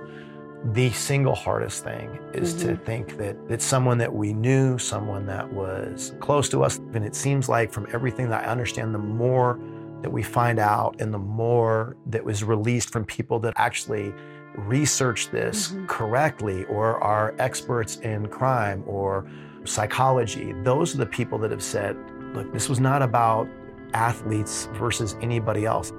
the 0.65 0.89
single 0.91 1.35
hardest 1.35 1.83
thing 1.83 2.19
is 2.33 2.53
to 2.55 2.67
mm-hmm. 2.67 2.83
think 2.83 3.17
that 3.17 3.47
that 3.47 3.61
someone 3.61 3.97
that 3.99 4.13
we 4.13 4.33
knew, 4.33 4.77
someone 4.77 5.25
that 5.27 5.51
was 5.53 6.15
close 6.19 6.49
to 6.49 6.63
us, 6.63 6.77
and 6.93 7.05
it 7.05 7.15
seems 7.15 7.47
like 7.47 7.71
from 7.71 7.87
everything 7.93 8.29
that 8.29 8.45
I 8.45 8.47
understand, 8.47 8.93
the 8.93 8.99
more 8.99 9.59
that 10.01 10.11
we 10.11 10.23
find 10.23 10.59
out 10.59 10.99
and 10.99 11.13
the 11.13 11.19
more 11.19 11.95
that 12.07 12.23
was 12.23 12.43
released 12.43 12.91
from 12.91 13.05
people 13.05 13.39
that 13.39 13.53
actually 13.55 14.13
research 14.55 15.29
this 15.29 15.69
mm-hmm. 15.69 15.85
correctly 15.85 16.65
or 16.65 17.01
are 17.03 17.35
experts 17.39 17.97
in 17.97 18.27
crime 18.27 18.83
or 18.87 19.27
psychology, 19.63 20.53
those 20.63 20.95
are 20.95 20.97
the 20.97 21.05
people 21.05 21.37
that 21.37 21.51
have 21.51 21.63
said, 21.63 21.95
look, 22.33 22.51
this 22.53 22.69
was 22.69 22.79
not 22.79 23.01
about 23.01 23.47
athletes 23.93 24.67
versus 24.73 25.15
anybody 25.21 25.65
else. 25.65 25.91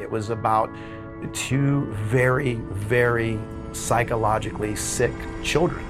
It 0.00 0.10
was 0.10 0.30
about 0.30 0.70
two 1.32 1.86
very, 2.04 2.54
very 2.54 3.38
psychologically 3.72 4.74
sick 4.76 5.12
children. 5.42 5.84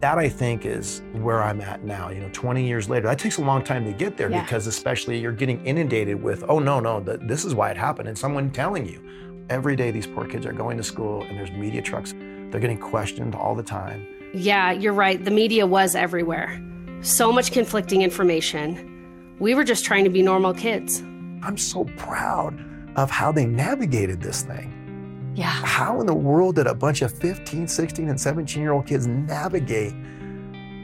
That 0.00 0.18
I 0.18 0.28
think 0.28 0.66
is 0.66 1.02
where 1.14 1.42
I'm 1.42 1.60
at 1.60 1.82
now. 1.82 2.10
You 2.10 2.20
know, 2.20 2.28
20 2.32 2.66
years 2.66 2.88
later, 2.88 3.06
that 3.06 3.18
takes 3.18 3.38
a 3.38 3.42
long 3.42 3.64
time 3.64 3.84
to 3.86 3.92
get 3.92 4.16
there 4.16 4.30
Yeah. 4.30 4.42
because, 4.42 4.66
especially, 4.66 5.18
you're 5.18 5.32
getting 5.32 5.64
inundated 5.64 6.22
with, 6.22 6.44
oh, 6.48 6.58
no, 6.58 6.80
no, 6.80 7.00
th- 7.00 7.20
this 7.22 7.44
is 7.44 7.54
why 7.54 7.70
it 7.70 7.76
happened. 7.76 8.08
And 8.08 8.16
someone 8.16 8.50
telling 8.50 8.86
you. 8.86 9.02
Every 9.48 9.76
day, 9.76 9.92
these 9.92 10.08
poor 10.08 10.26
kids 10.26 10.44
are 10.44 10.52
going 10.52 10.76
to 10.76 10.82
school 10.82 11.22
and 11.22 11.38
there's 11.38 11.52
media 11.52 11.80
trucks. 11.80 12.12
They're 12.50 12.60
getting 12.60 12.80
questioned 12.80 13.36
all 13.36 13.54
the 13.54 13.62
time. 13.62 14.04
Yeah, 14.34 14.72
you're 14.72 14.92
right. 14.92 15.24
The 15.24 15.30
media 15.30 15.64
was 15.64 15.94
everywhere. 15.94 16.60
So 17.00 17.30
much 17.32 17.52
conflicting 17.52 18.02
information. 18.02 19.36
We 19.38 19.54
were 19.54 19.62
just 19.62 19.84
trying 19.84 20.02
to 20.02 20.10
be 20.10 20.20
normal 20.20 20.52
kids. 20.52 21.00
I'm 21.42 21.56
so 21.56 21.84
proud 21.96 22.58
of 22.96 23.10
how 23.10 23.30
they 23.32 23.46
navigated 23.46 24.20
this 24.20 24.42
thing. 24.42 25.32
Yeah. 25.34 25.50
How 25.50 26.00
in 26.00 26.06
the 26.06 26.14
world 26.14 26.56
did 26.56 26.66
a 26.66 26.74
bunch 26.74 27.02
of 27.02 27.12
15, 27.12 27.68
16, 27.68 28.08
and 28.08 28.20
17 28.20 28.62
year 28.62 28.72
old 28.72 28.86
kids 28.86 29.06
navigate 29.06 29.94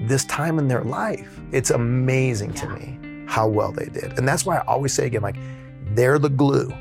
this 0.06 0.24
time 0.26 0.58
in 0.58 0.68
their 0.68 0.84
life? 0.84 1.40
It's 1.52 1.70
amazing 1.70 2.52
to 2.54 2.68
me 2.68 2.98
how 3.26 3.48
well 3.48 3.72
they 3.72 3.86
did. 3.86 4.18
And 4.18 4.28
that's 4.28 4.44
why 4.44 4.58
I 4.58 4.64
always 4.66 4.92
say 4.92 5.06
again, 5.06 5.22
like, 5.22 5.36
they're 5.94 6.18
the 6.18 6.28
glue 6.28 6.72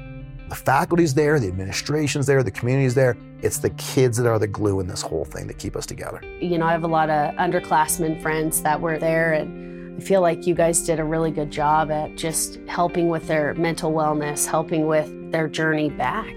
The 0.51 0.57
faculty's 0.57 1.13
there, 1.13 1.39
the 1.39 1.47
administration's 1.47 2.25
there, 2.25 2.43
the 2.43 2.51
community's 2.51 2.93
there. 2.93 3.15
It's 3.41 3.59
the 3.59 3.69
kids 3.69 4.17
that 4.17 4.27
are 4.27 4.37
the 4.37 4.49
glue 4.49 4.81
in 4.81 4.87
this 4.87 5.01
whole 5.01 5.23
thing 5.23 5.47
that 5.47 5.57
keep 5.57 5.77
us 5.77 5.85
together. 5.85 6.21
You 6.41 6.57
know, 6.57 6.65
I 6.65 6.73
have 6.73 6.83
a 6.83 6.89
lot 6.89 7.09
of 7.09 7.33
underclassmen 7.35 8.21
friends 8.21 8.61
that 8.63 8.81
were 8.81 8.99
there, 8.99 9.31
and 9.31 9.70
I 9.97 9.99
feel 10.01 10.21
like 10.21 10.47
you 10.47 10.55
guys 10.55 10.81
did 10.85 10.99
a 10.99 11.03
really 11.03 11.31
good 11.31 11.51
job 11.51 11.91
at 11.91 12.15
just 12.15 12.59
helping 12.67 13.09
with 13.09 13.27
their 13.27 13.53
mental 13.55 13.91
wellness, 13.91 14.45
helping 14.47 14.87
with 14.87 15.31
their 15.31 15.47
journey 15.47 15.89
back. 15.89 16.33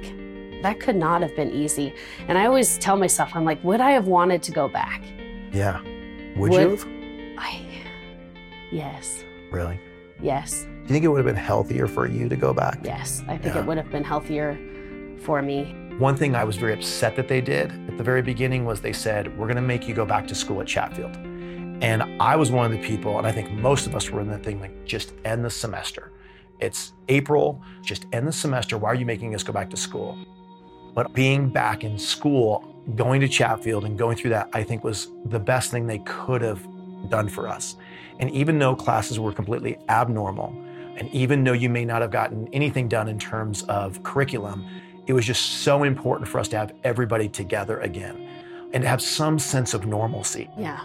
That 0.63 0.81
could 0.81 0.97
not 0.97 1.23
have 1.23 1.35
been 1.37 1.51
easy. 1.51 1.93
And 2.29 2.37
I 2.39 2.47
always 2.47 2.79
tell 2.79 2.97
myself, 2.97 3.31
I'm 3.35 3.45
like, 3.45 3.63
would 3.65 3.81
I 3.81 3.91
have 3.93 4.07
wanted 4.07 4.43
to 4.45 4.53
go 4.53 4.69
back? 4.69 5.03
Yeah. 5.53 5.81
Would, 6.37 6.51
Would- 6.51 6.61
you 6.63 6.69
have? 6.71 6.87
I, 7.39 7.61
yes, 8.71 9.25
Really? 9.51 9.79
yes, 10.21 10.63
Do 10.65 10.69
you 10.83 10.87
think 10.89 11.05
it 11.05 11.09
would 11.09 11.19
have 11.19 11.27
been 11.27 11.37
healthier 11.37 11.87
for 11.87 12.07
you 12.07 12.29
to 12.29 12.37
go 12.37 12.53
back? 12.53 12.81
yes. 12.83 13.23
I 13.29 13.37
think 13.39 13.55
Yeah. 13.55 13.61
it 13.63 13.67
would 13.67 13.77
have 13.77 13.91
been 13.91 14.05
healthier 14.05 14.59
for 15.21 15.43
me. 15.43 15.75
One 15.99 16.17
thing 16.17 16.35
I 16.35 16.45
was 16.45 16.57
very 16.57 16.73
upset 16.73 17.15
that 17.17 17.29
they 17.29 17.41
did 17.41 17.71
at 17.89 17.97
the 17.99 18.05
very 18.05 18.21
beginning 18.23 18.65
was 18.65 18.81
they 18.81 18.93
said, 18.93 19.37
We're 19.39 19.47
going 19.47 19.57
to 19.57 19.63
make 19.63 19.87
you 19.87 19.95
go 19.95 20.05
back 20.05 20.27
to 20.29 20.35
school 20.35 20.61
at 20.61 20.67
Chatfield. 20.67 21.17
And 21.81 22.03
I 22.21 22.37
was 22.37 22.51
one 22.51 22.67
of 22.67 22.73
the 22.73 22.87
people, 22.87 23.19
and 23.19 23.27
I 23.27 23.33
think 23.33 23.51
most 23.51 23.87
of 23.87 23.95
us 23.95 24.11
were 24.11 24.21
in 24.21 24.29
that 24.29 24.43
thing 24.43 24.61
like, 24.61 24.85
just 24.85 25.13
end 25.25 25.45
the 25.45 25.51
semester. 25.51 26.13
It's 26.61 26.93
April, 27.09 27.61
just 27.83 28.07
end 28.13 28.27
the 28.27 28.33
semester. 28.33 28.79
Why 28.79 28.91
are 28.91 28.95
you 28.95 29.05
making 29.05 29.35
us 29.35 29.43
go 29.43 29.53
back 29.53 29.71
to 29.71 29.77
school? 29.77 30.17
But 30.95 31.13
being 31.13 31.51
back 31.51 31.85
in 31.85 31.99
school, 31.99 32.75
going 32.95 33.21
to 33.21 33.29
Chatfield 33.29 33.85
and 33.85 33.99
going 33.99 34.17
through 34.17 34.31
that, 34.31 34.49
I 34.53 34.63
think 34.63 34.85
was 34.85 35.09
the 35.27 35.41
best 35.41 35.71
thing 35.71 35.87
they 35.87 35.99
could 36.01 36.43
have 36.43 36.67
done 37.09 37.29
for 37.29 37.49
us. 37.49 37.77
And 38.21 38.31
even 38.31 38.59
though 38.59 38.77
classes 38.77 39.19
were 39.19 39.33
completely 39.33 39.77
abnormal, 39.89 40.55
and 40.97 41.13
even 41.13 41.43
though 41.43 41.53
you 41.53 41.69
may 41.69 41.85
not 41.85 42.03
have 42.03 42.13
gotten 42.13 42.49
anything 42.53 42.89
done 42.89 43.09
in 43.09 43.19
terms 43.19 43.65
of 43.65 44.03
curriculum, 44.05 44.65
it 45.07 45.13
was 45.13 45.27
just 45.27 45.63
so 45.63 45.83
important 45.83 46.29
for 46.29 46.39
us 46.39 46.49
to 46.49 46.57
have 46.57 46.73
everybody 46.85 47.29
together 47.29 47.81
again 47.81 48.29
and 48.73 48.83
to 48.83 48.89
have 48.89 49.03
some 49.03 49.39
sense 49.39 49.75
of 49.75 49.87
normalcy. 49.87 50.49
Yeah. 50.57 50.85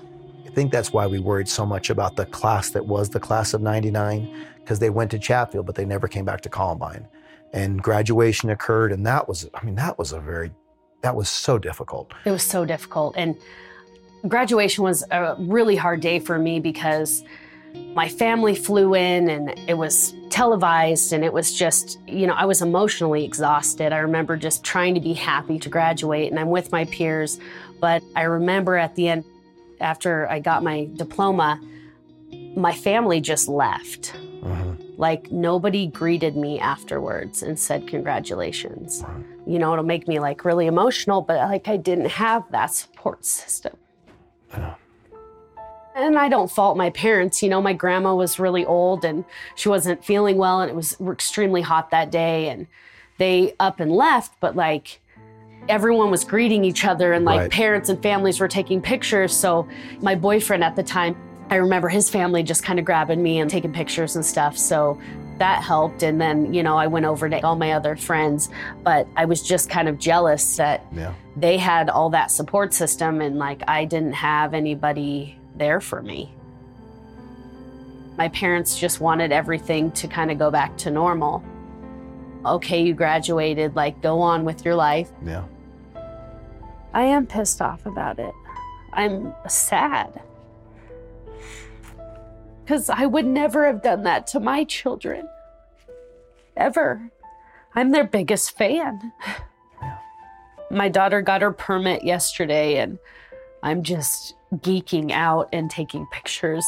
I 0.50 0.52
think 0.52 0.72
that's 0.72 0.92
why 0.92 1.06
we 1.06 1.20
worried 1.20 1.48
so 1.48 1.64
much 1.64 1.92
about 1.92 2.16
the 2.16 2.26
class 2.26 2.72
that 2.72 2.84
was 2.84 3.10
the 3.10 3.20
class 3.20 3.54
of 3.54 3.62
99, 3.62 4.48
because 4.56 4.80
they 4.80 4.90
went 4.90 5.12
to 5.12 5.20
Chatfield, 5.20 5.68
but 5.68 5.76
they 5.76 5.86
never 5.86 6.08
came 6.08 6.26
back 6.26 6.42
to 6.42 6.50
Columbine. 6.50 7.08
And 7.54 7.84
graduation 7.84 8.50
occurred, 8.50 8.92
and 8.92 9.06
that 9.06 9.28
was, 9.28 9.48
I 9.54 9.64
mean, 9.64 9.76
that 9.76 10.00
was 10.00 10.12
a 10.12 10.20
very, 10.20 10.52
that 11.02 11.16
was 11.16 11.30
so 11.30 11.60
difficult. 11.60 12.14
It 12.26 12.32
was 12.32 12.42
so 12.42 12.66
difficult. 12.66 13.14
And 13.16 13.38
graduation 14.28 14.84
was 14.84 15.04
a 15.12 15.36
really 15.38 15.76
hard 15.76 16.02
day 16.02 16.18
for 16.18 16.40
me 16.40 16.60
because 16.60 17.24
my 17.94 18.10
family 18.10 18.56
flew 18.56 18.96
in 18.96 19.30
and 19.30 19.52
it 19.70 19.78
was 19.78 20.16
televised 20.32 21.14
and 21.14 21.24
it 21.24 21.32
was 21.32 21.54
just, 21.54 22.00
you 22.08 22.26
know, 22.26 22.34
I 22.34 22.46
was 22.46 22.64
emotionally 22.64 23.24
exhausted. 23.24 23.94
I 23.94 24.00
remember 24.00 24.36
just 24.36 24.64
trying 24.64 24.96
to 24.96 25.00
be 25.00 25.14
happy 25.14 25.60
to 25.60 25.70
graduate 25.70 26.32
and 26.32 26.40
I'm 26.40 26.50
with 26.50 26.72
my 26.72 26.86
peers. 26.86 27.40
But 27.80 28.02
I 28.16 28.24
remember 28.24 28.78
at 28.78 28.96
the 28.96 29.10
end, 29.10 29.26
after 29.80 30.30
I 30.30 30.40
got 30.40 30.64
my 30.64 30.90
diploma, 30.96 31.60
my 32.56 32.74
family 32.74 33.22
just 33.22 33.48
left. 33.48 34.16
Uh-huh. 34.44 34.74
Like 34.98 35.32
nobody 35.32 35.88
greeted 35.88 36.36
me 36.36 36.60
afterwards 36.60 37.42
and 37.42 37.58
said 37.58 37.88
congratulations. 37.88 39.04
You 39.48 39.60
know, 39.60 39.72
it'll 39.74 39.86
make 39.86 40.08
me 40.08 40.20
like 40.20 40.44
really 40.44 40.68
emotional, 40.68 41.22
but 41.22 41.38
like 41.50 41.68
I 41.68 41.78
didn't 41.78 42.10
have 42.10 42.44
that 42.52 42.68
support 42.68 43.26
system. 43.26 43.78
And 45.96 46.18
I 46.18 46.30
don't 46.30 46.52
fault 46.52 46.78
my 46.78 46.90
parents. 46.92 47.42
You 47.42 47.50
know, 47.50 47.62
my 47.62 47.74
grandma 47.74 48.16
was 48.16 48.40
really 48.40 48.66
old 48.66 49.04
and 49.04 49.26
she 49.56 49.70
wasn't 49.70 50.04
feeling 50.04 50.38
well, 50.38 50.62
and 50.62 50.70
it 50.70 50.76
was 50.76 50.98
extremely 51.02 51.62
hot 51.62 51.92
that 51.92 52.12
day. 52.12 52.50
And 52.50 52.68
they 53.18 53.56
up 53.60 53.80
and 53.80 53.92
left, 53.92 54.34
but 54.40 54.56
like 54.56 55.02
everyone 55.68 56.10
was 56.12 56.24
greeting 56.24 56.64
each 56.64 56.86
other, 56.86 57.14
and 57.14 57.26
like 57.26 57.40
Right. 57.42 57.52
parents 57.52 57.90
and 57.90 58.02
families 58.02 58.40
were 58.40 58.48
taking 58.48 58.82
pictures. 58.82 59.34
So 59.36 59.68
my 60.02 60.16
boyfriend 60.16 60.64
at 60.64 60.76
the 60.76 60.84
time, 60.84 61.16
I 61.52 61.56
remember 61.56 61.90
his 61.90 62.10
family 62.10 62.44
just 62.44 62.64
kind 62.64 62.80
of 62.80 62.86
grabbing 62.86 63.22
me 63.22 63.40
and 63.40 63.50
taking 63.50 63.74
pictures 63.74 64.16
and 64.16 64.26
stuff. 64.26 64.58
So 64.58 64.98
that 65.40 65.64
helped. 65.64 66.04
And 66.04 66.20
then, 66.20 66.54
you 66.54 66.62
know, 66.64 66.78
I 66.78 66.86
went 66.88 67.06
over 67.06 67.30
to 67.30 67.40
all 67.46 67.56
my 67.56 67.72
other 67.72 67.96
friends, 67.96 68.50
but 68.84 69.08
I 69.16 69.26
was 69.26 69.42
just 69.42 69.70
kind 69.70 69.88
of 69.88 69.98
jealous 69.98 70.58
that 70.58 70.86
Yeah. 70.92 71.14
they 71.38 71.58
had 71.58 71.90
all 71.90 72.10
that 72.12 72.30
support 72.30 72.74
system 72.74 73.22
and 73.22 73.38
like 73.40 73.64
I 73.68 73.86
didn't 73.86 74.14
have 74.14 74.54
anybody 74.54 75.38
there 75.56 75.80
for 75.80 76.02
me. 76.02 76.34
My 78.18 78.28
parents 78.28 78.78
just 78.78 79.00
wanted 79.00 79.32
everything 79.32 79.92
to 79.92 80.08
kind 80.08 80.30
of 80.30 80.38
go 80.38 80.52
back 80.52 80.76
to 80.80 80.92
normal. 80.92 81.42
Okay, 82.46 82.82
you 82.82 82.94
graduated, 82.94 83.76
like 83.76 84.02
go 84.02 84.22
on 84.22 84.46
with 84.46 84.64
your 84.64 84.76
life. 84.76 85.12
Yeah. 85.26 85.44
I 86.94 87.04
am 87.04 87.28
pissed 87.28 87.62
off 87.62 87.86
about 87.86 88.20
it. 88.20 88.34
I'm 88.94 89.34
sad. 89.48 90.22
Because 92.64 92.90
I 92.90 93.06
would 93.06 93.26
never 93.26 93.66
have 93.66 93.82
done 93.82 94.04
that 94.04 94.28
to 94.28 94.40
my 94.40 94.64
children. 94.64 95.28
Ever. 96.56 97.12
I'm 97.76 97.92
their 97.92 98.06
biggest 98.06 98.58
fan. 98.58 99.12
My 100.72 100.90
daughter 100.90 101.22
got 101.22 101.42
her 101.42 101.52
permit 101.52 102.04
yesterday, 102.04 102.78
and 102.78 103.00
I'm 103.64 103.84
just 103.84 104.36
geeking 104.56 105.12
out 105.12 105.50
and 105.52 105.70
taking 105.70 106.06
pictures. 106.12 106.66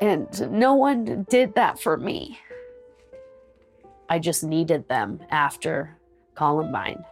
And 0.00 0.50
no 0.52 0.74
one 0.74 1.26
did 1.28 1.54
that 1.54 1.78
for 1.80 1.96
me. 1.96 2.38
I 4.08 4.18
just 4.18 4.44
needed 4.44 4.88
them 4.88 5.20
after 5.30 5.96
Columbine 6.34 7.04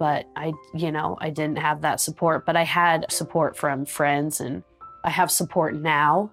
but 0.00 0.26
I, 0.34 0.54
you 0.74 0.90
know, 0.90 1.18
I 1.20 1.28
didn't 1.28 1.58
have 1.58 1.82
that 1.82 2.00
support, 2.00 2.46
but 2.46 2.56
I 2.56 2.64
had 2.64 3.04
support 3.12 3.54
from 3.54 3.84
friends 3.84 4.40
and 4.40 4.62
I 5.04 5.10
have 5.10 5.30
support 5.30 5.74
now. 5.74 6.30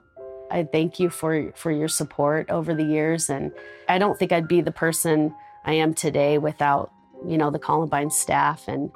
I 0.49 0.63
thank 0.63 1.01
you 1.01 1.09
for 1.09 1.51
for 1.51 1.69
your 1.69 1.89
support 1.89 2.49
over 2.49 2.73
the 2.73 2.85
years 2.85 3.29
and 3.29 3.51
I 3.89 3.97
don't 3.97 4.17
think 4.17 4.31
I'd 4.31 4.47
be 4.47 4.61
the 4.61 4.71
person 4.71 5.35
I 5.65 5.73
am 5.73 5.93
today 5.93 6.37
without, 6.37 6.91
you 7.27 7.37
know, 7.37 7.51
the 7.51 7.59
Columbine 7.59 8.09
staff 8.09 8.69
and 8.69 8.89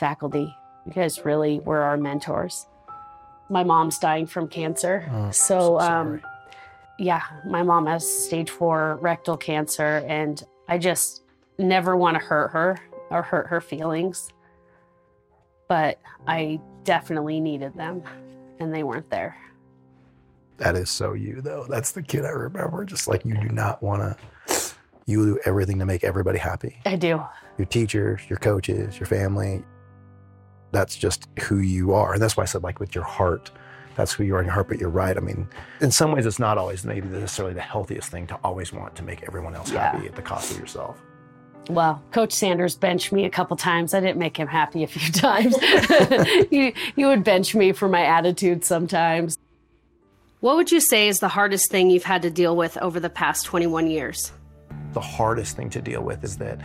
faculty. 0.00 0.52
You 0.84 0.92
guys 0.92 1.24
really 1.24 1.60
were 1.60 1.82
our 1.82 1.96
mentors. 1.96 2.66
My 3.48 3.62
mom's 3.62 4.00
dying 4.00 4.26
from 4.26 4.48
cancer. 4.48 5.08
Oh, 5.12 5.30
so 5.30 5.78
um 5.78 6.20
yeah, 6.98 7.22
my 7.46 7.62
mom 7.62 7.86
has 7.86 8.06
stage 8.06 8.50
4 8.50 8.98
rectal 9.00 9.36
cancer 9.36 10.04
and 10.06 10.42
I 10.68 10.78
just 10.78 11.22
never 11.58 11.96
want 11.96 12.16
to 12.16 12.24
hurt 12.24 12.48
her 12.50 12.78
or 13.10 13.22
hurt 13.22 13.46
her 13.46 13.60
feelings. 13.60 14.28
But 15.68 16.00
I 16.26 16.60
definitely 16.84 17.40
needed 17.40 17.74
them 17.76 18.02
and 18.58 18.74
they 18.74 18.82
weren't 18.82 19.10
there. 19.10 19.36
That 20.56 20.74
is 20.74 20.90
so 20.90 21.12
you, 21.12 21.40
though. 21.40 21.66
That's 21.68 21.92
the 21.92 22.02
kid 22.02 22.24
I 22.24 22.30
remember. 22.30 22.84
Just 22.84 23.06
like 23.06 23.24
you 23.24 23.34
do 23.40 23.48
not 23.48 23.80
want 23.82 24.18
to, 24.48 24.74
you 25.06 25.24
do 25.24 25.38
everything 25.44 25.78
to 25.78 25.86
make 25.86 26.02
everybody 26.02 26.38
happy. 26.38 26.80
I 26.84 26.96
do. 26.96 27.22
Your 27.58 27.66
teachers, 27.66 28.22
your 28.28 28.38
coaches, 28.38 28.98
your 28.98 29.06
family. 29.06 29.62
That's 30.72 30.96
just 30.96 31.28
who 31.42 31.58
you 31.58 31.92
are. 31.92 32.14
And 32.14 32.20
that's 32.20 32.36
why 32.36 32.42
I 32.42 32.46
said, 32.46 32.62
like, 32.62 32.80
with 32.80 32.94
your 32.94 33.04
heart, 33.04 33.52
that's 33.98 34.12
who 34.14 34.24
you 34.24 34.34
are 34.36 34.38
in 34.40 34.46
your 34.46 34.54
heart. 34.54 34.68
But 34.68 34.78
you're 34.78 34.88
right. 34.88 35.14
I 35.14 35.20
mean, 35.20 35.46
in 35.82 35.90
some 35.90 36.12
ways, 36.12 36.24
it's 36.24 36.38
not 36.38 36.56
always 36.56 36.84
maybe 36.86 37.06
necessarily 37.08 37.52
the 37.54 37.60
healthiest 37.60 38.10
thing 38.10 38.26
to 38.28 38.38
always 38.42 38.72
want 38.72 38.96
to 38.96 39.02
make 39.02 39.22
everyone 39.24 39.54
else 39.54 39.70
Yeah. 39.70 39.90
happy 39.92 40.06
at 40.06 40.14
the 40.14 40.22
cost 40.22 40.50
of 40.52 40.58
yourself. 40.58 40.98
Well, 41.68 42.02
Coach 42.12 42.32
Sanders 42.32 42.76
benched 42.76 43.12
me 43.12 43.26
a 43.26 43.30
couple 43.30 43.54
times. 43.58 43.92
I 43.92 44.00
didn't 44.00 44.16
make 44.16 44.38
him 44.38 44.48
happy 44.48 44.84
a 44.84 44.86
few 44.86 45.12
times. 45.20 45.54
he, 46.50 46.72
he 46.96 47.04
would 47.04 47.22
bench 47.24 47.54
me 47.54 47.72
for 47.72 47.88
my 47.88 48.02
attitude 48.04 48.64
sometimes. 48.64 49.36
What 50.40 50.56
would 50.56 50.70
you 50.72 50.80
say 50.80 51.08
is 51.08 51.18
the 51.18 51.28
hardest 51.28 51.70
thing 51.70 51.90
you've 51.90 52.04
had 52.04 52.22
to 52.22 52.30
deal 52.30 52.56
with 52.56 52.78
over 52.78 53.00
the 53.00 53.10
past 53.10 53.44
21 53.46 53.88
years? 53.88 54.32
the 54.94 55.00
hardest 55.00 55.54
thing 55.54 55.68
to 55.68 55.82
deal 55.82 56.02
with 56.02 56.24
is 56.24 56.38
that 56.38 56.58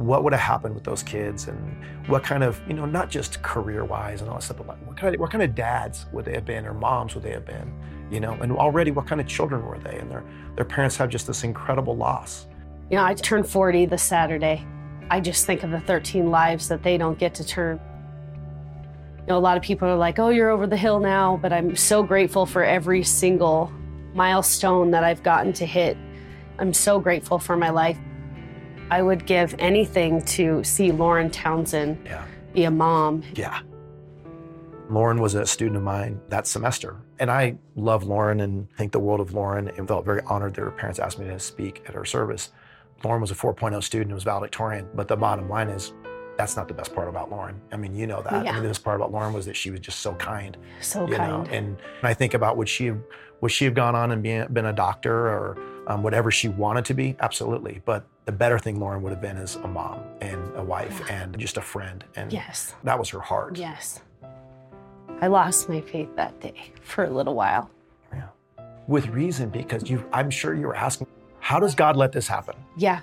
what 0.00 0.24
would 0.24 0.32
have 0.32 0.40
happened 0.40 0.74
with 0.74 0.84
those 0.84 1.02
kids 1.02 1.48
and 1.48 1.84
what 2.08 2.22
kind 2.24 2.42
of 2.42 2.60
you 2.66 2.74
know 2.74 2.86
not 2.86 3.10
just 3.10 3.42
career 3.42 3.84
wise 3.84 4.20
and 4.20 4.30
all 4.30 4.36
that 4.36 4.42
stuff 4.42 4.56
but 4.56 4.66
like 4.66 4.86
what 4.86 4.96
kind 4.96 5.14
of 5.14 5.20
what 5.20 5.30
kind 5.30 5.42
of 5.42 5.54
dads 5.54 6.06
would 6.12 6.24
they 6.24 6.32
have 6.32 6.44
been 6.44 6.66
or 6.66 6.74
moms 6.74 7.14
would 7.14 7.24
they 7.24 7.30
have 7.30 7.44
been 7.44 7.72
you 8.10 8.20
know 8.20 8.32
and 8.40 8.52
already 8.52 8.90
what 8.90 9.06
kind 9.06 9.20
of 9.20 9.26
children 9.26 9.64
were 9.64 9.78
they 9.78 9.98
and 9.98 10.10
their 10.10 10.24
their 10.56 10.64
parents 10.64 10.96
have 10.96 11.08
just 11.08 11.26
this 11.26 11.44
incredible 11.44 11.96
loss 11.96 12.46
You 12.90 12.96
know, 12.96 13.04
I 13.04 13.14
turned 13.14 13.48
40 13.48 13.86
this 13.86 14.02
Saturday. 14.02 14.66
I 15.10 15.20
just 15.20 15.46
think 15.46 15.62
of 15.62 15.70
the 15.70 15.78
13 15.80 16.30
lives 16.30 16.68
that 16.68 16.82
they 16.82 16.98
don't 16.98 17.18
get 17.18 17.34
to 17.36 17.44
turn. 17.44 17.80
You 19.18 19.26
know, 19.28 19.38
a 19.38 19.40
lot 19.40 19.56
of 19.56 19.62
people 19.62 19.88
are 19.88 19.96
like, 19.96 20.18
oh, 20.18 20.30
you're 20.30 20.50
over 20.50 20.66
the 20.66 20.76
hill 20.76 20.98
now, 20.98 21.38
but 21.40 21.52
I'm 21.52 21.76
so 21.76 22.02
grateful 22.02 22.46
for 22.46 22.64
every 22.64 23.04
single 23.04 23.72
milestone 24.12 24.90
that 24.90 25.04
I've 25.04 25.22
gotten 25.22 25.52
to 25.54 25.66
hit. 25.66 25.96
I'm 26.58 26.72
so 26.72 26.98
grateful 26.98 27.38
for 27.38 27.56
my 27.56 27.70
life. 27.70 27.96
I 28.90 29.02
would 29.02 29.26
give 29.26 29.54
anything 29.58 30.22
to 30.36 30.62
see 30.64 30.92
Lauren 30.92 31.30
Townsend 31.30 31.98
Yeah. 32.04 32.24
be 32.52 32.64
a 32.64 32.70
mom. 32.70 33.22
yeah 33.34 33.60
lauren 34.88 35.20
was 35.20 35.34
a 35.34 35.46
student 35.46 35.76
of 35.76 35.84
mine 35.84 36.20
that 36.30 36.48
semester 36.48 36.96
and 37.20 37.30
i 37.30 37.56
love 37.76 38.02
lauren 38.02 38.40
and 38.40 38.68
think 38.76 38.90
the 38.90 38.98
world 38.98 39.20
of 39.20 39.32
lauren 39.32 39.68
and 39.76 39.86
felt 39.86 40.04
very 40.04 40.20
honored 40.26 40.52
that 40.54 40.62
her 40.62 40.70
parents 40.72 40.98
asked 40.98 41.16
me 41.20 41.26
to 41.26 41.38
speak 41.38 41.84
at 41.86 41.94
her 41.94 42.04
service 42.04 42.50
Lauren 43.02 43.20
was 43.22 43.30
a 43.30 43.34
4.0 43.34 43.82
student, 43.82 44.12
was 44.12 44.24
valedictorian, 44.24 44.86
but 44.94 45.08
the 45.08 45.16
bottom 45.16 45.48
line 45.48 45.68
is 45.68 45.94
that's 46.36 46.54
not 46.54 46.68
the 46.68 46.74
best 46.74 46.94
part 46.94 47.08
about 47.08 47.30
Lauren. 47.30 47.58
I 47.72 47.76
mean, 47.78 47.94
you 47.94 48.06
know 48.06 48.20
that. 48.22 48.44
Yeah. 48.44 48.50
I 48.50 48.54
mean, 48.54 48.62
the 48.62 48.68
best 48.68 48.84
part 48.84 48.96
about 48.96 49.10
Lauren 49.10 49.32
was 49.32 49.46
that 49.46 49.56
she 49.56 49.70
was 49.70 49.80
just 49.80 50.00
so 50.00 50.12
kind. 50.16 50.56
So 50.82 51.06
you 51.06 51.16
kind. 51.16 51.44
Know? 51.44 51.50
And 51.50 51.78
I 52.02 52.12
think 52.12 52.34
about 52.34 52.58
would 52.58 52.68
she 52.68 52.86
have, 52.86 52.98
would 53.40 53.52
she 53.52 53.64
have 53.64 53.72
gone 53.72 53.94
on 53.94 54.10
and 54.12 54.22
been, 54.22 54.52
been 54.52 54.66
a 54.66 54.72
doctor 54.74 55.14
or 55.28 55.58
um, 55.86 56.02
whatever 56.02 56.30
she 56.30 56.48
wanted 56.48 56.84
to 56.86 56.94
be? 56.94 57.16
Absolutely. 57.20 57.80
But 57.86 58.04
the 58.30 58.36
better 58.36 58.60
thing 58.60 58.78
Lauren 58.78 59.02
would 59.02 59.10
have 59.10 59.20
been 59.20 59.36
is 59.36 59.56
a 59.56 59.66
mom 59.66 59.98
and 60.20 60.40
a 60.54 60.62
wife 60.62 61.02
and 61.10 61.36
just 61.36 61.56
a 61.56 61.60
friend. 61.60 62.04
And 62.14 62.32
Yes. 62.32 62.76
that 62.84 62.96
was 62.96 63.08
her 63.08 63.18
heart. 63.18 63.58
Yes. 63.58 64.02
I 65.20 65.26
lost 65.26 65.68
my 65.68 65.80
faith 65.80 66.14
that 66.14 66.38
day 66.40 66.70
for 66.80 67.02
a 67.02 67.10
little 67.10 67.34
while. 67.34 67.68
Yeah. 68.12 68.28
With 68.86 69.08
reason, 69.08 69.48
because 69.48 69.90
you, 69.90 70.04
I'm 70.12 70.30
sure 70.30 70.54
you 70.54 70.68
were 70.68 70.76
asking, 70.76 71.08
how 71.40 71.58
does 71.58 71.74
God 71.74 71.96
let 71.96 72.12
this 72.12 72.28
happen? 72.28 72.54
Yeah. 72.76 73.00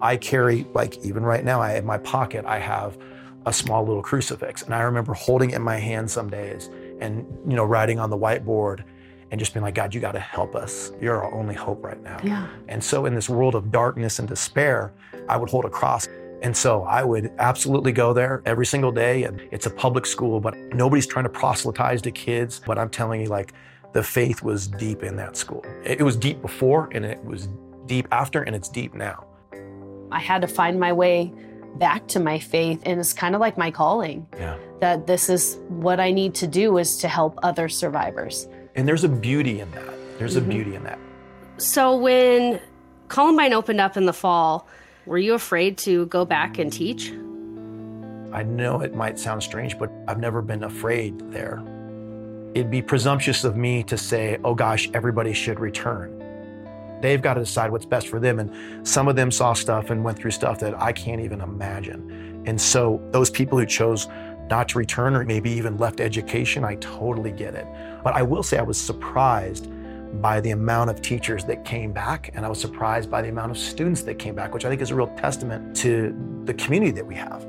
I 0.00 0.16
carry, 0.18 0.68
like 0.72 1.04
even 1.04 1.24
right 1.24 1.44
now, 1.44 1.60
I 1.60 1.74
in 1.74 1.84
my 1.84 1.98
pocket, 1.98 2.44
I 2.44 2.60
have 2.60 2.96
a 3.46 3.52
small 3.52 3.84
little 3.84 4.02
crucifix. 4.02 4.62
And 4.62 4.72
I 4.72 4.82
remember 4.82 5.14
holding 5.14 5.50
it 5.50 5.56
in 5.56 5.62
my 5.62 5.78
hand 5.78 6.08
some 6.08 6.30
days 6.30 6.70
and, 7.00 7.26
you 7.48 7.56
know, 7.56 7.64
writing 7.64 7.98
on 7.98 8.08
the 8.08 8.16
whiteboard 8.16 8.84
and 9.34 9.38
just 9.40 9.52
being 9.52 9.64
like, 9.64 9.74
God, 9.74 9.92
you 9.92 10.00
got 10.00 10.12
to 10.12 10.20
help 10.20 10.54
us. 10.54 10.92
You're 11.00 11.20
our 11.24 11.34
only 11.34 11.56
hope 11.56 11.82
right 11.82 12.00
now. 12.00 12.18
Yeah. 12.22 12.46
And 12.68 12.82
so 12.84 13.04
in 13.06 13.16
this 13.16 13.28
world 13.28 13.56
of 13.56 13.72
darkness 13.72 14.20
and 14.20 14.28
despair, 14.28 14.92
I 15.28 15.36
would 15.36 15.50
hold 15.50 15.64
a 15.64 15.68
cross. 15.68 16.06
And 16.42 16.56
so 16.56 16.84
I 16.84 17.02
would 17.02 17.32
absolutely 17.40 17.90
go 17.90 18.12
there 18.12 18.42
every 18.46 18.64
single 18.64 18.92
day. 18.92 19.24
And 19.24 19.40
it's 19.50 19.66
a 19.66 19.70
public 19.70 20.06
school, 20.06 20.38
but 20.38 20.56
nobody's 20.72 21.08
trying 21.08 21.24
to 21.24 21.30
proselytize 21.30 22.00
to 22.02 22.12
kids. 22.12 22.60
But 22.64 22.78
I'm 22.78 22.88
telling 22.88 23.22
you, 23.22 23.26
like, 23.26 23.54
the 23.92 24.04
faith 24.04 24.40
was 24.44 24.68
deep 24.68 25.02
in 25.02 25.16
that 25.16 25.36
school. 25.36 25.64
It 25.84 26.00
was 26.02 26.14
deep 26.16 26.40
before 26.40 26.88
and 26.92 27.04
it 27.04 27.24
was 27.24 27.48
deep 27.86 28.06
after, 28.12 28.44
and 28.44 28.54
it's 28.54 28.68
deep 28.68 28.94
now. 28.94 29.26
I 30.12 30.20
had 30.20 30.42
to 30.42 30.46
find 30.46 30.78
my 30.78 30.92
way 30.92 31.32
back 31.78 32.06
to 32.06 32.20
my 32.20 32.38
faith 32.38 32.80
and 32.86 33.00
it's 33.00 33.12
kind 33.12 33.34
of 33.34 33.40
like 33.40 33.58
my 33.58 33.68
calling 33.72 34.28
Yeah. 34.38 34.56
that 34.78 35.08
this 35.08 35.28
is 35.28 35.58
what 35.66 35.98
I 35.98 36.12
need 36.12 36.32
to 36.36 36.46
do 36.46 36.78
is 36.78 36.98
to 36.98 37.08
help 37.08 37.36
other 37.42 37.68
survivors. 37.68 38.46
And 38.74 38.88
there's 38.88 39.04
a 39.04 39.08
beauty 39.08 39.60
in 39.60 39.70
that. 39.72 40.18
There's 40.18 40.36
a 40.36 40.40
mm-hmm. 40.40 40.50
beauty 40.50 40.74
in 40.74 40.84
that. 40.84 40.98
So 41.58 41.96
when 41.96 42.60
Columbine 43.08 43.52
opened 43.52 43.80
up 43.80 43.96
in 43.96 44.06
the 44.06 44.12
fall, 44.12 44.66
were 45.06 45.18
you 45.18 45.34
afraid 45.34 45.78
to 45.78 46.06
go 46.06 46.24
back 46.24 46.58
and 46.58 46.72
teach? 46.72 47.12
I 48.32 48.42
know 48.42 48.80
it 48.80 48.94
might 48.94 49.18
sound 49.18 49.42
strange, 49.42 49.78
but 49.78 49.92
I've 50.08 50.18
never 50.18 50.42
been 50.42 50.64
afraid 50.64 51.30
there. 51.30 51.62
It'd 52.54 52.70
be 52.70 52.82
presumptuous 52.82 53.44
of 53.44 53.56
me 53.56 53.84
to 53.84 53.96
say, 53.96 54.38
oh 54.42 54.54
gosh, 54.54 54.90
everybody 54.94 55.32
should 55.32 55.60
return. 55.60 56.20
They've 57.00 57.20
got 57.22 57.34
to 57.34 57.40
decide 57.40 57.70
what's 57.70 57.84
best 57.84 58.08
for 58.08 58.18
them. 58.18 58.40
And 58.40 58.86
some 58.86 59.06
of 59.08 59.14
them 59.14 59.30
saw 59.30 59.52
stuff 59.52 59.90
and 59.90 60.02
went 60.02 60.18
through 60.18 60.30
stuff 60.32 60.58
that 60.60 60.80
I 60.80 60.92
can't 60.92 61.20
even 61.20 61.40
imagine. 61.40 62.42
And 62.46 62.60
so 62.60 63.00
those 63.10 63.30
people 63.30 63.58
who 63.58 63.66
chose 63.66 64.08
not 64.50 64.68
to 64.70 64.78
return 64.78 65.14
or 65.14 65.24
maybe 65.24 65.50
even 65.50 65.76
left 65.78 66.00
education, 66.00 66.64
I 66.64 66.76
totally 66.76 67.32
get 67.32 67.54
it. 67.54 67.66
But 68.02 68.14
I 68.14 68.22
will 68.22 68.42
say 68.42 68.58
I 68.58 68.62
was 68.62 68.78
surprised 68.78 69.68
by 70.20 70.40
the 70.40 70.50
amount 70.50 70.90
of 70.90 71.02
teachers 71.02 71.44
that 71.44 71.64
came 71.64 71.92
back, 71.92 72.30
and 72.34 72.44
I 72.44 72.48
was 72.48 72.60
surprised 72.60 73.10
by 73.10 73.22
the 73.22 73.28
amount 73.28 73.50
of 73.50 73.58
students 73.58 74.02
that 74.02 74.18
came 74.18 74.34
back, 74.34 74.54
which 74.54 74.64
I 74.64 74.68
think 74.68 74.80
is 74.80 74.90
a 74.90 74.94
real 74.94 75.08
testament 75.16 75.76
to 75.78 76.14
the 76.44 76.54
community 76.54 76.92
that 76.92 77.06
we 77.06 77.14
have. 77.16 77.46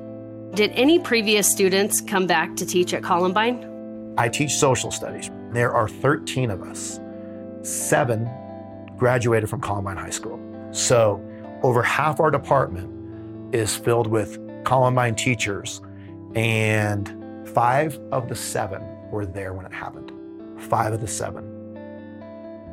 Did 0.56 0.72
any 0.72 1.00
previous 1.00 1.52
students 1.52 2.02
come 2.02 2.26
back 2.26 2.56
to 2.56 2.66
teach 2.66 2.94
at 2.94 3.04
Columbine? 3.04 4.14
I 4.18 4.30
teach 4.30 4.52
social 4.52 4.90
studies. 4.90 5.30
There 5.52 5.74
are 5.74 5.88
13 5.88 6.50
of 6.50 6.62
us. 6.64 7.00
Seven 7.62 8.30
graduated 8.98 9.50
from 9.50 9.60
Columbine 9.60 9.98
High 9.98 10.10
School. 10.10 10.40
So 10.72 11.22
over 11.62 11.84
half 11.84 12.20
our 12.20 12.32
department 12.32 13.54
is 13.54 13.76
filled 13.76 14.08
with 14.08 14.40
Columbine 14.64 15.16
teachers, 15.16 15.82
and 16.36 17.14
five 17.50 18.00
of 18.12 18.28
the 18.28 18.36
seven 18.36 18.84
were 19.10 19.26
there 19.26 19.54
when 19.54 19.66
it 19.66 19.74
happened. 19.74 20.12
Five 20.70 20.94
of 20.94 21.02
the 21.02 21.08
seven. 21.08 21.52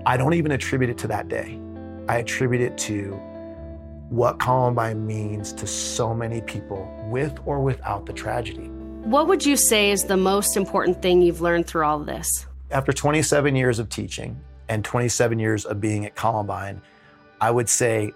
I 0.04 0.16
don't 0.16 0.34
even 0.34 0.52
attribute 0.52 0.90
it 0.90 0.98
to 0.98 1.08
that 1.08 1.28
day. 1.28 1.60
I 2.08 2.18
attribute 2.18 2.60
it 2.60 2.76
to 2.78 3.12
what 4.08 4.38
Columbine 4.40 5.06
means 5.06 5.52
to 5.54 5.66
so 5.66 6.12
many 6.12 6.40
people 6.42 6.92
with 7.08 7.38
or 7.46 7.60
without 7.60 8.04
the 8.04 8.12
tragedy. 8.12 8.68
What 9.04 9.26
would 9.28 9.46
you 9.46 9.56
say 9.56 9.90
is 9.90 10.04
the 10.04 10.16
most 10.16 10.56
important 10.56 11.00
thing 11.00 11.22
you've 11.22 11.40
learned 11.40 11.66
through 11.66 11.84
all 11.84 12.00
of 12.00 12.06
this? 12.06 12.46
After 12.70 12.92
27 12.92 13.54
years 13.54 13.78
of 13.78 13.88
teaching 13.88 14.38
and 14.68 14.84
27 14.84 15.38
years 15.38 15.64
of 15.64 15.80
being 15.80 16.04
at 16.04 16.14
Columbine, 16.14 16.82
I 17.40 17.50
would 17.50 17.68
say 17.68 18.12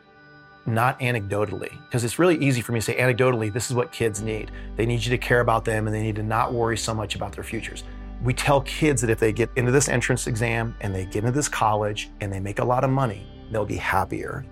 not 0.67 0.99
anecdotally, 1.01 1.71
because 1.85 2.05
it's 2.05 2.19
really 2.19 2.37
easy 2.39 2.61
for 2.61 2.73
me 2.73 2.81
to 2.81 2.85
say 2.85 2.97
anecdotally, 2.97 3.53
this 3.53 3.71
is 3.71 3.77
what 3.77 3.93
kids 3.93 4.21
need. 4.21 4.51
They 4.77 4.87
need 4.87 5.05
you 5.05 5.11
to 5.11 5.19
care 5.19 5.41
about 5.41 5.65
them 5.65 5.87
and 5.87 5.95
they 5.95 6.03
need 6.03 6.17
to 6.17 6.23
not 6.23 6.53
worry 6.53 6.77
so 6.77 6.95
much 6.95 7.15
about 7.15 7.33
their 7.33 7.45
futures. 7.45 7.85
We 8.23 8.35
tell 8.35 8.63
kids 8.63 9.01
that 9.03 9.11
if 9.11 9.19
they 9.19 9.33
get 9.33 9.51
into 9.57 9.71
this 9.71 9.89
entrance 9.89 10.27
exam 10.27 10.75
and 10.81 10.95
they 10.95 11.05
get 11.05 11.17
into 11.19 11.33
this 11.33 11.49
college 11.49 12.11
and 12.21 12.33
they 12.33 12.41
make 12.41 12.59
a 12.59 12.65
lot 12.65 12.83
of 12.83 12.91
money, 12.91 13.27
they'll 13.51 13.65
be 13.65 13.77
happier. 13.77 14.45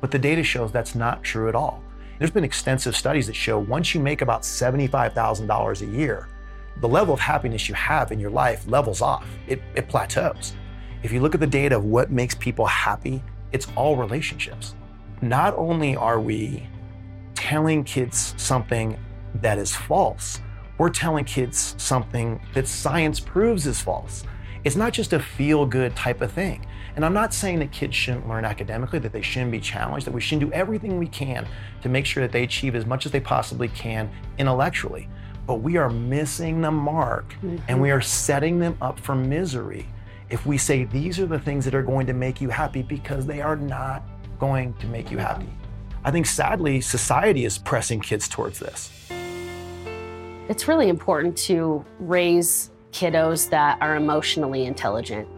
But 0.00 0.10
the 0.10 0.18
data 0.18 0.42
shows 0.42 0.72
that's 0.72 0.94
not 0.94 1.22
true 1.22 1.48
at 1.48 1.54
all. 1.54 1.82
There's 2.18 2.30
been 2.30 2.44
extensive 2.44 2.96
studies 2.96 3.26
that 3.28 3.36
show 3.36 3.58
once 3.58 3.94
you 3.94 4.00
make 4.00 4.20
about 4.20 4.42
$75,000 4.42 5.80
a 5.80 5.86
year, 5.86 6.28
the 6.80 6.88
level 6.88 7.14
of 7.14 7.20
happiness 7.20 7.68
you 7.68 7.74
have 7.74 8.12
in 8.12 8.18
your 8.18 8.30
life 8.30 8.66
levels 8.66 9.00
off, 9.00 9.26
it, 9.46 9.62
it 9.74 9.88
plateaus. 9.88 10.54
If 11.02 11.12
you 11.12 11.20
look 11.20 11.34
at 11.34 11.40
the 11.40 11.46
data 11.46 11.76
of 11.76 11.84
what 11.84 12.10
makes 12.10 12.34
people 12.34 12.66
happy, 12.66 13.22
it's 13.52 13.66
all 13.76 13.96
relationships. 13.96 14.74
Not 15.22 15.54
only 15.56 15.94
are 15.94 16.18
we 16.20 16.66
telling 17.36 17.84
kids 17.84 18.34
something 18.36 18.98
that 19.36 19.56
is 19.56 19.74
false, 19.74 20.40
we're 20.78 20.90
telling 20.90 21.24
kids 21.24 21.76
something 21.78 22.40
that 22.54 22.66
science 22.66 23.20
proves 23.20 23.68
is 23.68 23.80
false. 23.80 24.24
It's 24.64 24.74
not 24.74 24.92
just 24.92 25.12
a 25.12 25.20
feel 25.20 25.64
good 25.64 25.94
type 25.94 26.22
of 26.22 26.32
thing. 26.32 26.66
And 26.96 27.04
I'm 27.04 27.14
not 27.14 27.32
saying 27.32 27.60
that 27.60 27.70
kids 27.70 27.94
shouldn't 27.94 28.28
learn 28.28 28.44
academically, 28.44 28.98
that 28.98 29.12
they 29.12 29.22
shouldn't 29.22 29.52
be 29.52 29.60
challenged, 29.60 30.08
that 30.08 30.12
we 30.12 30.20
shouldn't 30.20 30.50
do 30.50 30.52
everything 30.52 30.98
we 30.98 31.06
can 31.06 31.46
to 31.82 31.88
make 31.88 32.04
sure 32.04 32.24
that 32.24 32.32
they 32.32 32.42
achieve 32.42 32.74
as 32.74 32.84
much 32.84 33.06
as 33.06 33.12
they 33.12 33.20
possibly 33.20 33.68
can 33.68 34.10
intellectually. 34.38 35.08
But 35.46 35.56
we 35.56 35.76
are 35.76 35.88
missing 35.88 36.60
the 36.60 36.72
mark 36.72 37.34
mm-hmm. 37.34 37.58
and 37.68 37.80
we 37.80 37.92
are 37.92 38.00
setting 38.00 38.58
them 38.58 38.76
up 38.82 38.98
for 38.98 39.14
misery 39.14 39.86
if 40.30 40.46
we 40.46 40.58
say 40.58 40.82
these 40.84 41.20
are 41.20 41.26
the 41.26 41.38
things 41.38 41.64
that 41.64 41.74
are 41.76 41.82
going 41.82 42.06
to 42.08 42.12
make 42.12 42.40
you 42.40 42.48
happy 42.48 42.82
because 42.82 43.24
they 43.24 43.40
are 43.40 43.54
not 43.54 44.02
going 44.42 44.74
to 44.74 44.88
make 44.88 45.08
you 45.08 45.18
happy. 45.18 45.46
I 46.04 46.10
think 46.10 46.26
sadly, 46.26 46.80
society 46.80 47.44
is 47.44 47.58
pressing 47.58 48.00
kids 48.00 48.28
towards 48.28 48.58
this. 48.58 48.90
It's 50.48 50.66
really 50.66 50.88
important 50.88 51.38
to 51.46 51.84
raise 52.00 52.72
kiddos 52.90 53.48
that 53.50 53.78
are 53.80 53.94
emotionally 53.94 54.64
intelligent. 54.64 55.28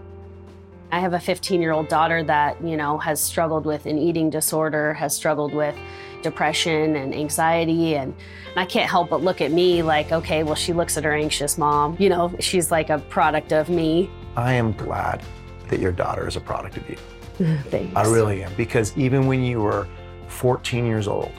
I 0.90 1.00
have 1.00 1.12
a 1.12 1.20
15 1.20 1.61
year 1.61 1.72
old 1.72 1.88
daughter 1.88 2.24
that, 2.24 2.64
you 2.64 2.78
know, 2.78 2.96
has 2.96 3.20
struggled 3.20 3.66
with 3.66 3.84
an 3.84 3.98
eating 3.98 4.30
disorder, 4.30 4.94
has 4.94 5.14
struggled 5.14 5.52
with 5.52 5.76
depression 6.22 6.96
and 6.96 7.14
anxiety. 7.14 7.96
And 7.96 8.14
I 8.57 8.64
can't 8.64 8.88
help 8.88 9.11
but 9.11 9.20
look 9.20 9.42
at 9.42 9.52
me 9.52 9.82
like, 9.82 10.12
okay, 10.12 10.44
well, 10.44 10.55
she 10.55 10.72
looks 10.72 10.96
at 10.96 11.05
her 11.05 11.12
anxious 11.12 11.59
mom. 11.59 11.94
You 11.98 12.09
know, 12.09 12.34
she's 12.40 12.70
like 12.70 12.88
a 12.88 13.00
product 13.00 13.52
of 13.52 13.68
me. 13.68 14.09
I 14.34 14.55
am 14.55 14.72
glad 14.72 15.22
that 15.68 15.78
your 15.78 15.92
daughter 15.92 16.26
is 16.26 16.36
a 16.36 16.40
product 16.40 16.78
of 16.78 16.88
you. 16.88 16.96
Thanks. 17.70 17.95
I 17.97 18.05
really 18.07 18.43
am. 18.45 18.53
Because 18.57 18.97
even 18.97 19.26
when 19.26 19.43
you 19.45 19.61
were 19.61 19.87
14 20.28 20.87
years 20.87 21.09
old, 21.09 21.32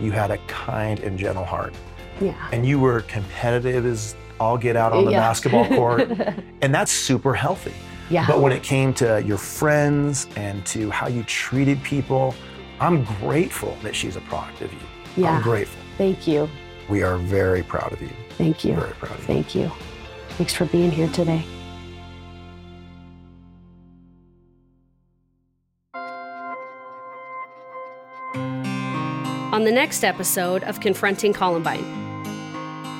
you 0.00 0.10
had 0.12 0.30
a 0.30 0.38
kind 0.46 1.00
and 1.00 1.18
gentle 1.18 1.44
heart. 1.44 1.74
Yeah. 2.20 2.34
And 2.52 2.66
you 2.66 2.78
were 2.78 3.02
competitive 3.02 3.84
as 3.86 4.14
all 4.40 4.58
get 4.58 4.76
out 4.76 4.92
on 4.92 5.04
the 5.04 5.10
Yeah. 5.12 5.20
basketball 5.20 5.66
court. 5.68 6.10
and 6.62 6.74
that's 6.74 6.92
super 6.92 7.34
healthy. 7.34 7.74
Yeah. 8.10 8.26
But 8.26 8.40
when 8.40 8.52
it 8.52 8.62
came 8.62 8.94
to 8.94 9.22
your 9.22 9.38
friends 9.38 10.28
and 10.36 10.64
to 10.66 10.90
how 10.90 11.08
you 11.08 11.22
treated 11.24 11.82
people, 11.82 12.34
I'm 12.80 13.04
grateful 13.20 13.76
that 13.82 13.96
she's 13.96 14.16
a 14.16 14.20
product 14.22 14.60
of 14.62 14.72
you. 14.72 14.78
Yeah. 15.16 15.36
I'm 15.36 15.42
grateful. 15.42 15.82
Thank 15.98 16.26
you. 16.26 16.48
We 16.88 17.02
are 17.02 17.16
very 17.16 17.62
proud 17.62 17.92
of 17.92 18.00
you. 18.00 18.10
Thank 18.38 18.64
you. 18.64 18.74
Very 18.74 18.92
proud 18.92 19.12
of 19.12 19.20
you. 19.20 19.24
Thank 19.26 19.54
you. 19.54 19.70
Thanks 20.36 20.54
for 20.54 20.66
being 20.66 20.90
here 20.90 21.08
today. 21.08 21.44
On 29.56 29.64
the 29.64 29.72
next 29.72 30.04
episode 30.04 30.64
of 30.64 30.80
Confronting 30.80 31.32
Columbine, 31.32 31.82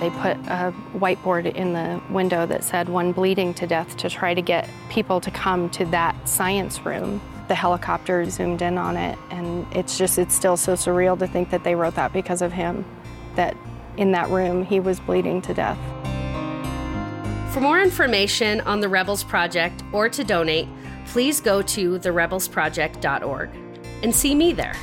They 0.01 0.09
put 0.09 0.39
a 0.49 0.73
whiteboard 0.95 1.55
in 1.55 1.75
the 1.75 2.01
window 2.09 2.47
that 2.47 2.65
said 2.65 2.89
one 2.89 3.13
bleeding 3.13 3.53
to 3.53 3.67
death 3.67 3.95
to 3.99 4.09
try 4.09 4.33
to 4.33 4.41
get 4.41 4.67
people 4.89 5.21
to 5.21 5.31
come 5.31 5.69
to 5.71 5.85
that 5.87 6.17
science 6.27 6.81
room. 6.81 7.21
The 7.49 7.55
helicopter 7.55 8.25
zoomed 8.31 8.63
in 8.63 8.79
on 8.79 8.97
it, 8.97 9.19
and 9.31 9.67
it's 9.71 9.99
just, 9.99 10.17
it's 10.17 10.35
still 10.35 10.57
so 10.57 10.73
surreal 10.73 11.19
to 11.19 11.27
think 11.27 11.51
that 11.51 11.63
they 11.63 11.75
wrote 11.75 11.95
that 11.97 12.15
because 12.15 12.41
of 12.41 12.53
him, 12.55 12.87
that 13.35 13.55
in 13.99 14.13
that 14.13 14.31
room 14.31 14.65
he 14.65 14.81
was 14.81 14.99
bleeding 14.99 15.43
to 15.43 15.53
death. 15.53 15.79
For 17.53 17.61
more 17.61 17.83
information 17.83 18.63
on 18.63 18.81
the 18.81 18.89
Rebels 18.89 19.25
Project 19.25 19.83
or 19.93 20.09
to 20.09 20.25
donate, 20.25 20.69
please 21.09 21.39
go 21.39 21.61
to 21.61 21.99
therebelsproject.org 21.99 23.51
and 24.03 24.15
see 24.15 24.35
me 24.35 24.55
there. 24.55 24.75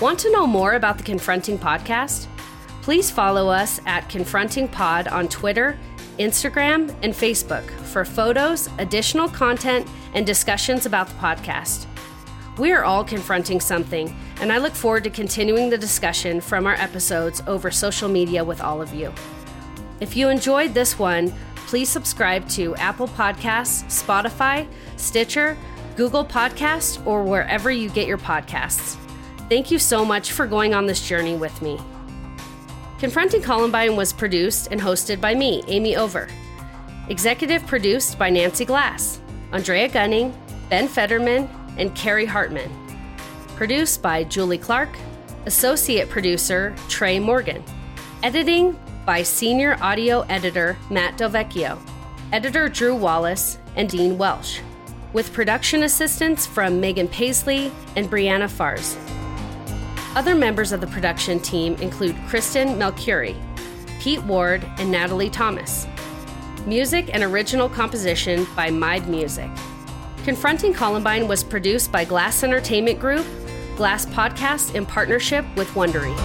Want 0.00 0.18
to 0.20 0.32
know 0.32 0.46
more 0.46 0.76
about 0.76 0.96
the 0.96 1.04
Confronting 1.04 1.58
Podcast? 1.58 2.26
Please 2.80 3.10
follow 3.10 3.48
us 3.50 3.82
at 3.84 4.08
Confronting 4.08 4.66
Pod 4.66 5.06
on 5.08 5.28
Twitter, 5.28 5.78
Instagram, 6.18 6.94
and 7.02 7.12
Facebook 7.12 7.68
for 7.68 8.06
photos, 8.06 8.70
additional 8.78 9.28
content, 9.28 9.86
and 10.14 10.24
discussions 10.24 10.86
about 10.86 11.08
the 11.08 11.14
podcast. 11.16 11.84
We 12.56 12.72
are 12.72 12.82
all 12.82 13.04
confronting 13.04 13.60
something, 13.60 14.16
and 14.40 14.50
I 14.50 14.56
look 14.56 14.74
forward 14.74 15.04
to 15.04 15.10
continuing 15.10 15.68
the 15.68 15.76
discussion 15.76 16.40
from 16.40 16.66
our 16.66 16.76
episodes 16.76 17.42
over 17.46 17.70
social 17.70 18.08
media 18.08 18.42
with 18.42 18.62
all 18.62 18.80
of 18.80 18.94
you. 18.94 19.12
If 20.00 20.16
you 20.16 20.30
enjoyed 20.30 20.72
this 20.72 20.98
one, 20.98 21.30
please 21.66 21.90
subscribe 21.90 22.48
to 22.50 22.74
Apple 22.76 23.08
Podcasts, 23.08 23.84
Spotify, 23.84 24.66
Stitcher, 24.96 25.58
Google 25.96 26.24
Podcasts, 26.24 27.06
or 27.06 27.22
wherever 27.22 27.70
you 27.70 27.90
get 27.90 28.08
your 28.08 28.16
podcasts. 28.16 28.96
Thank 29.50 29.72
you 29.72 29.80
so 29.80 30.04
much 30.04 30.30
for 30.30 30.46
going 30.46 30.74
on 30.74 30.86
this 30.86 31.04
journey 31.08 31.34
with 31.34 31.60
me. 31.60 31.76
Confronting 33.00 33.42
Columbine 33.42 33.96
was 33.96 34.12
produced 34.12 34.68
and 34.70 34.80
hosted 34.80 35.20
by 35.20 35.34
me, 35.34 35.64
Amy 35.66 35.96
Over. 35.96 36.28
Executive 37.08 37.66
produced 37.66 38.16
by 38.16 38.30
Nancy 38.30 38.64
Glass, 38.64 39.20
Andrea 39.50 39.88
Gunning, 39.88 40.32
Ben 40.68 40.86
Fetterman, 40.86 41.50
and 41.78 41.92
Carrie 41.96 42.26
Hartman. 42.26 42.70
Produced 43.56 44.00
by 44.00 44.22
Julie 44.22 44.56
Clark, 44.56 44.96
Associate 45.46 46.08
Producer 46.08 46.72
Trey 46.88 47.18
Morgan. 47.18 47.64
Editing 48.22 48.78
by 49.04 49.24
Senior 49.24 49.76
Audio 49.80 50.20
Editor 50.28 50.76
Matt 50.90 51.18
Delvecchio, 51.18 51.76
Editor 52.30 52.68
Drew 52.68 52.94
Wallace, 52.94 53.58
and 53.74 53.88
Dean 53.88 54.16
Welsh, 54.16 54.60
with 55.12 55.32
production 55.32 55.82
assistance 55.82 56.46
from 56.46 56.80
Megan 56.80 57.08
Paisley 57.08 57.72
and 57.96 58.08
Brianna 58.08 58.48
Fars. 58.48 58.96
Other 60.16 60.34
members 60.34 60.72
of 60.72 60.80
the 60.80 60.88
production 60.88 61.38
team 61.38 61.76
include 61.76 62.16
Kristen 62.26 62.70
Melcuri, 62.70 63.36
Pete 64.00 64.22
Ward, 64.24 64.68
and 64.78 64.90
Natalie 64.90 65.30
Thomas. 65.30 65.86
Music 66.66 67.08
and 67.14 67.22
original 67.22 67.68
composition 67.68 68.44
by 68.56 68.70
Mide 68.70 69.08
Music. 69.08 69.48
Confronting 70.24 70.74
Columbine 70.74 71.28
was 71.28 71.44
produced 71.44 71.92
by 71.92 72.04
Glass 72.04 72.42
Entertainment 72.42 72.98
Group, 72.98 73.24
Glass 73.76 74.04
Podcast 74.06 74.74
in 74.74 74.84
partnership 74.84 75.44
with 75.56 75.68
Wondery. 75.68 76.18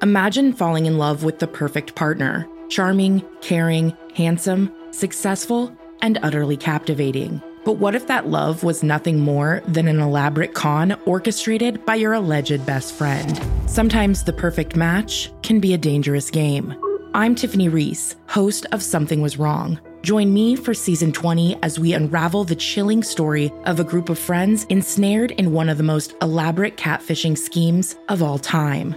Imagine 0.00 0.54
falling 0.54 0.86
in 0.86 0.96
love 0.96 1.24
with 1.24 1.40
the 1.40 1.46
perfect 1.46 1.94
partner 1.94 2.48
charming, 2.70 3.22
caring, 3.42 3.94
handsome, 4.14 4.72
successful, 4.92 5.76
and 6.00 6.18
utterly 6.22 6.56
captivating. 6.56 7.42
But 7.64 7.74
what 7.74 7.94
if 7.94 8.06
that 8.06 8.28
love 8.28 8.62
was 8.64 8.82
nothing 8.82 9.20
more 9.20 9.62
than 9.68 9.86
an 9.86 10.00
elaborate 10.00 10.54
con 10.54 10.92
orchestrated 11.04 11.84
by 11.84 11.96
your 11.96 12.14
alleged 12.14 12.64
best 12.64 12.94
friend? 12.94 13.40
Sometimes 13.66 14.24
the 14.24 14.32
perfect 14.32 14.76
match 14.76 15.30
can 15.42 15.60
be 15.60 15.74
a 15.74 15.78
dangerous 15.78 16.30
game. 16.30 16.74
I'm 17.12 17.34
Tiffany 17.34 17.68
Reese, 17.68 18.16
host 18.28 18.66
of 18.72 18.82
Something 18.82 19.20
Was 19.20 19.36
Wrong. 19.36 19.78
Join 20.02 20.32
me 20.32 20.56
for 20.56 20.72
season 20.72 21.12
20 21.12 21.62
as 21.62 21.78
we 21.78 21.92
unravel 21.92 22.44
the 22.44 22.54
chilling 22.54 23.02
story 23.02 23.52
of 23.64 23.78
a 23.78 23.84
group 23.84 24.08
of 24.08 24.18
friends 24.18 24.64
ensnared 24.70 25.32
in 25.32 25.52
one 25.52 25.68
of 25.68 25.76
the 25.76 25.82
most 25.82 26.14
elaborate 26.22 26.78
catfishing 26.78 27.36
schemes 27.36 27.96
of 28.08 28.22
all 28.22 28.38
time. 28.38 28.94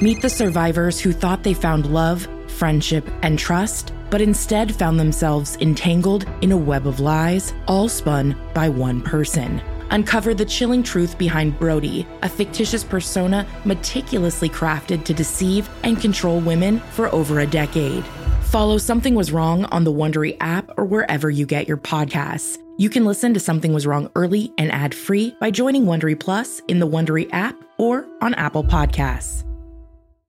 Meet 0.00 0.22
the 0.22 0.30
survivors 0.30 0.98
who 0.98 1.12
thought 1.12 1.42
they 1.42 1.52
found 1.52 1.92
love, 1.92 2.26
friendship, 2.48 3.06
and 3.22 3.38
trust, 3.38 3.92
but 4.10 4.20
instead 4.20 4.74
found 4.74 4.98
themselves 4.98 5.56
entangled 5.60 6.26
in 6.42 6.52
a 6.52 6.56
web 6.56 6.86
of 6.86 7.00
lies, 7.00 7.52
all 7.66 7.88
spun 7.88 8.36
by 8.54 8.68
one 8.68 9.00
person. 9.02 9.60
Uncover 9.90 10.34
the 10.34 10.44
chilling 10.44 10.82
truth 10.82 11.16
behind 11.16 11.58
Brody, 11.58 12.06
a 12.22 12.28
fictitious 12.28 12.82
persona 12.82 13.46
meticulously 13.64 14.48
crafted 14.48 15.04
to 15.04 15.14
deceive 15.14 15.68
and 15.84 16.00
control 16.00 16.40
women 16.40 16.80
for 16.90 17.12
over 17.14 17.40
a 17.40 17.46
decade. 17.46 18.04
Follow 18.42 18.78
Something 18.78 19.14
Was 19.14 19.32
Wrong 19.32 19.64
on 19.66 19.84
the 19.84 19.92
Wondery 19.92 20.36
app 20.40 20.70
or 20.76 20.84
wherever 20.84 21.30
you 21.30 21.46
get 21.46 21.68
your 21.68 21.76
podcasts. 21.76 22.58
You 22.78 22.90
can 22.90 23.04
listen 23.04 23.34
to 23.34 23.40
Something 23.40 23.72
Was 23.72 23.86
Wrong 23.86 24.10
early 24.14 24.52
and 24.58 24.70
ad 24.70 24.94
free 24.94 25.36
by 25.40 25.50
joining 25.50 25.84
Wondery 25.84 26.18
Plus 26.18 26.60
in 26.68 26.78
the 26.78 26.86
Wondery 26.86 27.28
app 27.32 27.56
or 27.78 28.06
on 28.20 28.34
Apple 28.34 28.64
Podcasts. 28.64 29.44